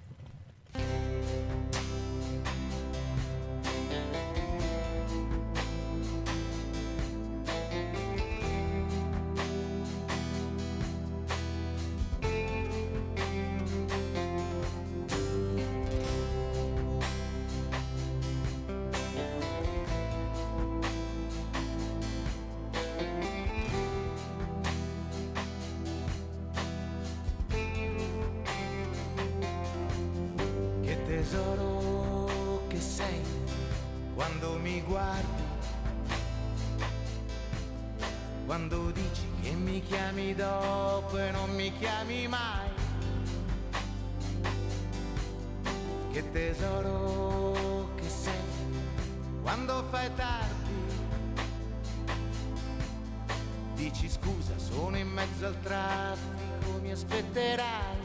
Mezzo 55.43 55.47
al 55.47 55.59
traffico, 55.61 56.79
mi 56.81 56.91
aspetterai. 56.91 57.97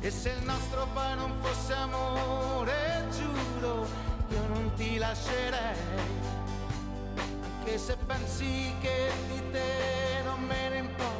E 0.00 0.10
se 0.10 0.30
il 0.30 0.44
nostro 0.44 0.86
poi 0.94 1.16
non 1.16 1.32
fosse 1.40 1.72
amore, 1.72 3.04
giuro, 3.10 3.86
io 4.28 4.46
non 4.48 4.70
ti 4.76 4.98
lascerei. 4.98 5.76
Anche 7.58 7.78
se 7.78 7.96
pensi 8.06 8.72
che 8.80 9.10
di 9.28 9.50
te 9.50 10.22
non 10.24 10.40
me 10.42 10.68
ne 10.68 10.78
importa 10.78 11.15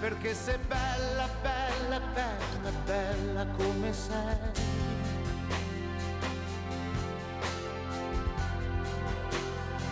perché 0.00 0.34
sei 0.34 0.56
bella, 0.66 1.28
bella, 1.42 2.00
bella, 2.00 2.70
bella 2.86 3.46
come 3.56 3.92
sei. 3.92 4.38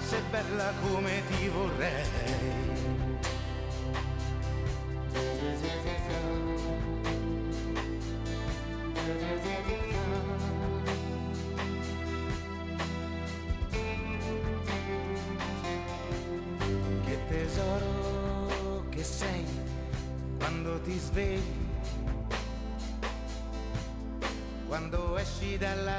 Sei 0.00 0.22
bella 0.30 0.72
come 0.80 1.22
ti 1.26 1.48
vorrei. 1.48 2.77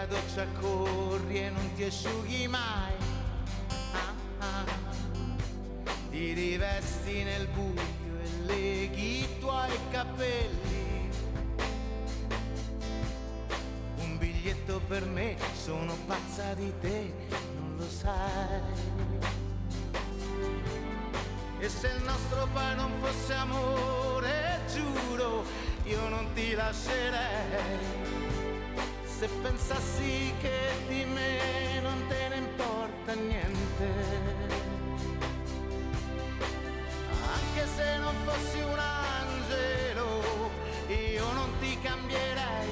Doccia 0.10 0.46
corri 0.60 1.46
e 1.46 1.50
non 1.52 1.72
ti 1.76 1.84
asciughi 1.84 2.48
mai. 2.48 2.94
Ah, 3.94 4.14
ah. 4.40 4.66
Ti 6.10 6.34
rivesti 6.34 7.24
nel 7.24 7.48
buio 7.50 8.20
e 8.24 8.46
leghi 8.46 9.22
i 9.22 9.40
tuoi 9.40 9.72
capelli. 9.92 11.10
Un 13.98 14.18
biglietto 14.18 14.82
per 14.88 15.06
me, 15.06 15.38
sono 15.54 15.96
pazza 16.08 16.56
di 16.56 16.74
te, 16.82 17.14
non 17.56 17.76
lo 17.78 17.88
sai. 17.88 18.98
E 21.60 21.70
se 21.70 21.88
il 21.88 22.04
nostro 22.04 22.48
poi 22.52 22.76
non 22.76 22.92
fosse 23.00 23.34
amore, 23.34 24.60
giuro, 24.74 25.44
io 25.84 26.08
non 26.08 26.34
ti 26.34 26.56
lascerei. 26.56 28.29
Se 29.20 29.28
pensassi 29.42 30.34
che 30.40 30.72
di 30.88 31.04
me 31.04 31.82
non 31.82 32.08
te 32.08 32.30
ne 32.30 32.38
importa 32.38 33.14
niente. 33.16 33.86
Anche 37.22 37.68
se 37.76 37.98
non 37.98 38.16
fossi 38.24 38.62
un 38.62 38.80
angelo, 38.80 40.24
io 40.88 41.34
non 41.34 41.52
ti 41.60 41.78
cambierei. 41.82 42.70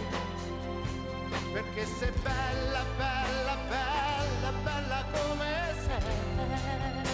Perché 1.51 1.85
sei 1.85 2.11
bella, 2.23 2.85
bella, 2.95 3.57
bella, 3.67 4.51
bella 4.63 5.05
come 5.11 5.73
sei. 5.85 7.06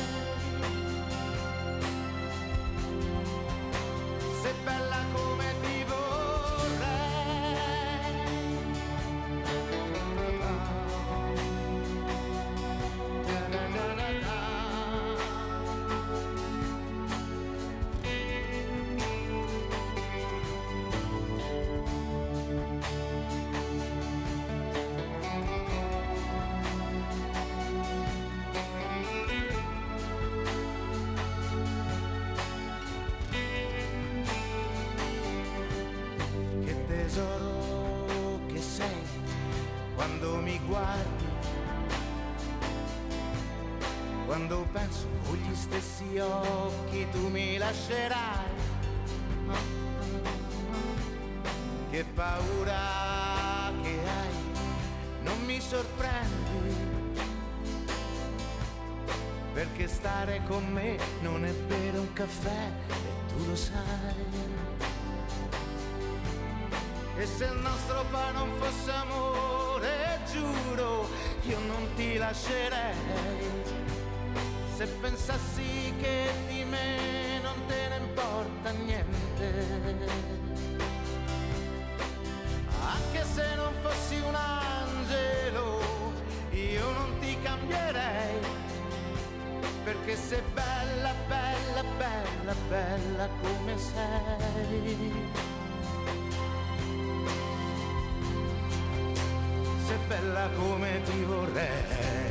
Stessi 45.64 46.18
occhi 46.18 47.08
tu 47.12 47.30
mi 47.30 47.58
lascerai. 47.58 48.52
Che 51.90 52.06
paura 52.16 53.72
che 53.82 54.00
hai, 54.18 54.36
non 55.22 55.40
mi 55.46 55.62
sorprendi. 55.62 56.92
Perché 59.54 59.88
stare 59.88 60.42
con 60.48 60.66
me 60.66 60.98
non 61.22 61.46
è 61.46 61.52
bere 61.52 61.98
un 62.00 62.12
caffè 62.14 62.72
e 62.90 63.28
tu 63.28 63.46
lo 63.46 63.56
sai. 63.56 64.52
E 67.16 67.26
se 67.28 67.46
il 67.46 67.60
nostro 67.60 68.04
poi 68.10 68.34
non 68.34 68.52
fosse 68.58 68.92
amore, 68.92 70.20
giuro, 70.32 71.08
io 71.44 71.60
non 71.60 71.88
ti 71.96 72.18
lascerei. 72.18 73.53
Se 74.84 74.90
pensassi 75.00 75.94
che 75.98 76.30
di 76.50 76.66
me 76.66 77.40
non 77.42 77.56
te 77.68 77.88
ne 77.88 77.98
importa 78.06 78.72
niente. 78.72 79.48
Anche 82.82 83.24
se 83.24 83.56
non 83.56 83.72
fossi 83.82 84.20
un 84.20 84.36
angelo, 84.36 85.80
io 86.52 86.92
non 86.92 87.18
ti 87.22 87.38
cambierei. 87.42 88.42
Perché 89.86 90.18
sei 90.18 90.42
bella, 90.54 91.14
bella, 91.30 91.84
bella, 91.98 92.56
bella 92.68 93.30
come 93.42 93.78
sei. 93.78 95.14
sei 99.86 99.98
bella 100.08 100.50
come 100.58 101.02
ti 101.04 101.24
vorrei. 101.24 102.23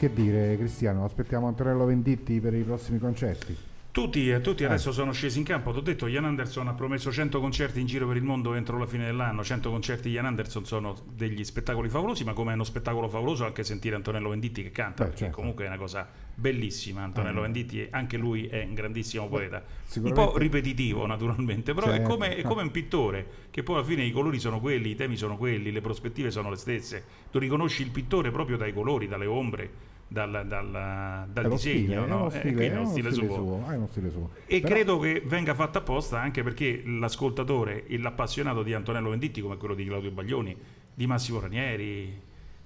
Che 0.00 0.10
dire, 0.14 0.56
Cristiano? 0.56 1.04
Aspettiamo 1.04 1.46
Antonello 1.46 1.84
Venditti 1.84 2.40
per 2.40 2.54
i 2.54 2.62
prossimi 2.62 2.98
concerti. 2.98 3.54
Tutti, 4.00 4.30
eh, 4.30 4.40
tutti 4.40 4.62
Eh. 4.62 4.66
adesso 4.66 4.92
sono 4.92 5.12
scesi 5.12 5.36
in 5.38 5.44
campo. 5.44 5.72
Ti 5.72 5.78
ho 5.78 5.82
detto, 5.82 6.06
Ian 6.06 6.24
Anderson 6.24 6.66
ha 6.68 6.72
promesso 6.72 7.12
100 7.12 7.38
concerti 7.38 7.80
in 7.80 7.86
giro 7.86 8.06
per 8.06 8.16
il 8.16 8.22
mondo 8.22 8.54
entro 8.54 8.78
la 8.78 8.86
fine 8.86 9.04
dell'anno. 9.04 9.44
100 9.44 9.68
concerti 9.68 10.08
di 10.08 10.14
Ian 10.14 10.24
Anderson 10.24 10.64
sono 10.64 10.96
degli 11.14 11.44
spettacoli 11.44 11.90
favolosi, 11.90 12.24
ma 12.24 12.32
come 12.32 12.52
è 12.52 12.54
uno 12.54 12.64
spettacolo 12.64 13.08
favoloso 13.10 13.44
anche 13.44 13.62
sentire 13.62 13.96
Antonello 13.96 14.30
Venditti 14.30 14.62
che 14.62 14.70
canta, 14.70 15.02
Beh, 15.02 15.08
perché 15.10 15.24
certo. 15.24 15.36
comunque 15.36 15.64
è 15.64 15.66
una 15.66 15.76
cosa 15.76 16.08
bellissima. 16.34 17.02
Antonello 17.02 17.40
Ah. 17.40 17.42
Venditti, 17.42 17.86
anche 17.90 18.16
lui 18.16 18.46
è 18.46 18.64
un 18.66 18.72
grandissimo 18.72 19.28
poeta. 19.28 19.62
Un 19.96 20.12
po' 20.14 20.38
ripetitivo, 20.38 21.04
naturalmente, 21.04 21.74
però 21.74 21.88
è, 21.88 21.96
Certo. 21.96 22.08
come, 22.08 22.36
è 22.36 22.42
come 22.42 22.62
un 22.62 22.70
pittore, 22.70 23.26
che 23.50 23.62
poi 23.62 23.76
alla 23.76 23.84
fine 23.84 24.02
i 24.02 24.12
colori 24.12 24.38
sono 24.40 24.60
quelli, 24.60 24.92
i 24.92 24.94
temi 24.96 25.18
sono 25.18 25.36
quelli, 25.36 25.70
le 25.70 25.80
prospettive 25.82 26.30
sono 26.30 26.48
le 26.48 26.56
stesse. 26.56 27.04
Tu 27.30 27.38
riconosci 27.38 27.82
il 27.82 27.90
pittore 27.90 28.30
proprio 28.30 28.56
dai 28.56 28.72
colori, 28.72 29.06
dalle 29.08 29.26
ombre, 29.26 29.70
dal, 30.12 30.44
dal- 30.46 31.26
dal 31.32 31.48
disegno. 31.50 31.56
stile, 31.56 31.94
è 31.94 32.06
no? 32.06 32.26
Eh, 32.26 32.30
stile, 32.38 32.66
è 32.72 32.76
uno 32.76 32.86
stile 32.90 33.12
suo, 33.12 33.64
è 33.70 33.76
uno 33.76 33.86
stile 33.88 34.10
suo. 34.10 34.30
e 34.44 34.60
Però- 34.60 34.74
credo 34.74 34.98
che 34.98 35.22
venga 35.24 35.54
fatta 35.54 35.78
apposta 35.78 36.20
anche 36.20 36.42
perché 36.42 36.82
l'ascoltatore 36.84 37.86
e 37.86 37.96
l'appassionato 37.96 38.64
di 38.64 38.74
Antonello 38.74 39.10
Venditti, 39.10 39.40
come 39.40 39.56
quello 39.56 39.74
di 39.74 39.84
Claudio 39.84 40.10
Baglioni, 40.10 40.56
di 40.92 41.06
Massimo 41.06 41.38
Ranieri, 41.38 42.20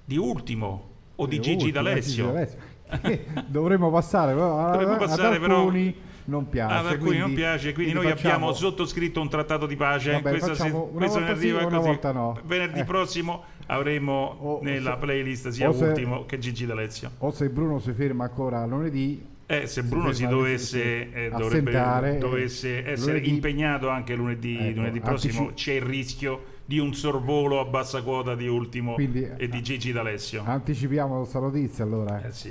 di 0.05 0.17
Ultimo 0.17 0.89
o 1.17 1.27
di 1.27 1.37
Eh, 1.37 1.41
Gigi 1.41 1.67
ultimo, 1.67 1.83
D'Alessio, 1.83 2.25
Gigi 2.35 2.57
D'Alessio, 2.89 3.43
dovremmo 3.47 3.91
passare, 3.91 4.33
però 4.33 4.59
a- 4.59 4.71
Dovremmo 4.73 4.93
ad 4.95 4.99
passare, 5.01 5.39
però- 5.39 5.57
alcuni 5.59 5.95
non 6.27 6.49
piace. 6.49 6.75
alcuni 6.75 6.99
quindi- 6.99 7.19
non 7.19 7.35
piace, 7.35 7.73
quindi, 7.73 7.93
noi 7.93 8.09
facciamo- 8.09 8.35
abbiamo 8.35 8.53
sottoscritto 8.55 9.21
un 9.21 9.29
trattato 9.29 9.67
di 9.67 9.77
pace. 9.77 10.13
Vabbè, 10.13 10.31
questa 10.31 10.55
se- 10.55 10.71
questo 10.71 11.19
ne 11.19 11.27
sì, 11.27 11.31
arriva 11.33 11.67
una 11.67 11.77
così. 11.77 11.89
volta 11.89 12.13
no. 12.13 12.39
Venerdì 12.45 12.81
Eh. 12.81 12.85
prossimo 12.85 13.45
avremo 13.67 14.61
nella 14.63 14.93
se- 14.93 14.99
playlist 14.99 15.49
sia 15.49 15.69
o 15.69 15.73
se- 15.73 15.85
Ultimo 15.87 16.25
che 16.27 16.39
Gigi 16.39 16.67
D'Alessio. 16.67 17.11
O 17.19 17.31
se 17.31 17.49
Bruno 17.49 17.79
si 17.79 17.93
ferma 17.93 18.25
ancora 18.25 18.65
lunedì, 18.67 19.25
Eh, 19.47 19.67
se 19.67 19.83
Bruno 19.83 20.13
si 20.13 20.23
ferma 20.23 20.37
dovesse, 20.39 20.83
eh, 21.13 21.31
sì, 21.31 21.37
dovrebbe- 21.37 21.71
assentare, 21.77 22.15
eh, 22.17 22.19
dovesse 22.19 22.87
essere 22.87 23.13
lunedì- 23.13 23.29
impegnato 23.31 23.89
anche 23.91 24.15
lunedì, 24.15 24.57
Ecco, 24.59 24.77
lunedì 24.77 25.01
prossimo, 25.01 25.33
anticipo- 25.41 25.55
c'è 25.55 25.73
il 25.75 25.83
rischio 25.83 26.45
di 26.65 26.79
un 26.79 26.95
sorvolo 26.95 27.61
a 27.61 27.67
bassa 27.67 28.01
quota 28.03 28.35
di 28.35 28.49
Ultimo 28.49 28.95
Quindi- 28.95 29.29
e 29.37 29.49
di 29.49 29.63
Gigi 29.63 29.93
D'Alessio. 29.93 30.43
Anticipiamo 30.47 31.19
questa 31.19 31.39
notizia 31.41 31.85
allora. 31.85 32.23
Eh 32.25 32.33
sì. 32.33 32.49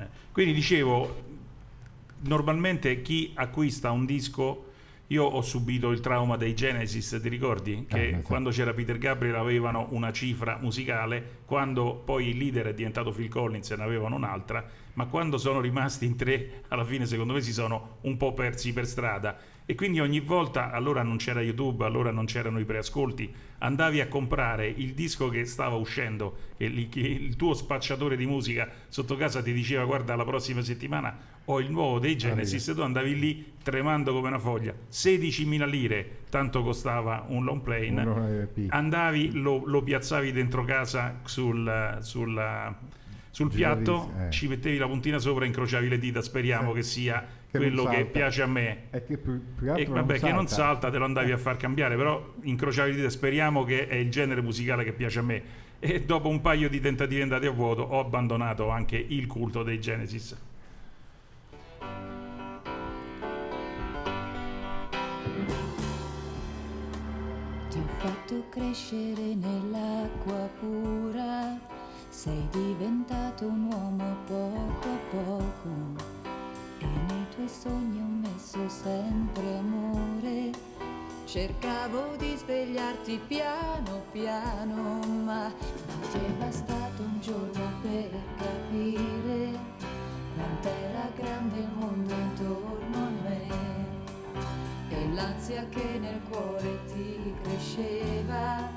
Eh, 0.00 0.06
Quindi 0.32 0.52
dicevo, 0.54 1.26
normalmente 2.22 3.02
chi 3.02 3.32
acquista 3.34 3.90
un 3.90 4.04
disco, 4.06 4.64
io 5.10 5.24
ho 5.24 5.40
subito 5.40 5.90
il 5.90 6.00
trauma 6.00 6.36
dei 6.36 6.54
Genesis, 6.54 7.18
ti 7.22 7.28
ricordi? 7.30 7.86
Che 7.88 8.08
Eh, 8.08 8.14
sì. 8.16 8.22
quando 8.22 8.50
c'era 8.50 8.74
Peter 8.74 8.98
Gabriel 8.98 9.36
avevano 9.36 9.86
una 9.90 10.12
cifra 10.12 10.58
musicale, 10.60 11.38
quando 11.46 11.94
poi 11.94 12.28
il 12.28 12.36
leader 12.36 12.66
è 12.66 12.74
diventato 12.74 13.10
Phil 13.10 13.28
Collins 13.28 13.70
e 13.70 13.76
ne 13.76 13.84
avevano 13.84 14.16
un'altra, 14.16 14.62
ma 14.94 15.06
quando 15.06 15.38
sono 15.38 15.60
rimasti 15.60 16.04
in 16.04 16.16
tre, 16.16 16.64
alla 16.68 16.84
fine 16.84 17.06
secondo 17.06 17.32
me 17.32 17.40
si 17.40 17.54
sono 17.54 17.96
un 18.02 18.18
po' 18.18 18.34
persi 18.34 18.72
per 18.74 18.86
strada. 18.86 19.38
E 19.64 19.74
quindi 19.74 20.00
ogni 20.00 20.20
volta, 20.20 20.72
allora 20.72 21.02
non 21.02 21.16
c'era 21.18 21.40
YouTube, 21.40 21.84
allora 21.84 22.10
non 22.10 22.24
c'erano 22.26 22.58
i 22.58 22.64
preascolti, 22.64 23.32
andavi 23.58 24.00
a 24.00 24.08
comprare 24.08 24.66
il 24.66 24.92
disco 24.92 25.28
che 25.28 25.44
stava 25.46 25.76
uscendo 25.76 26.36
e 26.58 26.88
che 26.90 27.00
il 27.00 27.36
tuo 27.36 27.54
spacciatore 27.54 28.16
di 28.16 28.26
musica 28.26 28.68
sotto 28.88 29.16
casa 29.16 29.42
ti 29.42 29.52
diceva 29.52 29.84
guarda 29.84 30.16
la 30.16 30.24
prossima 30.24 30.62
settimana 30.62 31.36
ho 31.50 31.60
il 31.60 31.70
nuovo 31.70 31.98
dei 31.98 32.16
Genesis 32.16 32.68
e 32.68 32.74
tu 32.74 32.80
andavi 32.82 33.18
lì 33.18 33.52
tremando 33.62 34.12
come 34.12 34.28
una 34.28 34.38
foglia 34.38 34.74
16.000 34.90 35.68
lire 35.68 36.10
tanto 36.30 36.62
costava 36.62 37.24
un 37.28 37.44
long 37.44 37.62
plane 37.62 38.02
andavi 38.68 39.32
lo, 39.32 39.62
lo 39.64 39.82
piazzavi 39.82 40.32
dentro 40.32 40.64
casa 40.64 41.20
sul, 41.24 41.98
sul- 42.00 42.74
sul 43.30 43.50
piatto 43.50 44.12
eh. 44.26 44.30
ci 44.30 44.48
mettevi 44.48 44.76
la 44.78 44.86
puntina 44.86 45.18
sopra 45.18 45.44
e 45.44 45.46
incrociavi 45.48 45.88
le 45.88 45.98
dita 45.98 46.20
speriamo 46.20 46.72
che 46.72 46.82
sia 46.82 47.24
Che 47.50 47.58
non 47.58 47.66
quello 47.72 47.88
che 47.88 48.04
piace 48.06 48.42
a 48.42 48.46
me 48.46 48.90
È 48.90 49.04
che 49.04 49.16
più, 49.16 49.40
più 49.54 49.74
e 49.74 49.84
vabbè, 49.86 50.18
che 50.18 50.32
non 50.32 50.48
salta. 50.48 50.64
salta 50.64 50.90
te 50.90 50.98
lo 50.98 51.04
andavi 51.04 51.32
a 51.32 51.38
far 51.38 51.56
cambiare, 51.56 51.96
però 51.96 52.34
incrociavi 52.42 52.90
le 52.90 52.96
dita, 52.96 53.10
speriamo 53.10 53.64
che 53.64 53.86
è 53.86 53.94
il 53.94 54.10
genere 54.10 54.42
musicale 54.42 54.84
che 54.84 54.92
piace 54.92 55.20
a 55.20 55.22
me. 55.22 55.42
E 55.78 56.02
dopo 56.02 56.28
un 56.28 56.40
paio 56.40 56.68
di 56.68 56.80
tentativi 56.80 57.22
andati 57.22 57.46
a 57.46 57.50
vuoto 57.50 57.82
ho 57.82 58.00
abbandonato 58.00 58.68
anche 58.68 58.96
il 58.96 59.26
culto 59.26 59.62
dei 59.62 59.78
Genesis. 59.80 60.36
Fatto 67.98 68.44
crescere 68.48 69.34
nell'acqua 69.34 70.48
pura, 70.60 71.58
sei 72.08 72.48
diventato 72.52 73.44
un 73.44 73.64
uomo 73.72 74.16
poco 74.24 74.88
a 74.88 74.98
poco 75.10 75.68
e 76.78 76.84
nei 76.84 77.26
tuoi 77.34 77.48
sogni 77.48 78.00
ho 78.00 78.28
messo 78.28 78.68
sempre 78.68 79.58
amore. 79.58 80.50
Cercavo 81.24 82.14
di 82.16 82.36
svegliarti 82.36 83.20
piano 83.26 84.02
piano, 84.12 85.00
ma 85.24 85.42
non 85.48 86.00
ti 86.10 86.18
è 86.18 86.30
bastato 86.38 87.02
un 87.02 87.20
giorno 87.20 87.72
per 87.82 88.10
capire 88.36 89.58
quant'era 90.34 91.10
grande 91.16 91.58
il 91.58 91.68
mondo 91.74 92.14
intorno 92.14 92.96
a 92.96 93.07
l'ansia 95.18 95.66
che 95.68 95.98
nel 95.98 96.20
cuore 96.30 96.78
ti 96.86 97.34
cresceva 97.42 98.70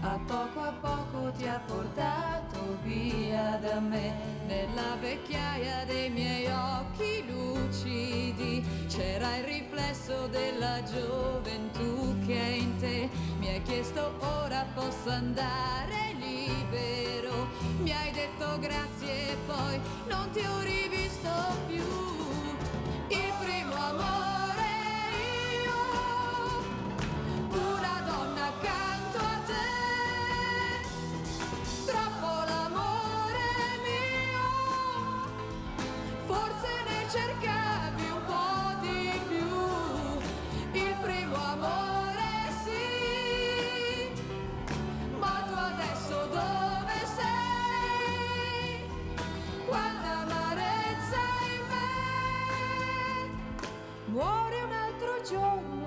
a 0.00 0.18
poco 0.26 0.60
a 0.60 0.72
poco 0.80 1.30
ti 1.36 1.46
ha 1.46 1.60
portato 1.66 2.78
via 2.82 3.58
da 3.60 3.78
me. 3.78 4.12
Nella 4.46 4.96
vecchiaia 5.00 5.84
dei 5.86 6.10
miei 6.10 6.46
occhi 6.46 7.24
lucidi 7.30 8.64
c'era 8.88 9.36
il 9.36 9.44
riflesso 9.44 10.26
della 10.28 10.82
gioventù 10.82 12.16
che 12.26 12.38
è 12.38 12.52
in 12.66 12.76
te 12.78 13.08
mi 13.38 13.48
hai 13.48 13.62
chiesto 13.62 14.14
ora 14.18 14.66
posso 14.74 15.10
andare 15.10 16.14
libero? 16.18 17.48
Mi 17.78 17.92
hai 17.92 18.10
detto 18.12 18.58
grazie 18.58 19.32
e 19.32 19.36
poi 19.46 19.80
non 20.08 20.28
ti 20.32 20.40
ho 20.40 20.60
rivisto 20.60 21.30
più. 21.66 21.86
Il 23.08 23.32
primo 23.40 23.74
amore 23.74 24.47
donna 27.60 28.46
accanto 28.46 29.18
a 29.18 29.38
te. 29.46 29.66
Troppo 31.86 32.30
l'amore 32.46 33.48
mio 33.84 34.46
forse 36.26 36.68
ne 36.86 36.98
cercavi 37.10 38.06
un 38.10 38.22
po' 38.26 38.80
di 38.80 39.20
più. 39.28 39.52
Il 40.80 40.94
primo 41.02 41.36
amore 41.36 42.30
sì 42.64 44.12
ma 45.18 45.34
tu 45.46 45.54
adesso 45.54 46.16
dove 46.26 46.98
sei? 47.16 48.70
Quanta 49.66 50.10
amarezza 50.20 51.20
in 51.54 51.62
me. 51.68 51.90
Muore 54.06 54.62
un 54.62 54.72
altro 54.72 55.20
giorno 55.22 55.77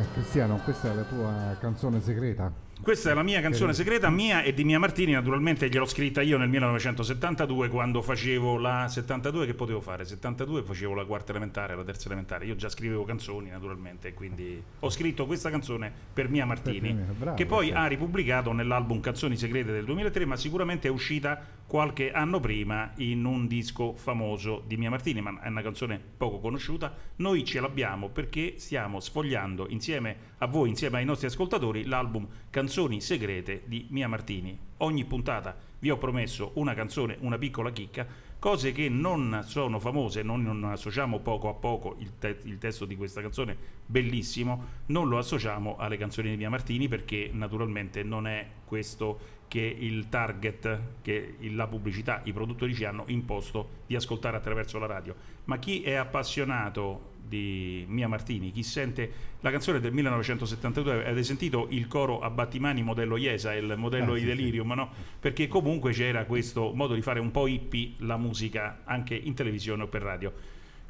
Eh, 0.00 0.12
Cristiano, 0.14 0.58
questa 0.64 0.90
è 0.90 0.94
la 0.94 1.02
tua 1.02 1.56
canzone 1.60 2.00
segreta? 2.00 2.50
Questa 2.82 3.10
è 3.10 3.14
la 3.14 3.22
mia 3.22 3.42
canzone 3.42 3.74
segreta, 3.74 4.08
mia 4.08 4.40
e 4.40 4.54
di 4.54 4.64
Mia 4.64 4.78
Martini, 4.78 5.12
naturalmente 5.12 5.68
gliel'ho 5.68 5.84
scritta 5.84 6.22
io 6.22 6.38
nel 6.38 6.48
1972 6.48 7.68
quando 7.68 8.00
facevo 8.00 8.56
la 8.56 8.88
72 8.88 9.44
che 9.44 9.52
potevo 9.52 9.82
fare? 9.82 10.06
72 10.06 10.62
facevo 10.62 10.94
la 10.94 11.04
quarta 11.04 11.32
elementare, 11.32 11.76
la 11.76 11.84
terza 11.84 12.06
elementare. 12.06 12.46
Io 12.46 12.56
già 12.56 12.70
scrivevo 12.70 13.04
canzoni 13.04 13.50
naturalmente, 13.50 14.14
quindi 14.14 14.62
ho 14.78 14.88
scritto 14.88 15.26
questa 15.26 15.50
canzone 15.50 15.92
per 16.14 16.30
Mia 16.30 16.46
Martini, 16.46 16.80
Per 16.80 16.92
Mia, 16.94 17.14
bravo, 17.14 17.36
che 17.36 17.44
poi 17.44 17.66
sì. 17.66 17.72
ha 17.72 17.86
ripubblicato 17.86 18.52
nell'album 18.52 19.00
Canzoni 19.00 19.36
segrete 19.36 19.72
del 19.72 19.84
2003, 19.84 20.24
ma 20.24 20.36
sicuramente 20.36 20.88
è 20.88 20.90
uscita 20.90 21.38
qualche 21.70 22.10
anno 22.10 22.40
prima 22.40 22.90
in 22.96 23.24
un 23.24 23.46
disco 23.46 23.94
famoso 23.94 24.64
di 24.66 24.76
Mia 24.76 24.90
Martini, 24.90 25.20
ma 25.20 25.40
è 25.40 25.46
una 25.46 25.62
canzone 25.62 26.00
poco 26.16 26.40
conosciuta. 26.40 26.92
Noi 27.18 27.44
ce 27.44 27.60
l'abbiamo 27.60 28.08
perché 28.08 28.54
stiamo 28.56 28.98
sfogliando 28.98 29.68
insieme 29.68 30.16
a 30.38 30.46
voi, 30.46 30.70
insieme 30.70 30.98
ai 30.98 31.04
nostri 31.04 31.28
ascoltatori, 31.28 31.84
l'album 31.84 32.26
Canzoni 32.50 33.00
segrete 33.00 33.62
di 33.66 33.86
Mia 33.90 34.08
Martini. 34.08 34.58
Ogni 34.78 35.04
puntata 35.04 35.56
vi 35.78 35.90
ho 35.90 35.96
promesso 35.96 36.50
una 36.54 36.74
canzone, 36.74 37.16
una 37.20 37.38
piccola 37.38 37.70
chicca, 37.70 38.04
cose 38.40 38.72
che 38.72 38.88
non 38.88 39.44
sono 39.46 39.78
famose, 39.78 40.22
non, 40.22 40.42
non 40.42 40.64
associamo 40.64 41.20
poco 41.20 41.48
a 41.48 41.54
poco 41.54 41.94
il, 42.00 42.18
te- 42.18 42.40
il 42.42 42.58
testo 42.58 42.84
di 42.84 42.96
questa 42.96 43.20
canzone, 43.20 43.56
bellissimo, 43.86 44.64
non 44.86 45.08
lo 45.08 45.18
associamo 45.18 45.76
alle 45.76 45.96
canzoni 45.96 46.30
di 46.30 46.36
Mia 46.36 46.50
Martini 46.50 46.88
perché 46.88 47.30
naturalmente 47.32 48.02
non 48.02 48.26
è 48.26 48.44
questo 48.64 49.38
che 49.50 49.76
il 49.80 50.08
target, 50.08 50.78
che 51.02 51.34
la 51.40 51.66
pubblicità, 51.66 52.20
i 52.22 52.32
produttori 52.32 52.72
ci 52.72 52.84
hanno 52.84 53.02
imposto 53.08 53.80
di 53.88 53.96
ascoltare 53.96 54.36
attraverso 54.36 54.78
la 54.78 54.86
radio. 54.86 55.12
Ma 55.46 55.58
chi 55.58 55.82
è 55.82 55.94
appassionato 55.94 57.14
di 57.26 57.84
Mia 57.88 58.06
Martini, 58.06 58.52
chi 58.52 58.62
sente 58.62 59.10
la 59.40 59.50
canzone 59.50 59.80
del 59.80 59.92
1972, 59.92 61.04
avete 61.04 61.24
sentito 61.24 61.66
il 61.70 61.88
coro 61.88 62.20
a 62.20 62.30
battimani 62.30 62.84
modello 62.84 63.16
Iesa, 63.16 63.52
il 63.52 63.74
modello 63.76 64.12
Ah, 64.12 64.14
sì, 64.14 64.20
sì. 64.20 64.26
Delirium, 64.26 64.72
no? 64.72 64.88
Perché 65.18 65.48
comunque 65.48 65.90
c'era 65.90 66.26
questo 66.26 66.70
modo 66.72 66.94
di 66.94 67.02
fare 67.02 67.18
un 67.18 67.32
po' 67.32 67.48
hippie 67.48 67.94
la 67.98 68.16
musica 68.16 68.82
anche 68.84 69.16
in 69.16 69.34
televisione 69.34 69.82
o 69.82 69.88
per 69.88 70.02
radio. 70.02 70.32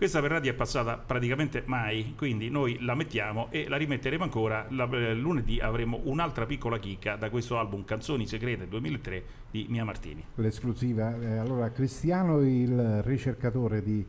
Questa 0.00 0.22
per 0.22 0.30
radio 0.30 0.52
è 0.52 0.54
passata 0.54 0.96
praticamente 0.96 1.62
mai, 1.66 2.14
quindi 2.16 2.48
noi 2.48 2.78
la 2.80 2.94
mettiamo 2.94 3.48
e 3.50 3.68
la 3.68 3.76
rimetteremo 3.76 4.24
ancora. 4.24 4.64
La- 4.70 4.88
eh, 4.90 5.12
lunedì 5.12 5.60
avremo 5.60 6.00
un'altra 6.04 6.46
piccola 6.46 6.78
chicca 6.78 7.16
da 7.16 7.28
questo 7.28 7.58
album 7.58 7.84
Canzoni 7.84 8.26
Segrete 8.26 8.66
2003 8.66 9.24
di 9.50 9.66
Mia 9.68 9.84
Martini. 9.84 10.24
L'esclusiva. 10.36 11.14
eh, 11.20 11.36
allora, 11.36 11.70
Cristiano, 11.70 12.40
il 12.40 13.02
ricercatore 13.02 13.82
di... 13.82 14.02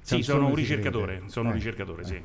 Sì, 0.00 0.20
sono 0.22 0.48
un 0.48 0.54
segrete. 0.54 0.60
ricercatore, 0.60 1.22
sono 1.28 1.48
un 1.48 1.54
Eh, 1.54 1.56
ricercatore, 1.56 2.04
sì. 2.04 2.22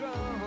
Wrong. 0.00 0.37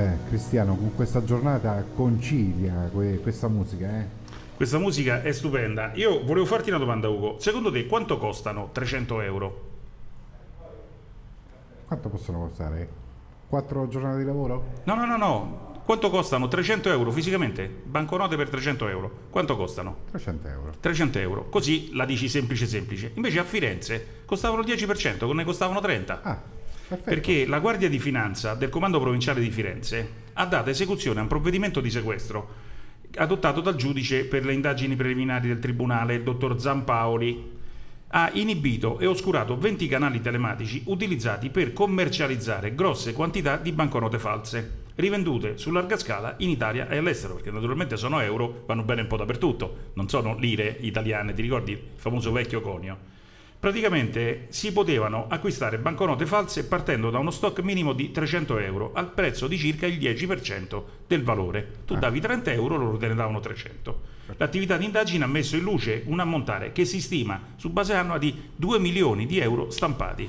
Eh, 0.00 0.16
Cristiano, 0.28 0.76
con 0.76 0.94
questa 0.94 1.22
giornata 1.22 1.84
concilia 1.94 2.88
que- 2.90 3.18
questa 3.20 3.48
musica, 3.48 3.98
eh? 4.00 4.06
Questa 4.56 4.78
musica 4.78 5.20
è 5.22 5.30
stupenda. 5.32 5.90
Io 5.94 6.24
volevo 6.24 6.46
farti 6.46 6.70
una 6.70 6.78
domanda, 6.78 7.08
Ugo. 7.10 7.36
Secondo 7.38 7.70
te 7.70 7.84
quanto 7.86 8.16
costano 8.16 8.70
300 8.72 9.20
euro? 9.20 9.68
Quanto 11.86 12.08
possono 12.08 12.38
costare? 12.38 12.88
Quattro 13.46 13.88
giornate 13.88 14.18
di 14.18 14.24
lavoro? 14.24 14.72
No, 14.84 14.94
no, 14.94 15.04
no, 15.04 15.16
no. 15.18 15.68
Quanto 15.84 16.08
costano 16.08 16.48
300 16.48 16.88
euro 16.88 17.10
fisicamente? 17.10 17.68
Banconote 17.68 18.36
per 18.36 18.48
300 18.48 18.88
euro. 18.88 19.10
Quanto 19.28 19.54
costano? 19.56 19.96
300 20.10 20.48
euro. 20.48 20.72
300 20.80 21.18
euro. 21.18 21.48
Così 21.50 21.90
la 21.94 22.06
dici 22.06 22.26
semplice 22.28 22.66
semplice. 22.66 23.10
Invece 23.14 23.38
a 23.38 23.44
Firenze 23.44 24.22
costavano 24.24 24.62
il 24.62 24.66
10%, 24.68 25.26
non 25.26 25.36
ne 25.36 25.44
costavano 25.44 25.80
30. 25.80 26.22
Ah, 26.22 26.40
Perché 26.96 27.46
la 27.46 27.60
Guardia 27.60 27.88
di 27.88 28.00
Finanza 28.00 28.54
del 28.54 28.68
Comando 28.68 28.98
Provinciale 28.98 29.40
di 29.40 29.50
Firenze 29.52 30.08
ha 30.32 30.44
dato 30.44 30.70
esecuzione 30.70 31.20
a 31.20 31.22
un 31.22 31.28
provvedimento 31.28 31.80
di 31.80 31.88
sequestro 31.88 32.68
adottato 33.16 33.60
dal 33.60 33.76
giudice 33.76 34.24
per 34.24 34.44
le 34.44 34.52
indagini 34.52 34.96
preliminari 34.96 35.48
del 35.48 35.60
Tribunale, 35.60 36.14
il 36.14 36.22
dottor 36.22 36.60
Zampaoli. 36.60 37.58
Ha 38.08 38.30
inibito 38.32 38.98
e 38.98 39.06
oscurato 39.06 39.56
20 39.56 39.86
canali 39.86 40.20
telematici 40.20 40.82
utilizzati 40.86 41.48
per 41.50 41.72
commercializzare 41.72 42.74
grosse 42.74 43.12
quantità 43.12 43.56
di 43.56 43.70
banconote 43.70 44.18
false, 44.18 44.82
rivendute 44.96 45.58
su 45.58 45.70
larga 45.70 45.96
scala 45.96 46.34
in 46.38 46.48
Italia 46.48 46.88
e 46.88 46.96
all'estero, 46.96 47.34
perché 47.34 47.52
naturalmente 47.52 47.96
sono 47.96 48.18
euro, 48.18 48.64
vanno 48.66 48.82
bene 48.82 49.02
un 49.02 49.06
po' 49.06 49.16
dappertutto, 49.16 49.90
non 49.94 50.08
sono 50.08 50.36
lire 50.36 50.76
italiane, 50.80 51.34
ti 51.34 51.42
ricordi 51.42 51.70
il 51.70 51.80
famoso 51.94 52.32
vecchio 52.32 52.60
conio? 52.60 52.98
Praticamente 53.60 54.46
si 54.48 54.72
potevano 54.72 55.26
acquistare 55.28 55.76
banconote 55.76 56.24
false 56.24 56.64
partendo 56.64 57.10
da 57.10 57.18
uno 57.18 57.30
stock 57.30 57.60
minimo 57.60 57.92
di 57.92 58.10
300 58.10 58.56
euro 58.56 58.92
al 58.94 59.12
prezzo 59.12 59.46
di 59.46 59.58
circa 59.58 59.86
il 59.86 59.98
10% 59.98 60.82
del 61.06 61.22
valore. 61.22 61.82
Tu 61.84 61.94
davi 61.94 62.20
30 62.20 62.52
euro, 62.52 62.78
loro 62.78 62.96
te 62.96 63.08
ne 63.08 63.14
davano 63.14 63.38
300. 63.38 64.00
L'attività 64.38 64.78
di 64.78 64.86
indagine 64.86 65.24
ha 65.24 65.26
messo 65.26 65.56
in 65.56 65.62
luce 65.62 66.04
un 66.06 66.20
ammontare 66.20 66.72
che 66.72 66.86
si 66.86 67.02
stima 67.02 67.38
su 67.56 67.68
base 67.68 67.92
annua 67.92 68.16
di 68.16 68.34
2 68.56 68.78
milioni 68.78 69.26
di 69.26 69.38
euro 69.40 69.70
stampati. 69.70 70.26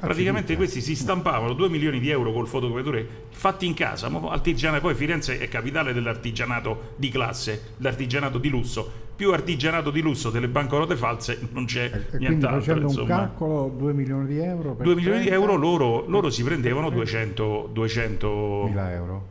Praticamente 0.00 0.56
questi 0.56 0.80
si 0.80 0.96
stampavano 0.96 1.52
2 1.52 1.68
milioni 1.68 2.00
di 2.00 2.10
euro 2.10 2.32
col 2.32 2.48
fotocopiatore 2.48 3.26
fatti 3.30 3.66
in 3.66 3.74
casa, 3.74 4.10
artigiana- 4.28 4.80
poi 4.80 4.96
Firenze 4.96 5.38
è 5.38 5.46
capitale 5.46 5.92
dell'artigianato 5.92 6.94
di 6.96 7.08
classe, 7.08 7.74
l'artigianato 7.78 8.38
di 8.38 8.48
lusso. 8.48 9.03
Più 9.16 9.32
artigianato 9.32 9.90
di 9.90 10.00
lusso 10.00 10.30
delle 10.30 10.48
banconote 10.48 10.96
false 10.96 11.48
non 11.52 11.66
c'è 11.66 11.84
E 11.84 11.90
quindi 11.90 12.26
nient'altro. 12.26 12.58
facendo 12.60 12.80
un 12.80 12.86
insomma. 12.88 13.08
calcolo, 13.08 13.74
2 13.76 13.92
milioni 13.92 14.26
di 14.26 14.38
euro 14.38 14.74
per 14.74 14.84
2 14.86 14.94
milioni 14.96 15.18
di 15.20 15.26
30? 15.26 15.40
euro 15.46 15.56
loro, 15.56 16.04
loro 16.08 16.30
si 16.30 16.42
prendevano 16.42 16.90
200, 16.90 17.70
200 17.72 18.62
1000 18.66 18.90
euro. 18.92 19.28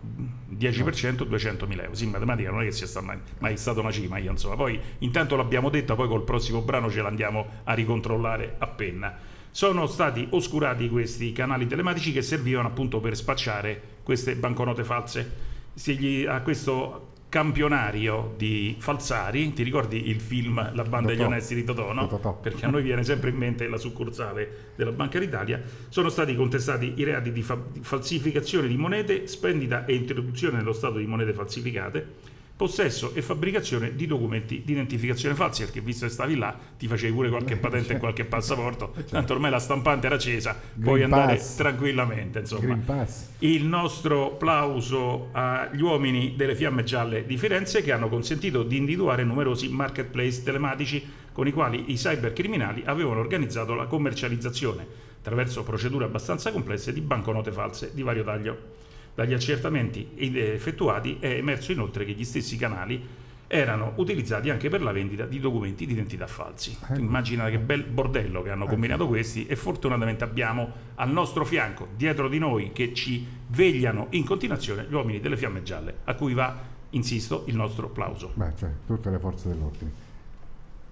10% 0.58 1.24
200 1.26 1.68
mila 1.68 1.84
euro. 1.84 1.96
Sì, 1.96 2.06
in 2.06 2.12
matematica 2.12 2.50
non 2.50 2.62
è 2.62 2.66
che 2.66 2.72
sia 2.72 2.88
stata 2.88 3.06
mai, 3.06 3.18
mai 3.40 3.58
stata 3.58 3.82
una 3.82 3.92
cima, 3.92 4.18
io 4.20 4.32
insomma. 4.32 4.56
Poi 4.56 4.80
intanto 5.00 5.36
l'abbiamo 5.36 5.70
detta, 5.70 5.96
poi 5.96 6.08
col 6.08 6.24
prossimo 6.24 6.62
brano 6.62 6.90
ce 6.90 7.02
l'andiamo 7.02 7.46
a 7.66 7.74
ricontrollare 7.74 8.56
a 8.60 8.68
penna. 8.68 9.14
Sono 9.52 9.86
stati 9.88 10.26
oscurati 10.30 10.90
questi 10.90 11.32
canali 11.34 11.68
telematici 11.68 12.12
che 12.14 12.22
servivano 12.22 12.68
appunto 12.70 13.00
per 13.02 13.16
spacciare 13.18 13.82
queste 14.04 14.36
banconote 14.36 14.84
false. 14.84 15.32
Se 15.74 15.94
gli- 15.94 16.26
a 16.26 16.42
questo 16.42 17.12
campionario 17.34 18.36
di 18.38 18.76
falsari, 18.78 19.54
ti 19.54 19.64
ricordi 19.64 20.08
il 20.10 20.22
film 20.22 20.72
La 20.76 20.84
banda 20.84 21.08
degli 21.08 21.24
onesti 21.24 21.56
di 21.56 21.64
Totò, 21.64 21.92
no? 21.92 22.06
Totò. 22.06 22.38
Perché 22.40 22.68
a 22.68 22.70
noi 22.70 22.84
viene 22.84 23.04
sempre 23.04 23.32
in 23.32 23.38
mente 23.38 23.68
la 23.68 23.78
succursale 23.78 24.74
della 24.76 24.92
Banca 24.92 25.18
d'Italia. 25.18 25.60
Sono 25.90 26.10
stati 26.10 26.36
contestati 26.36 26.94
i 26.98 27.04
reati 27.04 27.32
di, 27.32 27.42
fa- 27.42 27.58
di 27.72 27.80
falsificazione 27.82 28.68
di 28.68 28.78
monete, 28.78 29.26
spendita 29.26 29.86
e 29.86 29.96
introduzione 29.96 30.58
nello 30.58 30.74
stato 30.74 31.00
di 31.00 31.08
monete 31.08 31.34
falsificate, 31.34 32.08
possesso 32.56 33.14
e 33.16 33.22
fabbricazione 33.22 33.96
di 33.96 34.06
documenti 34.06 34.62
di 34.64 34.74
identificazione 34.74 35.36
falsi, 35.36 35.64
perché 35.64 35.82
visto 35.82 36.06
che 36.06 36.12
stavi 36.12 36.36
là 36.36 36.56
ti 36.78 36.88
facevi 36.88 37.12
pure 37.12 37.30
qualche 37.30 37.58
patente 37.58 37.94
e 37.94 37.98
qualche 37.98 38.26
passaporto, 38.26 38.94
tanto 39.10 39.34
ormai 39.34 39.50
la 39.50 39.60
stampante 39.60 40.06
era 40.06 40.16
accesa, 40.16 40.56
puoi 40.80 41.00
Green 41.00 41.14
andare 41.14 41.38
Pass. 41.38 41.56
tranquillamente. 41.56 42.40
Insomma. 42.40 42.78
Pass. 42.86 43.30
Il 43.40 43.66
nostro 43.66 44.36
plauso 44.36 45.30
agli 45.32 45.82
uomini 45.82 46.36
delle 46.36 46.56
Fiamme 46.56 46.84
Gialle 46.84 47.26
di 47.26 47.38
Firenze 47.38 47.82
che 47.82 47.92
hanno 47.92 48.08
consentito 48.08 48.64
di 48.64 48.78
individuare 48.78 49.24
numerosi 49.24 49.68
marketplace 49.70 50.44
telematici 50.44 51.22
con 51.34 51.48
i 51.48 51.52
quali 51.52 51.92
i 51.92 51.96
cybercriminali 51.96 52.84
avevano 52.86 53.20
organizzato 53.20 53.74
la 53.74 53.88
commercializzazione, 53.88 54.86
attraverso 55.20 55.64
procedure 55.64 56.06
abbastanza 56.06 56.52
complesse, 56.52 56.94
di 56.94 57.02
banconote 57.02 57.52
false 57.52 57.92
di 57.94 58.04
vario 58.04 58.24
taglio. 58.24 58.82
Dagli 59.15 59.34
accertamenti 59.34 60.11
effettuati 60.15 61.18
è 61.19 61.27
emerso 61.27 61.72
inoltre 61.72 62.03
che 62.03 62.14
gli 62.14 62.23
stessi 62.23 62.57
canali 62.57 63.22
erano 63.48 63.94
utilizzati 63.98 64.49
anche 64.49 64.68
per 64.69 64.81
la 64.81 64.91
vendita 64.91 65.27
di 65.27 65.40
documenti 65.40 65.85
di 65.85 65.94
identità 65.94 66.26
falsi. 66.26 66.76
Tu 66.91 66.99
Immagina 66.99 67.48
che 67.49 67.60
bel 67.60 67.84
bordello 67.84 68.41
che 68.41 68.49
hanno 68.49 68.65
combinato 68.65 69.07
questi 69.07 69.45
e 69.45 69.56
fortunatamente 69.56 70.23
abbiamo 70.23 70.72
al 70.95 71.11
nostro 71.11 71.45
fianco, 71.45 71.90
dietro 71.95 72.27
di 72.27 72.40
noi, 72.40 72.72
che 72.73 72.95
ci 72.95 73.23
vegliano 73.49 74.07
in 74.11 74.26
continuazione 74.26 74.88
gli 74.90 74.94
uomini 74.94 75.19
delle 75.19 75.38
fiamme 75.38 75.61
gialle, 75.61 75.98
a 76.06 76.15
cui 76.15 76.34
va, 76.34 76.57
insisto, 76.91 77.44
il 77.45 77.56
nostro 77.56 77.90
plauso. 77.90 78.31
Beh, 78.34 78.53
cioè, 78.57 78.72
tutte 78.88 79.11
le 79.11 79.19
forze 79.19 79.49
dell'ordine. 79.49 79.91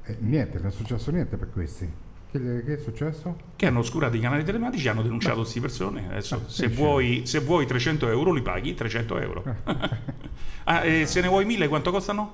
E 0.04 0.18
niente, 0.20 0.60
non 0.60 0.68
è 0.68 0.72
successo 0.72 1.10
niente 1.10 1.38
per 1.38 1.50
questi. 1.50 1.92
Che, 2.32 2.64
che 2.64 2.74
è 2.76 2.78
successo? 2.78 3.36
Che 3.58 3.66
hanno 3.66 3.80
oscurato 3.80 4.16
i 4.16 4.22
canali 4.22 4.46
telematici, 4.46 4.88
hanno 4.88 5.02
denunciato 5.02 5.42
queste 5.42 5.60
persone. 5.60 6.08
Adesso, 6.10 6.36
Ah, 6.36 6.40
se, 6.50 6.70
vuoi, 6.70 7.24
se 7.26 7.40
vuoi 7.40 7.66
300 7.66 8.08
euro, 8.08 8.32
li 8.32 8.42
paghi 8.42 8.74
300 8.74 9.20
euro. 9.20 9.44
ah, 10.64 10.86
e 10.86 11.06
se 11.06 11.20
ne 11.22 11.28
vuoi 11.28 11.44
1000, 11.44 11.68
quanto 11.68 11.92
costano? 11.92 12.34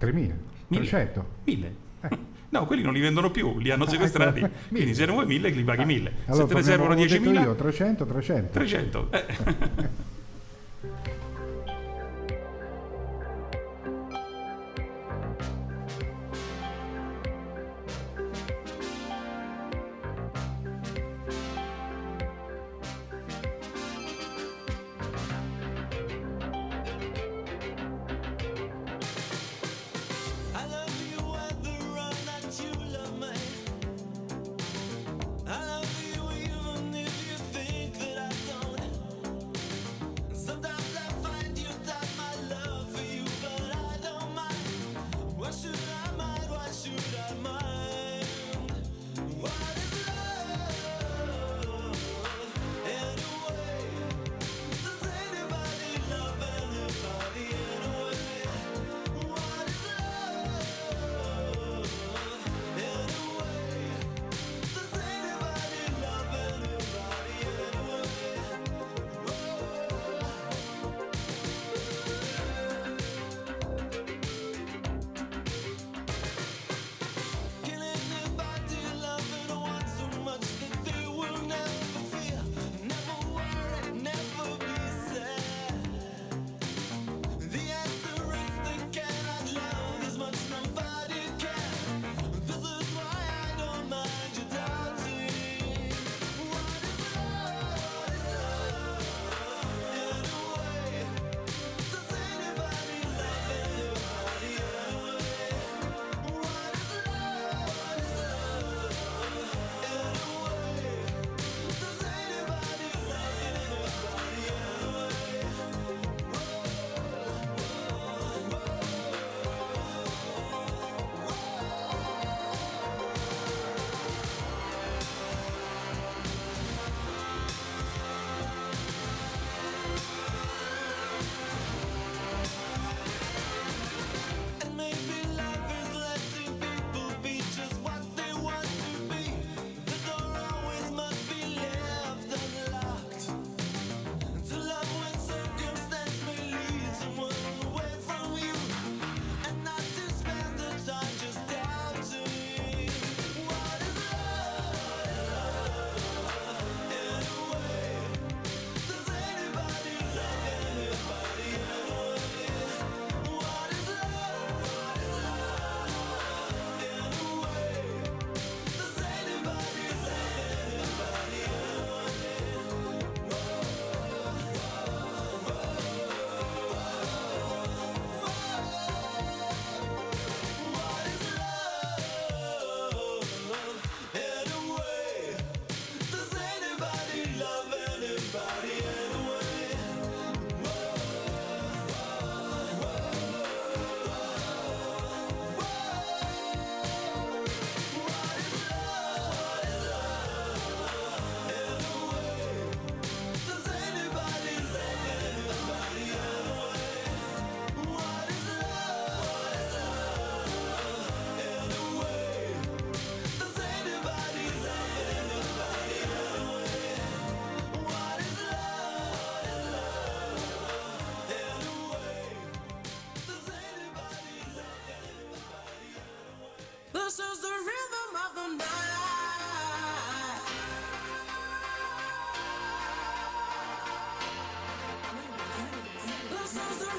3.000? 0.00 0.32
300? 0.68 1.26
1000. 1.44 1.74
No, 2.50 2.66
quelli 2.66 2.82
non 2.82 2.92
li 2.92 3.00
vendono 3.00 3.30
più, 3.30 3.58
li 3.58 3.70
hanno 3.70 3.86
sequestrati. 3.86 4.40
ecco, 4.40 4.50
Quindi 4.68 4.94
se 4.94 5.06
ne 5.06 5.12
vuoi 5.12 5.24
1000, 5.24 5.48
li 5.50 5.64
paghi 5.64 5.84
1000. 5.84 6.12
Allora, 6.26 6.42
se 6.42 6.48
te 6.48 6.54
ne 6.54 6.62
servono 6.62 6.94
come 6.94 7.04
ho 7.04 7.08
detto 7.08 7.30
10.000, 7.30 7.40
io, 7.42 7.54
300, 7.54 8.04
300. 8.06 8.52
300. 8.52 9.08
Eh. 9.12 9.88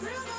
Brazil. 0.02 0.31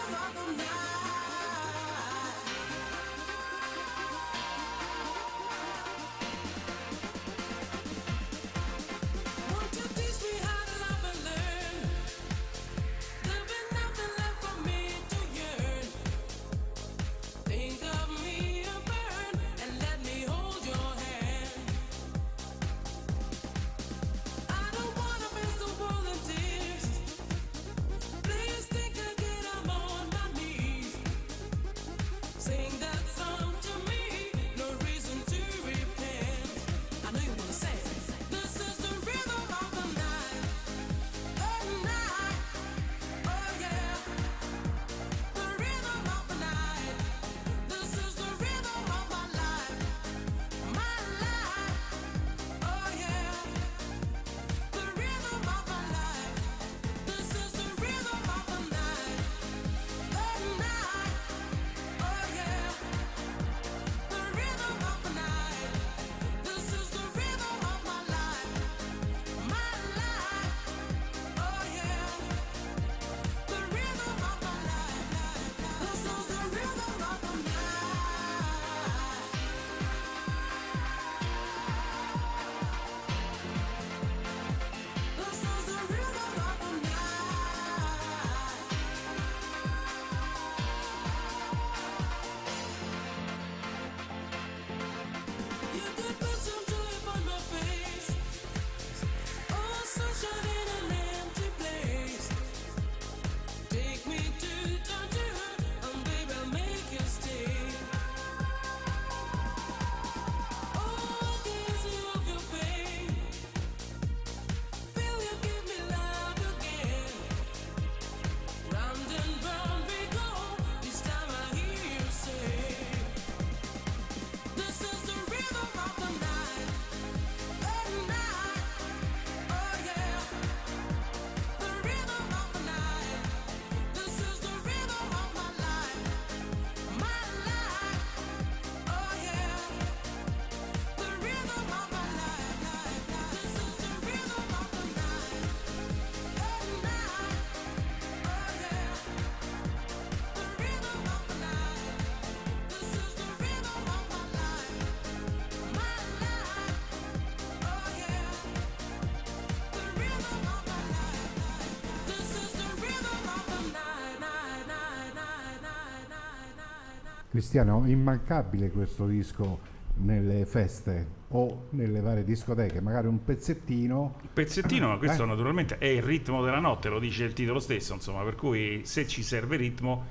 Cristiano, 167.32 167.84
immancabile 167.86 168.70
questo 168.70 169.06
disco 169.06 169.58
nelle 170.02 170.44
feste 170.44 171.20
o 171.28 171.68
nelle 171.70 172.00
varie 172.00 172.24
discoteche, 172.24 172.82
magari 172.82 173.06
un 173.06 173.24
pezzettino. 173.24 174.16
Pezzettino, 174.34 174.88
ma 174.88 174.98
questo 174.98 175.22
Eh? 175.22 175.26
naturalmente 175.26 175.78
è 175.78 175.86
il 175.86 176.02
ritmo 176.02 176.44
della 176.44 176.58
notte, 176.58 176.90
lo 176.90 176.98
dice 176.98 177.24
il 177.24 177.32
titolo 177.32 177.58
stesso, 177.58 177.94
insomma, 177.94 178.22
per 178.22 178.34
cui 178.34 178.82
se 178.84 179.06
ci 179.06 179.22
serve 179.22 179.56
ritmo, 179.56 180.04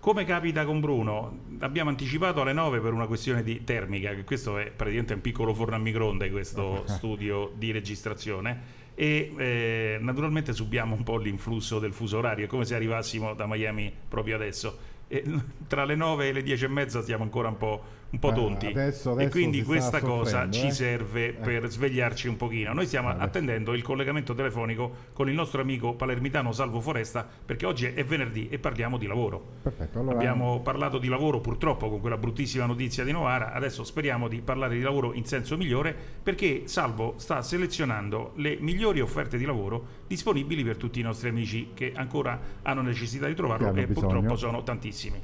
come 0.00 0.24
capita 0.24 0.64
con 0.64 0.80
Bruno, 0.80 1.38
abbiamo 1.60 1.90
anticipato 1.90 2.40
alle 2.40 2.52
9 2.52 2.80
per 2.80 2.94
una 2.94 3.06
questione 3.06 3.44
di 3.44 3.62
termica, 3.62 4.12
che 4.12 4.24
questo 4.24 4.58
è 4.58 4.72
praticamente 4.72 5.14
un 5.14 5.20
piccolo 5.20 5.54
forno 5.54 5.76
a 5.76 5.78
microonde, 5.78 6.32
questo 6.32 6.82
studio 6.90 7.52
di 7.56 7.70
registrazione, 7.70 8.78
e 8.96 9.32
eh, 9.36 9.98
naturalmente 10.00 10.52
subiamo 10.52 10.96
un 10.96 11.04
po' 11.04 11.16
l'influsso 11.16 11.78
del 11.78 11.92
fuso 11.92 12.18
orario, 12.18 12.46
è 12.46 12.48
come 12.48 12.64
se 12.64 12.74
arrivassimo 12.74 13.34
da 13.34 13.46
Miami 13.46 13.92
proprio 14.08 14.34
adesso. 14.34 14.98
E 15.06 15.24
tra 15.70 15.84
le 15.84 15.94
9 15.94 16.26
e 16.26 16.32
le 16.32 16.42
10 16.42 16.64
e 16.64 16.68
mezza 16.68 17.00
siamo 17.00 17.22
ancora 17.22 17.46
un 17.46 17.56
po', 17.56 17.82
un 18.10 18.18
po' 18.18 18.30
Ah, 18.30 18.32
tonti 18.34 18.66
adesso- 18.66 19.10
e 19.10 19.12
adesso 19.12 19.30
quindi 19.30 19.58
si 19.58 19.62
sta 19.64 19.70
questa 19.72 20.00
cosa 20.00 20.30
soffrendo, 20.30 20.56
ci 20.56 20.66
eh? 20.66 20.70
serve 20.72 21.26
Eh. 21.28 21.32
per 21.32 21.70
svegliarci 21.70 22.26
un 22.28 22.36
pochino. 22.36 22.72
Noi 22.72 22.86
stiamo 22.86 23.08
attendendo 23.08 23.72
il 23.74 23.82
collegamento 23.82 24.34
telefonico 24.34 24.92
con 25.12 25.28
il 25.28 25.34
nostro 25.34 25.60
amico 25.60 25.94
palermitano 25.94 26.50
Salvo 26.52 26.80
Foresta 26.80 27.26
perché 27.44 27.66
oggi 27.66 27.86
è 27.86 28.04
venerdì 28.04 28.48
e 28.48 28.58
parliamo 28.58 28.98
di 28.98 29.06
lavoro. 29.06 29.44
Perfetto, 29.62 30.00
allora 30.00 30.16
Abbiamo 30.16 30.60
parlato 30.60 30.98
di 30.98 31.08
lavoro 31.08 31.40
purtroppo 31.40 31.88
con 31.88 32.00
quella 32.00 32.16
bruttissima 32.16 32.66
notizia 32.66 33.04
di 33.04 33.12
Novara, 33.12 33.52
adesso 33.52 33.84
speriamo 33.84 34.26
di 34.28 34.40
parlare 34.40 34.74
di 34.76 34.82
lavoro 34.82 35.12
in 35.14 35.24
senso 35.24 35.56
migliore 35.56 35.94
perché 36.22 36.62
Salvo 36.66 37.14
sta 37.16 37.42
selezionando 37.42 38.32
le 38.36 38.56
migliori 38.60 39.00
offerte 39.00 39.38
di 39.38 39.44
lavoro 39.44 39.98
disponibili 40.06 40.64
per 40.64 40.76
tutti 40.76 40.98
i 40.98 41.02
nostri 41.02 41.28
amici 41.28 41.70
che 41.74 41.92
ancora 41.94 42.38
hanno 42.62 42.82
necessità 42.82 43.26
di 43.26 43.34
trovarlo 43.34 43.68
e 43.68 43.86
bisogno. 43.86 44.06
purtroppo 44.08 44.36
sono 44.36 44.62
tantissimi. 44.64 45.20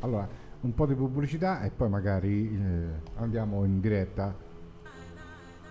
Allora, 0.00 0.26
un 0.62 0.74
po' 0.74 0.86
di 0.86 0.94
pubblicità 0.94 1.62
e 1.62 1.70
poi 1.70 1.88
magari 1.88 2.54
eh, 2.54 2.88
andiamo 3.16 3.64
in 3.64 3.80
diretta. 3.80 4.48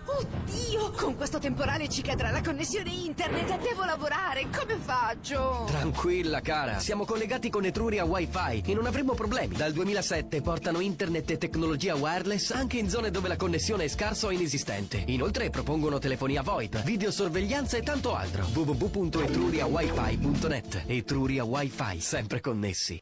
Oddio, 0.02 0.92
con 0.92 1.14
questo 1.14 1.38
temporale 1.38 1.86
ci 1.88 2.00
cadrà 2.02 2.30
la 2.30 2.40
connessione 2.42 2.90
internet 2.90 3.50
e 3.50 3.58
devo 3.58 3.84
lavorare. 3.84 4.48
Come 4.56 4.76
faccio? 4.76 5.64
Tranquilla 5.66 6.40
cara, 6.40 6.80
siamo 6.80 7.04
collegati 7.04 7.48
con 7.48 7.64
Etruria 7.64 8.04
Wi-Fi 8.04 8.64
e 8.66 8.74
non 8.74 8.86
avremo 8.86 9.14
problemi. 9.14 9.54
Dal 9.54 9.72
2007 9.72 10.42
portano 10.42 10.80
internet 10.80 11.30
e 11.30 11.38
tecnologia 11.38 11.94
wireless 11.94 12.50
anche 12.50 12.78
in 12.78 12.88
zone 12.88 13.12
dove 13.12 13.28
la 13.28 13.36
connessione 13.36 13.84
è 13.84 13.88
scarsa 13.88 14.26
o 14.26 14.32
inesistente. 14.32 15.04
Inoltre 15.06 15.48
propongono 15.50 15.98
telefonia 15.98 16.42
VoIP, 16.42 16.82
videosorveglianza 16.82 17.76
e 17.76 17.82
tanto 17.82 18.12
altro. 18.14 18.44
www.etruriawifi.net 18.52 20.82
Etruria 20.86 21.44
Wi-Fi, 21.44 22.00
sempre 22.00 22.40
connessi. 22.40 23.00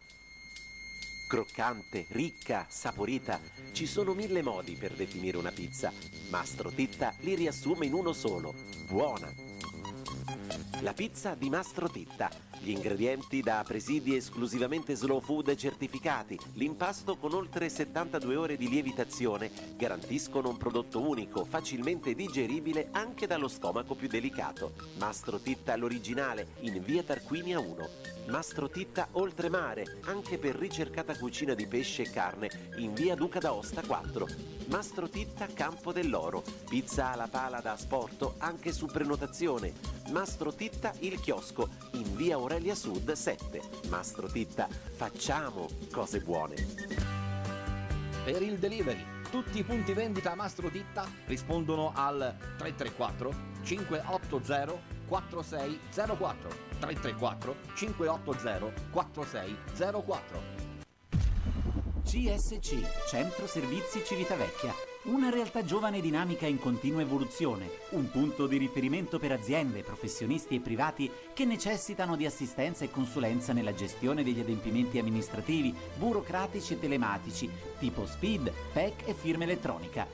Croccante, 1.29 2.07
ricca, 2.09 2.65
saporita. 2.71 3.39
Ci 3.73 3.85
sono 3.85 4.15
mille 4.15 4.41
modi 4.41 4.77
per 4.77 4.95
definire 4.95 5.37
una 5.37 5.53
pizza. 5.53 5.93
Mastro 6.31 6.71
Titta 6.71 7.13
li 7.19 7.35
riassume 7.35 7.85
in 7.85 7.93
uno 7.93 8.15
solo. 8.15 8.55
Buona. 8.87 9.31
La 10.81 10.93
pizza 10.93 11.35
di 11.35 11.51
Mastro 11.51 11.89
Titta. 11.91 12.31
Gli 12.61 12.71
ingredienti 12.71 13.41
da 13.41 13.63
presidi 13.67 14.17
esclusivamente 14.17 14.95
slow 14.95 15.21
food 15.21 15.55
certificati. 15.55 16.39
L'impasto 16.55 17.17
con 17.17 17.35
oltre 17.35 17.69
72 17.69 18.37
ore 18.37 18.57
di 18.57 18.69
lievitazione 18.69 19.51
garantiscono 19.77 20.49
un 20.49 20.57
prodotto 20.57 21.01
unico, 21.01 21.45
facilmente 21.45 22.15
digeribile 22.15 22.89
anche 22.93 23.27
dallo 23.27 23.49
stomaco 23.49 23.95
più 23.95 24.09
delicato. 24.09 24.73
Mastro 24.99 25.39
Titta 25.39 25.77
l'originale 25.77 26.49
in 26.61 26.83
via 26.83 27.03
Tarquinia 27.03 27.59
1. 27.59 27.89
Mastro 28.29 28.69
Titta 28.69 29.09
Oltremare, 29.13 30.01
anche 30.05 30.39
per 30.39 30.55
ricercata 30.55 31.17
cucina 31.17 31.55
di 31.55 31.67
pesce 31.67 32.03
e 32.03 32.11
carne, 32.11 32.51
in 32.77 32.93
via 32.93 33.15
Duca 33.15 33.39
d'Aosta 33.39 33.83
4. 33.83 34.27
Mastro 34.67 35.09
Titta 35.09 35.47
Campo 35.47 35.93
dell'Oro, 35.93 36.43
pizza 36.69 37.11
alla 37.11 37.29
pala 37.29 37.61
da 37.61 37.73
asporto 37.73 38.35
anche 38.39 38.71
su 38.73 38.85
prenotazione. 38.85 39.73
Mastro 40.11 40.38
Titta 40.47 40.93
Il 41.01 41.21
Chiosco, 41.21 41.69
in 41.93 42.15
via 42.17 42.37
Aurelia 42.37 42.75
Sud 42.75 43.13
7. 43.13 43.61
Mastro 43.89 44.29
Titta, 44.29 44.69
facciamo 44.69 45.69
cose 45.93 46.21
buone. 46.21 46.55
Per 48.25 48.43
il 48.43 48.59
delivery, 48.59 49.05
tutti 49.31 49.59
i 49.59 49.65
punti 49.65 49.93
vendita 49.93 50.35
Mastro 50.35 50.69
Ditta 50.69 51.07
rispondono 51.27 51.93
al 51.95 52.35
334 52.57 53.35
580 53.63 54.97
4604 55.07 56.49
334 56.79 57.57
580 57.75 58.91
4604 58.91 60.67
CSC, 62.09 63.07
Centro 63.07 63.47
Servizi 63.47 64.03
Civitavecchia, 64.03 64.73
una 65.09 65.31
realtà 65.31 65.65
giovane 65.65 65.99
e 65.99 66.01
dinamica 66.03 66.47
in 66.47 66.59
continua 66.59 67.01
evoluzione, 67.01 67.71
un 67.91 68.11
punto 68.11 68.47
di 68.47 68.59
riferimento 68.59 69.19
per 69.19 69.33
aziende, 69.33 69.83
professionisti 69.83 70.57
e 70.57 70.61
privati 70.61 71.11
che 71.33 71.47
necessitano 71.47 72.15
di 72.15 72.27
assistenza 72.27 72.85
e 72.85 72.91
consulenza 72.91 73.55
nella 73.55 73.73
gestione 73.73 74.23
degli 74.23 74.41
adempimenti 74.41 74.99
amministrativi, 74.99 75.75
burocratici 75.97 76.75
e 76.75 76.79
telematici, 76.79 77.51
tipo 77.79 78.07
SPID, 78.07 78.53
PEC 78.73 79.09
e 79.09 79.15
firma 79.15 79.45
elettronica. 79.45 80.07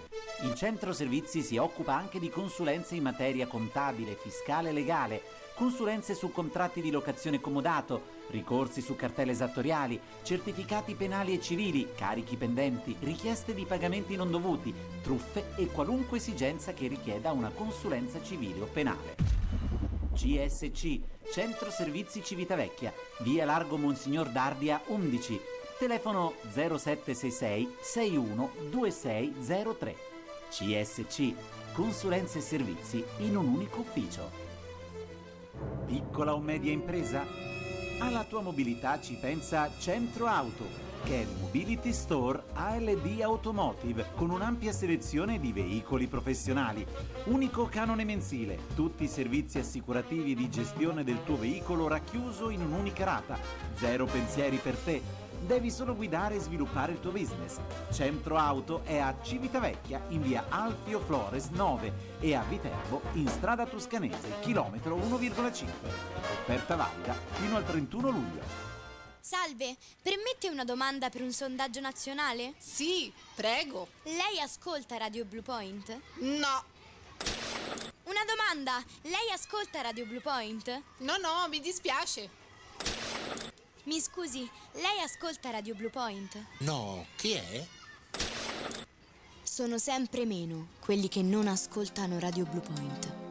Il 0.45 0.55
Centro 0.55 0.93
Servizi 0.93 1.43
si 1.43 1.57
occupa 1.57 1.95
anche 1.95 2.21
di 2.21 2.31
consulenze 2.31 2.95
in 2.95 3.03
materia 3.03 3.47
contabile, 3.47 4.17
fiscale 4.21 4.69
e 4.69 4.73
legale, 4.73 5.23
consulenze 5.55 6.15
su 6.15 6.33
contratti 6.33 6.81
di 6.81 6.91
locazione 6.91 7.41
comodato, 7.41 8.03
ricorsi 8.31 8.81
su 8.81 8.97
cartelle 8.97 9.33
esattoriali, 9.33 10.01
certificati 10.23 10.95
penali 10.95 11.35
e 11.35 11.41
civili, 11.41 11.89
carichi 11.95 12.37
pendenti, 12.37 12.97
richieste 13.01 13.55
di 13.55 13.65
pagamenti 13.65 14.17
non 14.17 14.31
dovuti, 14.31 14.75
truffe 15.03 15.53
e 15.57 15.67
qualunque 15.69 16.19
esigenza 16.19 16.73
che 16.73 16.89
richieda 16.89 17.33
una 17.33 17.51
consulenza 17.51 18.21
civile 18.23 18.61
o 18.61 18.67
penale. 18.67 19.15
CSC, 20.15 21.01
Centro 21.33 21.71
Servizi 21.71 22.23
Civitavecchia, 22.23 22.93
via 23.21 23.45
Largo 23.45 23.77
Monsignor 23.77 24.31
Dardia 24.31 24.81
11, 24.87 25.41
telefono 25.79 26.35
0766 26.53 27.77
61 27.81 28.51
2603. 28.71 29.97
CSC, 30.51 31.35
consulenze 31.73 32.39
e 32.39 32.43
servizi 32.43 33.05
in 33.19 33.37
un 33.37 33.47
unico 33.47 33.81
ufficio. 33.81 34.44
Piccola 35.87 36.35
o 36.35 36.41
media 36.41 36.73
impresa? 36.73 37.25
Alla 37.99 38.25
tua 38.25 38.41
mobilità 38.41 39.01
ci 39.01 39.15
pensa 39.15 39.71
Centro 39.79 40.27
Auto, 40.27 40.65
che 41.05 41.15
è 41.15 41.21
il 41.21 41.29
Mobility 41.41 41.93
Store 41.93 42.43
ALD 42.55 43.21
Automotive, 43.21 44.07
con 44.15 44.31
un'ampia 44.31 44.73
selezione 44.73 45.39
di 45.39 45.53
veicoli 45.53 46.07
professionali. 46.07 46.85
Unico 47.25 47.67
canone 47.67 48.05
mensile, 48.05 48.59
tutti 48.75 49.05
i 49.05 49.09
servizi 49.09 49.59
assicurativi 49.59 50.35
di 50.35 50.49
gestione 50.49 51.05
del 51.05 51.23
tuo 51.25 51.37
veicolo 51.37 51.89
racchiuso 51.89 52.51
in 52.51 52.63
un'unica 52.63 53.05
rata. 53.05 53.39
Zero 53.75 54.07
pensieri 54.07 54.57
per 54.57 54.77
te. 54.77 55.24
Devi 55.45 55.71
solo 55.71 55.95
guidare 55.95 56.37
e 56.37 56.41
sviluppare 56.41 56.93
il 56.93 57.01
tuo 57.01 57.11
business. 57.11 57.59
Centro 57.93 58.39
Auto 58.39 58.81
è 58.83 58.97
a 58.97 59.15
Civitavecchia 59.23 60.07
in 60.09 60.23
via 60.23 60.47
Alfio 60.49 61.01
Flores 61.01 61.49
9 61.49 62.17
e 62.21 62.35
a 62.35 62.43
Viterbo 62.49 63.03
in 63.13 63.29
strada 63.29 63.67
toscanese, 63.67 64.41
chilometro 64.41 64.97
1,5. 64.97 65.67
Offerta 66.41 66.77
valida 66.77 67.15
fino 67.33 67.57
al 67.57 67.67
31 67.67 68.09
luglio. 68.09 68.43
Salve, 69.21 69.77
permette 70.01 70.49
una 70.49 70.65
domanda 70.65 71.11
per 71.11 71.21
un 71.21 71.33
sondaggio 71.33 71.81
nazionale? 71.81 72.55
Sì, 72.57 73.13
prego. 73.35 73.89
Lei 74.05 74.41
ascolta 74.41 74.97
Radio 74.97 75.27
Blue 75.27 75.43
Point? 75.43 76.01
No. 76.21 76.65
Una 78.05 78.25
domanda, 78.27 78.83
lei 79.03 79.31
ascolta 79.31 79.83
Radio 79.83 80.07
Blue 80.07 80.21
Point? 80.21 80.83
No, 81.01 81.17
no, 81.19 81.47
mi 81.51 81.61
dispiace. 81.61 82.31
Mi 83.85 84.01
scusi, 84.01 84.49
lei 84.73 85.01
ascolta 85.05 85.51
Radio 85.51 85.75
Blue 85.75 85.91
Point? 85.91 86.43
No, 86.61 87.05
chi 87.17 87.33
è? 87.33 87.67
Sono 89.43 89.77
sempre 89.77 90.25
meno 90.25 90.69
quelli 90.81 91.09
che 91.09 91.21
non 91.21 91.47
ascoltano 91.49 92.19
Radio 92.19 92.47
Blue 92.47 92.63
Point. 92.63 93.24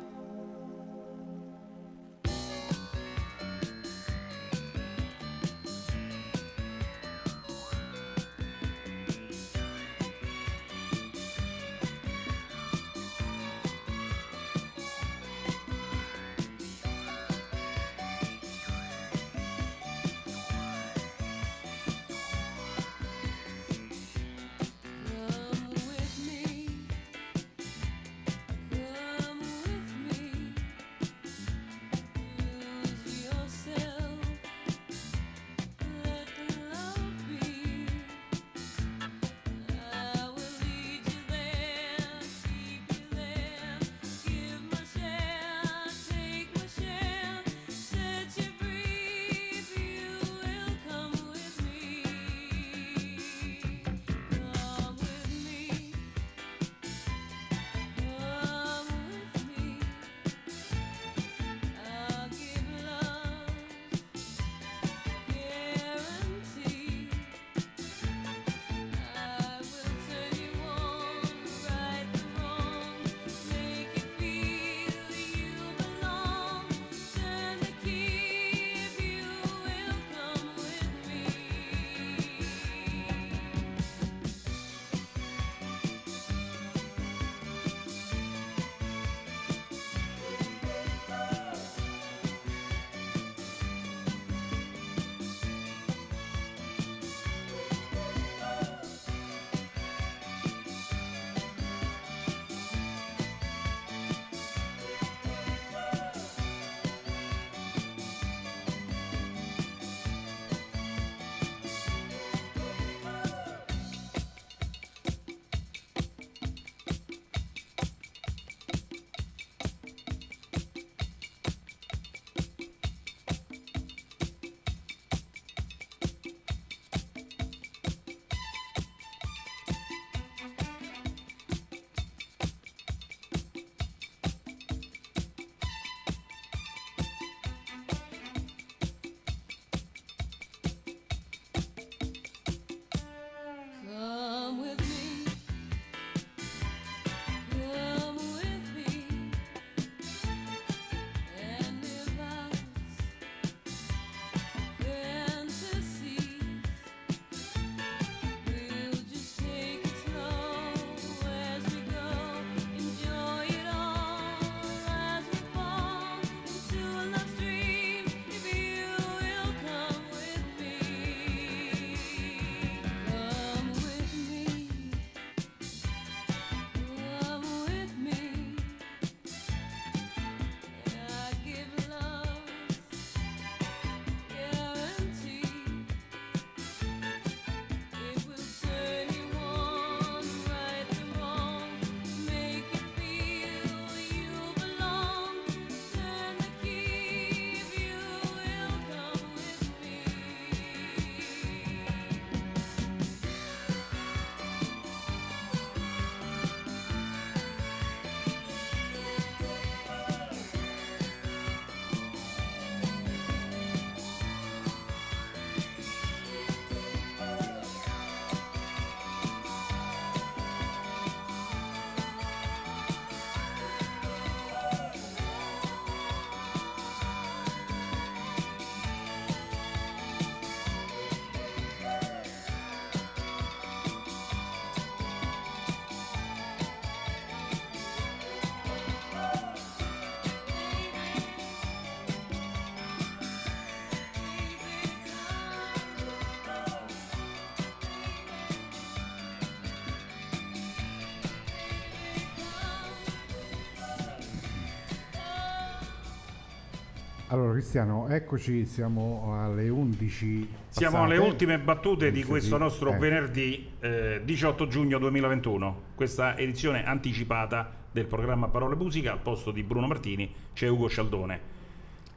Allora 257.34 257.53
Cristiano, 257.53 258.07
eccoci, 258.10 258.64
siamo 258.64 259.34
alle 259.41 259.68
11. 259.68 260.47
Siamo 260.69 260.97
passate. 260.97 261.14
alle 261.15 261.27
ultime 261.27 261.57
battute 261.57 262.11
di 262.11 262.23
questo 262.23 262.60
nostro 262.60 262.93
eh. 262.93 262.97
venerdì 262.99 263.72
eh, 263.80 264.22
18 264.23 264.68
giugno 264.68 264.99
2021. 264.99 265.81
Questa 265.95 266.38
edizione 266.38 266.85
anticipata 266.85 267.73
del 267.91 268.05
programma 268.05 268.49
Parole 268.49 268.76
Musica. 268.76 269.14
Al 269.14 269.19
posto 269.19 269.49
di 269.49 269.64
Bruno 269.64 269.88
Martini 269.88 270.31
c'è 270.53 270.68
Ugo 270.68 270.88
Scialdone, 270.88 271.39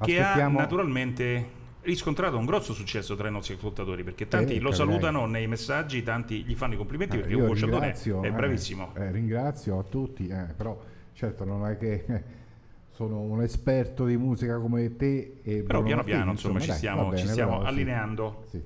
che 0.02 0.20
ha 0.20 0.24
Aspettiamo- 0.26 0.58
naturalmente 0.58 1.48
riscontrato 1.80 2.36
un 2.36 2.44
grosso 2.44 2.74
successo 2.74 3.16
tra 3.16 3.28
i 3.28 3.32
nostri 3.32 3.54
ascoltatori 3.54 4.04
perché 4.04 4.28
tanti 4.28 4.56
Eh, 4.56 4.60
lo 4.60 4.68
capirai. 4.68 4.86
salutano 4.86 5.24
nei 5.24 5.46
messaggi, 5.46 6.02
tanti 6.02 6.42
gli 6.44 6.54
fanno 6.54 6.74
i 6.74 6.76
complimenti 6.76 7.16
Eh, 7.16 7.20
perché 7.20 7.34
Ugo 7.36 7.54
Scialdone 7.54 7.92
è 7.94 8.26
eh, 8.26 8.30
bravissimo. 8.32 8.92
eh, 8.94 9.10
ringrazio 9.12 9.78
a 9.78 9.82
tutti, 9.82 10.28
eh, 10.28 10.52
però 10.54 10.78
certo 11.14 11.44
non 11.46 11.66
è 11.66 11.78
che 11.78 12.04
eh, 12.06 12.35
sono 12.96 13.20
un 13.20 13.42
esperto 13.42 14.06
di 14.06 14.16
musica 14.16 14.58
come 14.58 14.96
te. 14.96 15.40
E 15.42 15.62
Però 15.62 15.82
Bruno 15.82 15.82
piano 15.82 15.96
Martini, 15.96 16.16
piano 16.16 16.30
insomma, 16.30 16.60
ci 16.60 16.68
dai, 16.68 16.76
stiamo, 16.76 17.02
va 17.02 17.08
bene, 17.10 17.20
ci 17.20 17.28
stiamo 17.28 17.60
sì. 17.60 17.66
allineando. 17.66 18.44
Sì. 18.48 18.62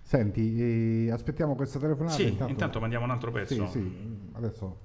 Senti, 0.00 1.06
eh, 1.06 1.10
aspettiamo 1.10 1.56
questa 1.56 1.80
telefonata. 1.80 2.14
Sì, 2.14 2.36
intanto 2.46 2.78
mandiamo 2.78 3.04
un 3.04 3.10
altro 3.10 3.32
pezzo. 3.32 3.66
Sì, 3.66 3.72
sì, 3.72 4.28
adesso 4.32 4.76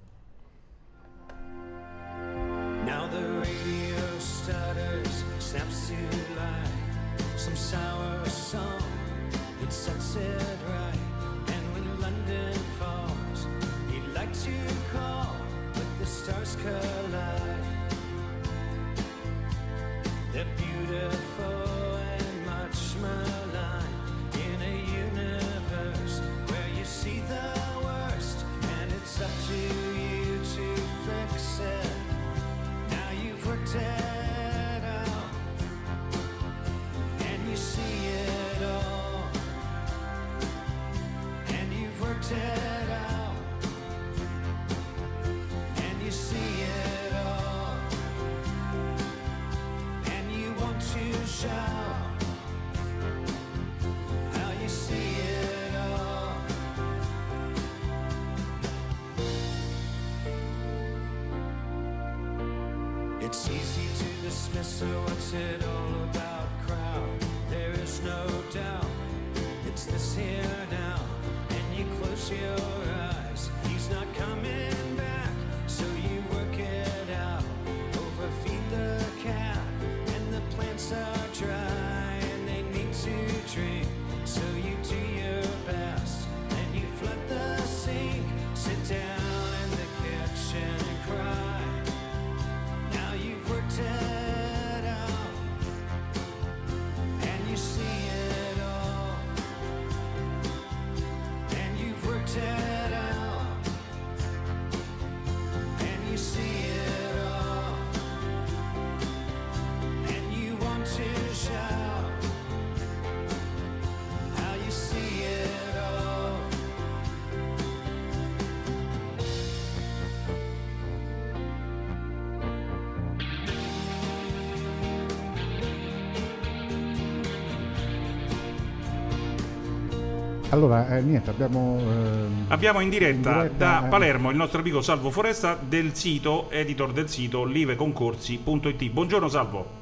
allora 130.49 130.97
eh, 130.97 131.01
niente, 131.01 131.29
abbiamo 131.29 131.77
ehm, 131.79 132.45
Abbiamo 132.47 132.79
in 132.79 132.89
diretta, 132.89 133.29
in 133.29 133.41
diretta, 133.41 133.57
da 133.57 133.85
eh, 133.85 133.89
Palermo 133.89 134.29
il 134.29 134.37
nostro 134.37 134.59
amico 134.59 134.81
Salvo 134.81 135.11
Foresta 135.11 135.57
del 135.59 135.93
sito, 135.95 136.49
editor 136.49 136.91
del 136.91 137.09
sito 137.09 137.43
liveconcorsi.it. 137.43 138.89
Buongiorno 138.89 139.27
Salvo. 139.27 139.77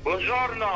Buongiorno, 0.00 0.66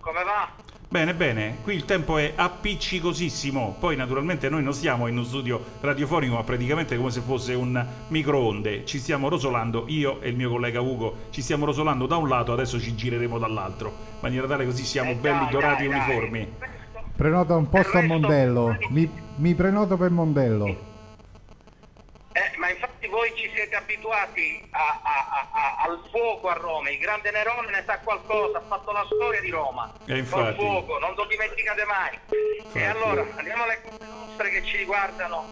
come 0.00 0.24
va? 0.24 0.68
Bene, 0.88 1.14
bene, 1.14 1.58
qui 1.62 1.76
il 1.76 1.84
tempo 1.84 2.18
è 2.18 2.32
appiccicosissimo, 2.34 3.76
poi 3.78 3.94
naturalmente 3.94 4.48
noi 4.48 4.64
non 4.64 4.74
stiamo 4.74 5.06
in 5.06 5.16
uno 5.16 5.24
studio 5.24 5.62
radiofonico, 5.80 6.34
ma 6.34 6.42
praticamente 6.42 6.96
come 6.96 7.12
se 7.12 7.20
fosse 7.20 7.54
un 7.54 7.86
microonde, 8.08 8.84
ci 8.86 8.98
stiamo 8.98 9.28
rosolando, 9.28 9.84
io 9.86 10.20
e 10.20 10.30
il 10.30 10.36
mio 10.36 10.50
collega 10.50 10.80
Ugo, 10.80 11.28
ci 11.30 11.42
stiamo 11.42 11.64
rosolando 11.64 12.06
da 12.06 12.16
un 12.16 12.28
lato, 12.28 12.52
adesso 12.52 12.80
ci 12.80 12.96
gireremo 12.96 13.38
dall'altro, 13.38 13.88
in 13.88 14.18
maniera 14.18 14.48
tale 14.48 14.64
così 14.64 14.84
siamo 14.84 15.14
belli 15.14 15.44
dai, 15.44 15.50
dorati 15.50 15.84
e 15.84 15.88
dai, 15.88 16.30
dai. 16.58 16.69
Prenota 17.20 17.54
un 17.54 17.68
posto 17.68 17.98
a 17.98 18.02
Mondello. 18.02 18.78
Mi, 18.88 19.04
mi 19.36 19.54
prenoto 19.54 19.98
per 19.98 20.08
Mondello. 20.08 20.64
Eh, 22.32 22.56
ma 22.56 22.70
infatti 22.70 23.08
voi 23.08 23.30
ci 23.34 23.50
siete 23.54 23.76
abituati 23.76 24.66
a- 24.70 25.00
a- 25.02 25.26
a- 25.28 25.48
a- 25.52 25.76
al 25.84 26.00
fuoco 26.10 26.48
a 26.48 26.54
Roma, 26.54 26.88
il 26.88 26.96
grande 26.98 27.30
Nerone 27.30 27.68
ne 27.70 27.82
sa 27.84 27.98
qualcosa, 27.98 28.56
ha 28.56 28.62
fatto 28.66 28.90
la 28.92 29.04
storia 29.04 29.40
di 29.42 29.50
Roma. 29.50 29.92
E 30.04 30.06
Col 30.06 30.16
infatti. 30.16 30.54
fuoco, 30.54 30.98
non 30.98 31.12
lo 31.14 31.26
dimenticate 31.26 31.84
mai. 31.84 32.18
E 32.72 32.84
allora 32.86 33.26
andiamo 33.36 33.64
alle 33.64 33.80
cose 33.82 33.98
nostre 34.06 34.48
che 34.48 34.64
ci 34.64 34.78
riguardano. 34.78 35.44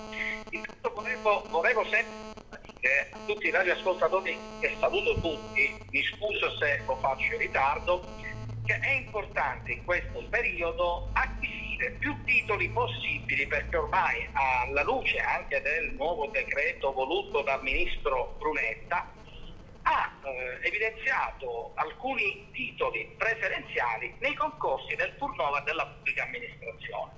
Intanto 0.49 0.93
volevo, 0.95 1.45
volevo 1.51 1.85
sempre 1.85 2.63
dire 2.81 3.11
a 3.13 3.17
tutti 3.27 3.47
i 3.47 3.51
radioascoltatori 3.51 4.39
che 4.61 4.75
saluto 4.81 5.15
tutti, 5.21 5.85
mi 5.91 6.03
scuso 6.17 6.57
se 6.57 6.81
lo 6.87 6.97
faccio 6.97 7.25
in 7.35 7.37
ritardo, 7.39 8.03
che 8.69 8.79
è 8.81 8.91
importante 8.91 9.73
in 9.73 9.83
questo 9.83 10.29
periodo 10.29 11.09
acquisire 11.15 11.93
più 11.93 12.23
titoli 12.25 12.69
possibili 12.69 13.47
perché 13.47 13.79
ormai 13.79 14.29
alla 14.35 14.83
luce 14.83 15.19
anche 15.21 15.63
del 15.63 15.95
nuovo 15.95 16.27
decreto 16.27 16.93
voluto 16.93 17.41
dal 17.45 17.63
ministro 17.63 18.37
Brunetta 18.39 19.11
ha 19.85 20.21
eh, 20.23 20.69
evidenziato 20.69 21.73
alcuni 21.77 22.51
titoli 22.53 23.15
preferenziali 23.17 24.15
nei 24.19 24.35
concorsi 24.35 24.95
del 24.97 25.17
turnover 25.17 25.63
della 25.63 25.87
pubblica 25.87 26.25
amministrazione. 26.25 27.13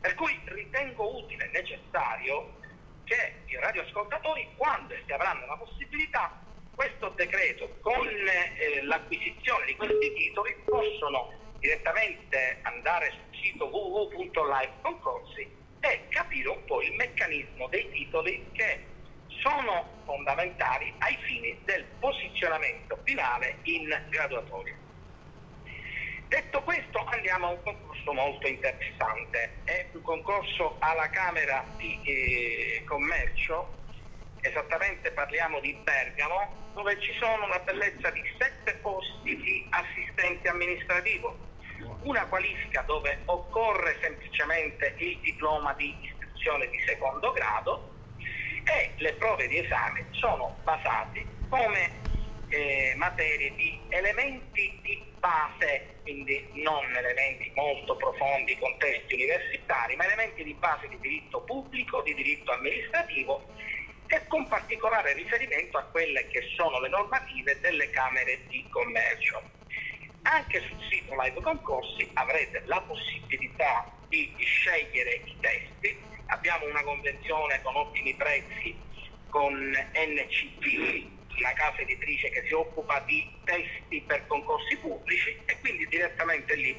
Per 0.00 0.14
cui 0.16 0.40
ritengo 0.46 1.18
utile 1.22 1.44
e 1.52 1.60
necessario 1.60 2.58
che 3.04 3.44
i 3.46 3.54
radioascoltatori, 3.60 4.48
quando 4.56 4.92
essi 4.94 5.12
avranno 5.12 5.46
la 5.46 5.56
possibilità, 5.56 6.49
questo 6.80 7.10
decreto 7.10 7.76
con 7.82 8.08
eh, 8.08 8.82
l'acquisizione 8.84 9.66
di 9.66 9.76
questi 9.76 10.14
titoli 10.14 10.56
possono 10.64 11.30
direttamente 11.58 12.56
andare 12.62 13.10
sul 13.10 13.38
sito 13.38 13.66
www.liveconcorsi 13.66 15.46
e 15.80 16.06
capire 16.08 16.48
un 16.48 16.64
po' 16.64 16.80
il 16.80 16.94
meccanismo 16.94 17.68
dei 17.68 17.86
titoli 17.90 18.46
che 18.52 18.86
sono 19.42 20.00
fondamentali 20.06 20.90
ai 21.00 21.18
fini 21.20 21.60
del 21.64 21.84
posizionamento 21.98 22.98
finale 23.04 23.58
in 23.64 23.86
graduatoria. 24.08 24.74
Detto 26.28 26.62
questo 26.62 27.04
andiamo 27.04 27.48
a 27.48 27.50
un 27.50 27.62
concorso 27.62 28.12
molto 28.14 28.46
interessante, 28.46 29.56
è 29.64 29.86
un 29.92 30.00
concorso 30.00 30.76
alla 30.78 31.10
Camera 31.10 31.62
di 31.76 32.00
eh, 32.04 32.84
Commercio, 32.86 33.79
esattamente 34.42 35.10
parliamo 35.12 35.60
di 35.60 35.72
Bergamo, 35.82 36.72
dove 36.74 36.98
ci 37.00 37.12
sono 37.18 37.44
una 37.44 37.58
bellezza 37.60 38.10
di 38.10 38.22
sette 38.38 38.74
posti 38.76 39.36
di 39.36 39.66
assistente 39.70 40.48
amministrativo, 40.48 41.36
una 42.02 42.26
qualifica 42.26 42.82
dove 42.82 43.20
occorre 43.26 43.98
semplicemente 44.00 44.94
il 44.98 45.18
diploma 45.20 45.72
di 45.74 45.94
istruzione 46.02 46.68
di 46.68 46.78
secondo 46.86 47.32
grado 47.32 47.94
e 48.64 48.92
le 48.98 49.12
prove 49.14 49.48
di 49.48 49.58
esame 49.58 50.06
sono 50.10 50.58
basate 50.62 51.26
come 51.48 51.98
eh, 52.48 52.94
materie 52.96 53.54
di 53.54 53.80
elementi 53.88 54.78
di 54.82 55.02
base, 55.18 55.98
quindi 56.02 56.48
non 56.54 56.84
elementi 56.96 57.50
molto 57.54 57.96
profondi, 57.96 58.58
contesti 58.58 59.14
universitari, 59.14 59.96
ma 59.96 60.04
elementi 60.04 60.42
di 60.42 60.54
base 60.54 60.88
di 60.88 60.98
diritto 61.00 61.42
pubblico, 61.42 62.02
di 62.02 62.14
diritto 62.14 62.52
amministrativo 62.52 63.46
e 64.12 64.26
con 64.26 64.48
particolare 64.48 65.12
riferimento 65.12 65.78
a 65.78 65.84
quelle 65.84 66.26
che 66.28 66.42
sono 66.56 66.80
le 66.80 66.88
normative 66.88 67.60
delle 67.60 67.88
Camere 67.90 68.46
di 68.48 68.68
Commercio. 68.68 69.40
Anche 70.22 70.60
sul 70.60 70.78
sito 70.90 71.14
Live 71.14 71.40
Concorsi 71.40 72.10
avrete 72.14 72.62
la 72.66 72.80
possibilità 72.82 73.86
di 74.08 74.34
scegliere 74.40 75.22
i 75.24 75.36
testi, 75.40 76.02
abbiamo 76.26 76.66
una 76.66 76.82
convenzione 76.82 77.62
con 77.62 77.76
ottimi 77.76 78.14
prezzi 78.16 78.76
con 79.28 79.54
NCP, 79.54 81.38
una 81.38 81.52
casa 81.52 81.78
editrice 81.78 82.30
che 82.30 82.44
si 82.48 82.52
occupa 82.52 82.98
di 83.06 83.24
testi 83.44 84.02
per 84.02 84.26
concorsi 84.26 84.76
pubblici 84.78 85.30
e 85.46 85.56
quindi 85.60 85.86
direttamente 85.86 86.56
lì 86.56 86.76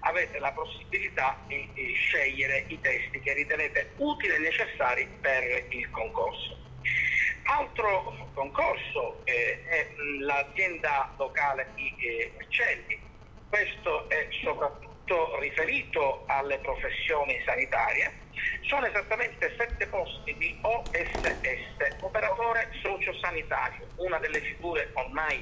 avete 0.00 0.38
la 0.40 0.52
possibilità 0.52 1.38
di 1.46 1.94
scegliere 1.94 2.66
i 2.68 2.80
testi 2.80 3.20
che 3.20 3.32
ritenete 3.32 3.94
utili 3.98 4.34
e 4.34 4.38
necessari 4.38 5.08
per 5.20 5.66
il 5.70 5.88
concorso. 5.90 6.63
Altro 7.46 8.30
concorso 8.32 9.20
è 9.24 9.94
mh, 9.96 10.24
l'azienda 10.24 11.14
locale 11.18 11.72
di 11.74 11.92
Vercelli, 12.38 12.98
questo 13.48 14.08
è 14.08 14.28
soprattutto 14.42 15.38
riferito 15.40 16.24
alle 16.26 16.58
professioni 16.60 17.40
sanitarie, 17.44 18.10
sono 18.62 18.86
esattamente 18.86 19.54
sette 19.58 19.86
posti 19.88 20.34
di 20.38 20.58
OSS, 20.62 22.00
operatore 22.00 22.70
sociosanitario, 22.82 23.88
una 23.96 24.18
delle 24.18 24.40
figure 24.40 24.90
ormai 24.94 25.38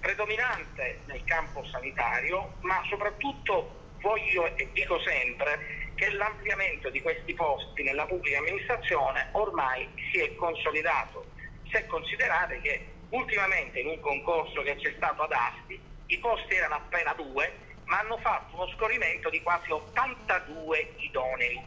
predominante 0.00 1.02
nel 1.06 1.22
campo 1.24 1.64
sanitario, 1.66 2.56
ma 2.62 2.82
soprattutto 2.88 3.92
voglio 4.00 4.56
e 4.56 4.70
dico 4.72 4.98
sempre 5.00 5.60
che 5.94 6.10
l'ampliamento 6.10 6.90
di 6.90 7.00
questi 7.02 7.34
posti 7.34 7.82
nella 7.82 8.06
pubblica 8.06 8.38
amministrazione 8.38 9.28
ormai 9.32 9.86
si 10.10 10.18
è 10.20 10.34
consolidato, 10.34 11.31
se 11.72 11.86
considerate 11.86 12.60
che 12.60 12.86
ultimamente 13.08 13.80
in 13.80 13.88
un 13.88 14.00
concorso 14.00 14.62
che 14.62 14.76
c'è 14.76 14.92
stato 14.96 15.22
ad 15.22 15.32
Asti 15.32 15.80
i 16.06 16.18
posti 16.18 16.54
erano 16.54 16.74
appena 16.74 17.14
due, 17.14 17.50
ma 17.84 18.00
hanno 18.00 18.18
fatto 18.18 18.54
uno 18.54 18.68
scorrimento 18.68 19.30
di 19.30 19.40
quasi 19.42 19.70
82 19.70 20.94
idonei. 20.98 21.60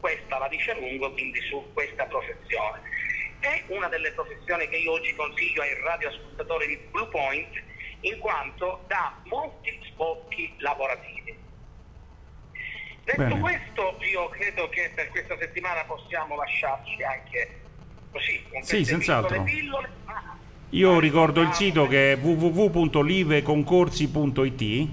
Questa 0.00 0.38
la 0.38 0.48
dice 0.48 0.74
lungo 0.74 1.12
quindi 1.12 1.40
su 1.42 1.70
questa 1.74 2.06
professione. 2.06 2.80
È 3.40 3.64
una 3.68 3.88
delle 3.88 4.12
professioni 4.12 4.68
che 4.68 4.76
io 4.76 4.92
oggi 4.92 5.14
consiglio 5.14 5.62
ai 5.62 5.74
radioascoltatori 5.82 6.66
di 6.66 6.76
Blue 6.90 7.08
Point 7.08 7.62
in 8.00 8.18
quanto 8.18 8.84
dà 8.86 9.20
molti 9.24 9.78
sbocchi 9.90 10.54
lavorativi. 10.58 11.38
Detto 13.04 13.22
Bene. 13.22 13.40
questo, 13.40 13.98
io 14.00 14.28
credo 14.30 14.68
che 14.70 14.92
per 14.94 15.08
questa 15.08 15.36
settimana 15.38 15.84
possiamo 15.84 16.36
lasciarci 16.36 17.02
anche 17.02 17.60
così, 18.10 18.42
con 18.50 18.62
Sì, 18.62 18.84
senz'altro. 18.84 19.42
pillole. 19.44 19.88
Ah, 20.06 20.36
Io 20.70 20.98
ricordo 21.00 21.40
il 21.40 21.52
sito 21.52 21.86
che 21.86 22.12
è 22.12 22.16
www.liveconcorsi.it. 22.16 24.88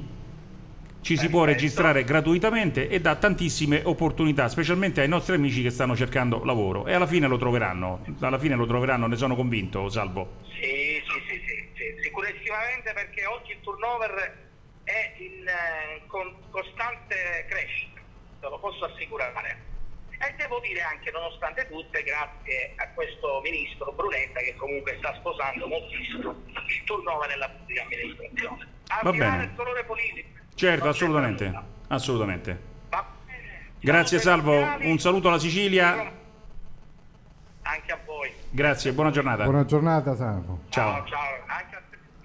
Ci 0.99 1.15
si 1.15 1.30
può 1.30 1.45
registrare 1.45 2.03
gratuitamente 2.03 2.89
e 2.89 2.99
dà 2.99 3.15
tantissime 3.15 3.81
opportunità, 3.85 4.49
specialmente 4.49 4.99
ai 4.99 5.07
nostri 5.07 5.35
amici 5.35 5.61
che 5.61 5.69
stanno 5.69 5.95
cercando 5.95 6.44
lavoro. 6.44 6.85
E 6.85 6.91
alla 6.94 7.07
fine 7.07 7.27
lo 7.27 7.38
troveranno. 7.38 8.03
Alla 8.19 8.38
fine 8.38 8.56
lo 8.56 8.65
troveranno, 8.65 9.07
ne 9.07 9.15
sono 9.15 9.34
convinto, 9.35 9.88
Salvo. 9.89 10.41
Sì, 10.60 11.02
sì, 11.07 11.19
sì, 11.30 11.41
sì, 11.45 11.56
sì, 11.76 11.84
sicuramente 12.03 12.91
perché 12.94 13.26
oggi 13.26 13.52
il 13.52 13.60
turnover 13.61 14.45
è 14.84 15.14
in 15.19 15.48
eh, 15.48 16.02
con- 16.07 16.35
costante 16.49 17.45
crescita, 17.48 18.02
te 18.41 18.49
lo 18.49 18.60
posso 18.60 18.84
assicurare. 18.85 19.76
E 20.19 20.34
devo 20.35 20.60
dire 20.60 20.81
anche, 20.81 21.11
nonostante 21.11 21.68
tutte, 21.69 22.02
grazie 22.03 22.73
a 22.77 22.88
questo 22.89 23.39
ministro 23.44 23.91
Brunetta 23.94 24.39
che 24.39 24.56
comunque 24.56 24.95
sta 24.98 25.14
sposando 25.15 25.68
moltissimo 25.68 26.31
il 26.31 26.84
turnover 26.85 27.30
nella 27.30 27.49
pubblica 27.49 27.84
amministrazione. 27.84 28.68
Al 28.88 28.99
Va 29.03 29.11
bene. 29.11 29.38
del 29.38 29.56
colore 29.56 29.84
politico, 29.84 30.27
Certo, 30.56 30.88
assolutamente. 30.89 31.53
Assolutamente. 31.88 32.76
Grazie 33.80 34.18
Salvo, 34.19 34.53
un 34.80 34.98
saluto 34.98 35.27
alla 35.27 35.38
Sicilia. 35.38 36.11
anche 37.61 37.91
a 37.91 37.99
voi. 38.06 38.31
Grazie, 38.49 38.91
buona 38.94 39.11
giornata. 39.11 39.44
Buona 39.44 39.65
giornata, 39.65 40.15
Salvo. 40.15 40.61
Ciao. 40.69 41.06
Ciao, 41.06 41.44
anche 41.45 41.76
a 41.76 41.81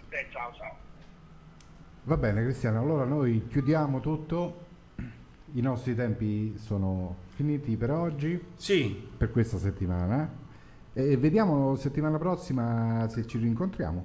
te, 0.08 0.26
ciao, 0.32 0.52
ciao. 0.56 0.76
Va 2.04 2.16
bene 2.16 2.42
Cristiano, 2.42 2.80
allora 2.80 3.04
noi 3.04 3.46
chiudiamo 3.48 4.00
tutto, 4.00 4.64
i 5.54 5.60
nostri 5.60 5.94
tempi 5.94 6.56
sono 6.58 7.16
finiti 7.42 7.76
per 7.76 7.90
oggi, 7.90 8.40
sì. 8.54 8.96
per 9.16 9.32
questa 9.32 9.58
settimana 9.58 10.40
e 10.92 11.16
vediamo 11.16 11.74
settimana 11.74 12.16
prossima 12.18 13.08
se 13.08 13.26
ci 13.26 13.38
rincontriamo, 13.38 14.04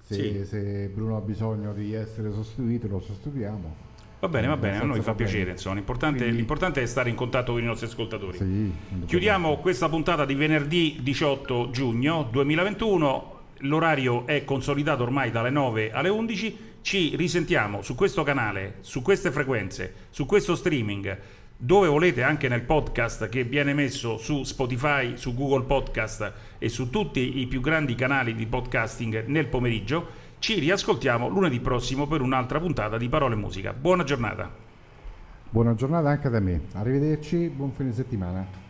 se, 0.00 0.14
Sì. 0.14 0.44
se 0.46 0.88
Bruno 0.92 1.16
ha 1.18 1.20
bisogno 1.20 1.74
di 1.74 1.92
essere 1.92 2.32
sostituito 2.32 2.88
lo 2.88 3.00
sostituiamo. 3.00 3.92
Va 4.20 4.28
bene, 4.28 4.46
va 4.46 4.56
bene, 4.56 4.78
a 4.80 4.84
noi 4.84 5.02
fa 5.02 5.12
piacere, 5.14 5.50
insomma. 5.50 5.74
L'importante, 5.74 6.18
Quindi- 6.20 6.36
l'importante 6.38 6.80
è 6.80 6.86
stare 6.86 7.10
in 7.10 7.14
contatto 7.14 7.52
con 7.52 7.60
i 7.60 7.66
nostri 7.66 7.86
ascoltatori. 7.86 8.38
Sì, 8.38 8.72
Chiudiamo 9.04 9.58
questa 9.58 9.90
puntata 9.90 10.24
di 10.24 10.34
venerdì 10.34 11.00
18 11.02 11.68
giugno 11.70 12.26
2021. 12.32 13.32
L'orario 13.58 14.26
è 14.26 14.44
consolidato 14.44 15.02
ormai 15.02 15.30
dalle 15.30 15.50
9 15.50 15.92
alle 15.92 16.08
11. 16.08 16.56
Ci 16.80 17.16
risentiamo 17.16 17.82
su 17.82 17.94
questo 17.94 18.22
canale, 18.22 18.76
su 18.80 19.02
queste 19.02 19.30
frequenze, 19.30 19.92
su 20.08 20.24
questo 20.24 20.54
streaming, 20.54 21.18
dove 21.56 21.88
volete 21.88 22.22
anche 22.22 22.48
nel 22.48 22.62
podcast 22.62 23.28
che 23.28 23.44
viene 23.44 23.74
messo 23.74 24.18
su 24.18 24.42
Spotify, 24.42 25.16
su 25.16 25.34
Google 25.34 25.64
Podcast 25.64 26.32
e 26.58 26.68
su 26.68 26.90
tutti 26.90 27.40
i 27.40 27.46
più 27.46 27.60
grandi 27.60 27.94
canali 27.94 28.34
di 28.34 28.46
podcasting 28.46 29.24
nel 29.26 29.46
pomeriggio. 29.46 30.22
Ci 30.38 30.58
riascoltiamo 30.58 31.28
lunedì 31.28 31.60
prossimo 31.60 32.06
per 32.06 32.20
un'altra 32.20 32.60
puntata 32.60 32.98
di 32.98 33.08
Parole 33.08 33.34
e 33.34 33.38
Musica. 33.38 33.72
Buona 33.72 34.04
giornata. 34.04 34.50
Buona 35.48 35.74
giornata 35.74 36.08
anche 36.08 36.28
da 36.28 36.40
me, 36.40 36.62
arrivederci, 36.72 37.48
buon 37.48 37.70
fine 37.72 37.92
settimana. 37.92 38.63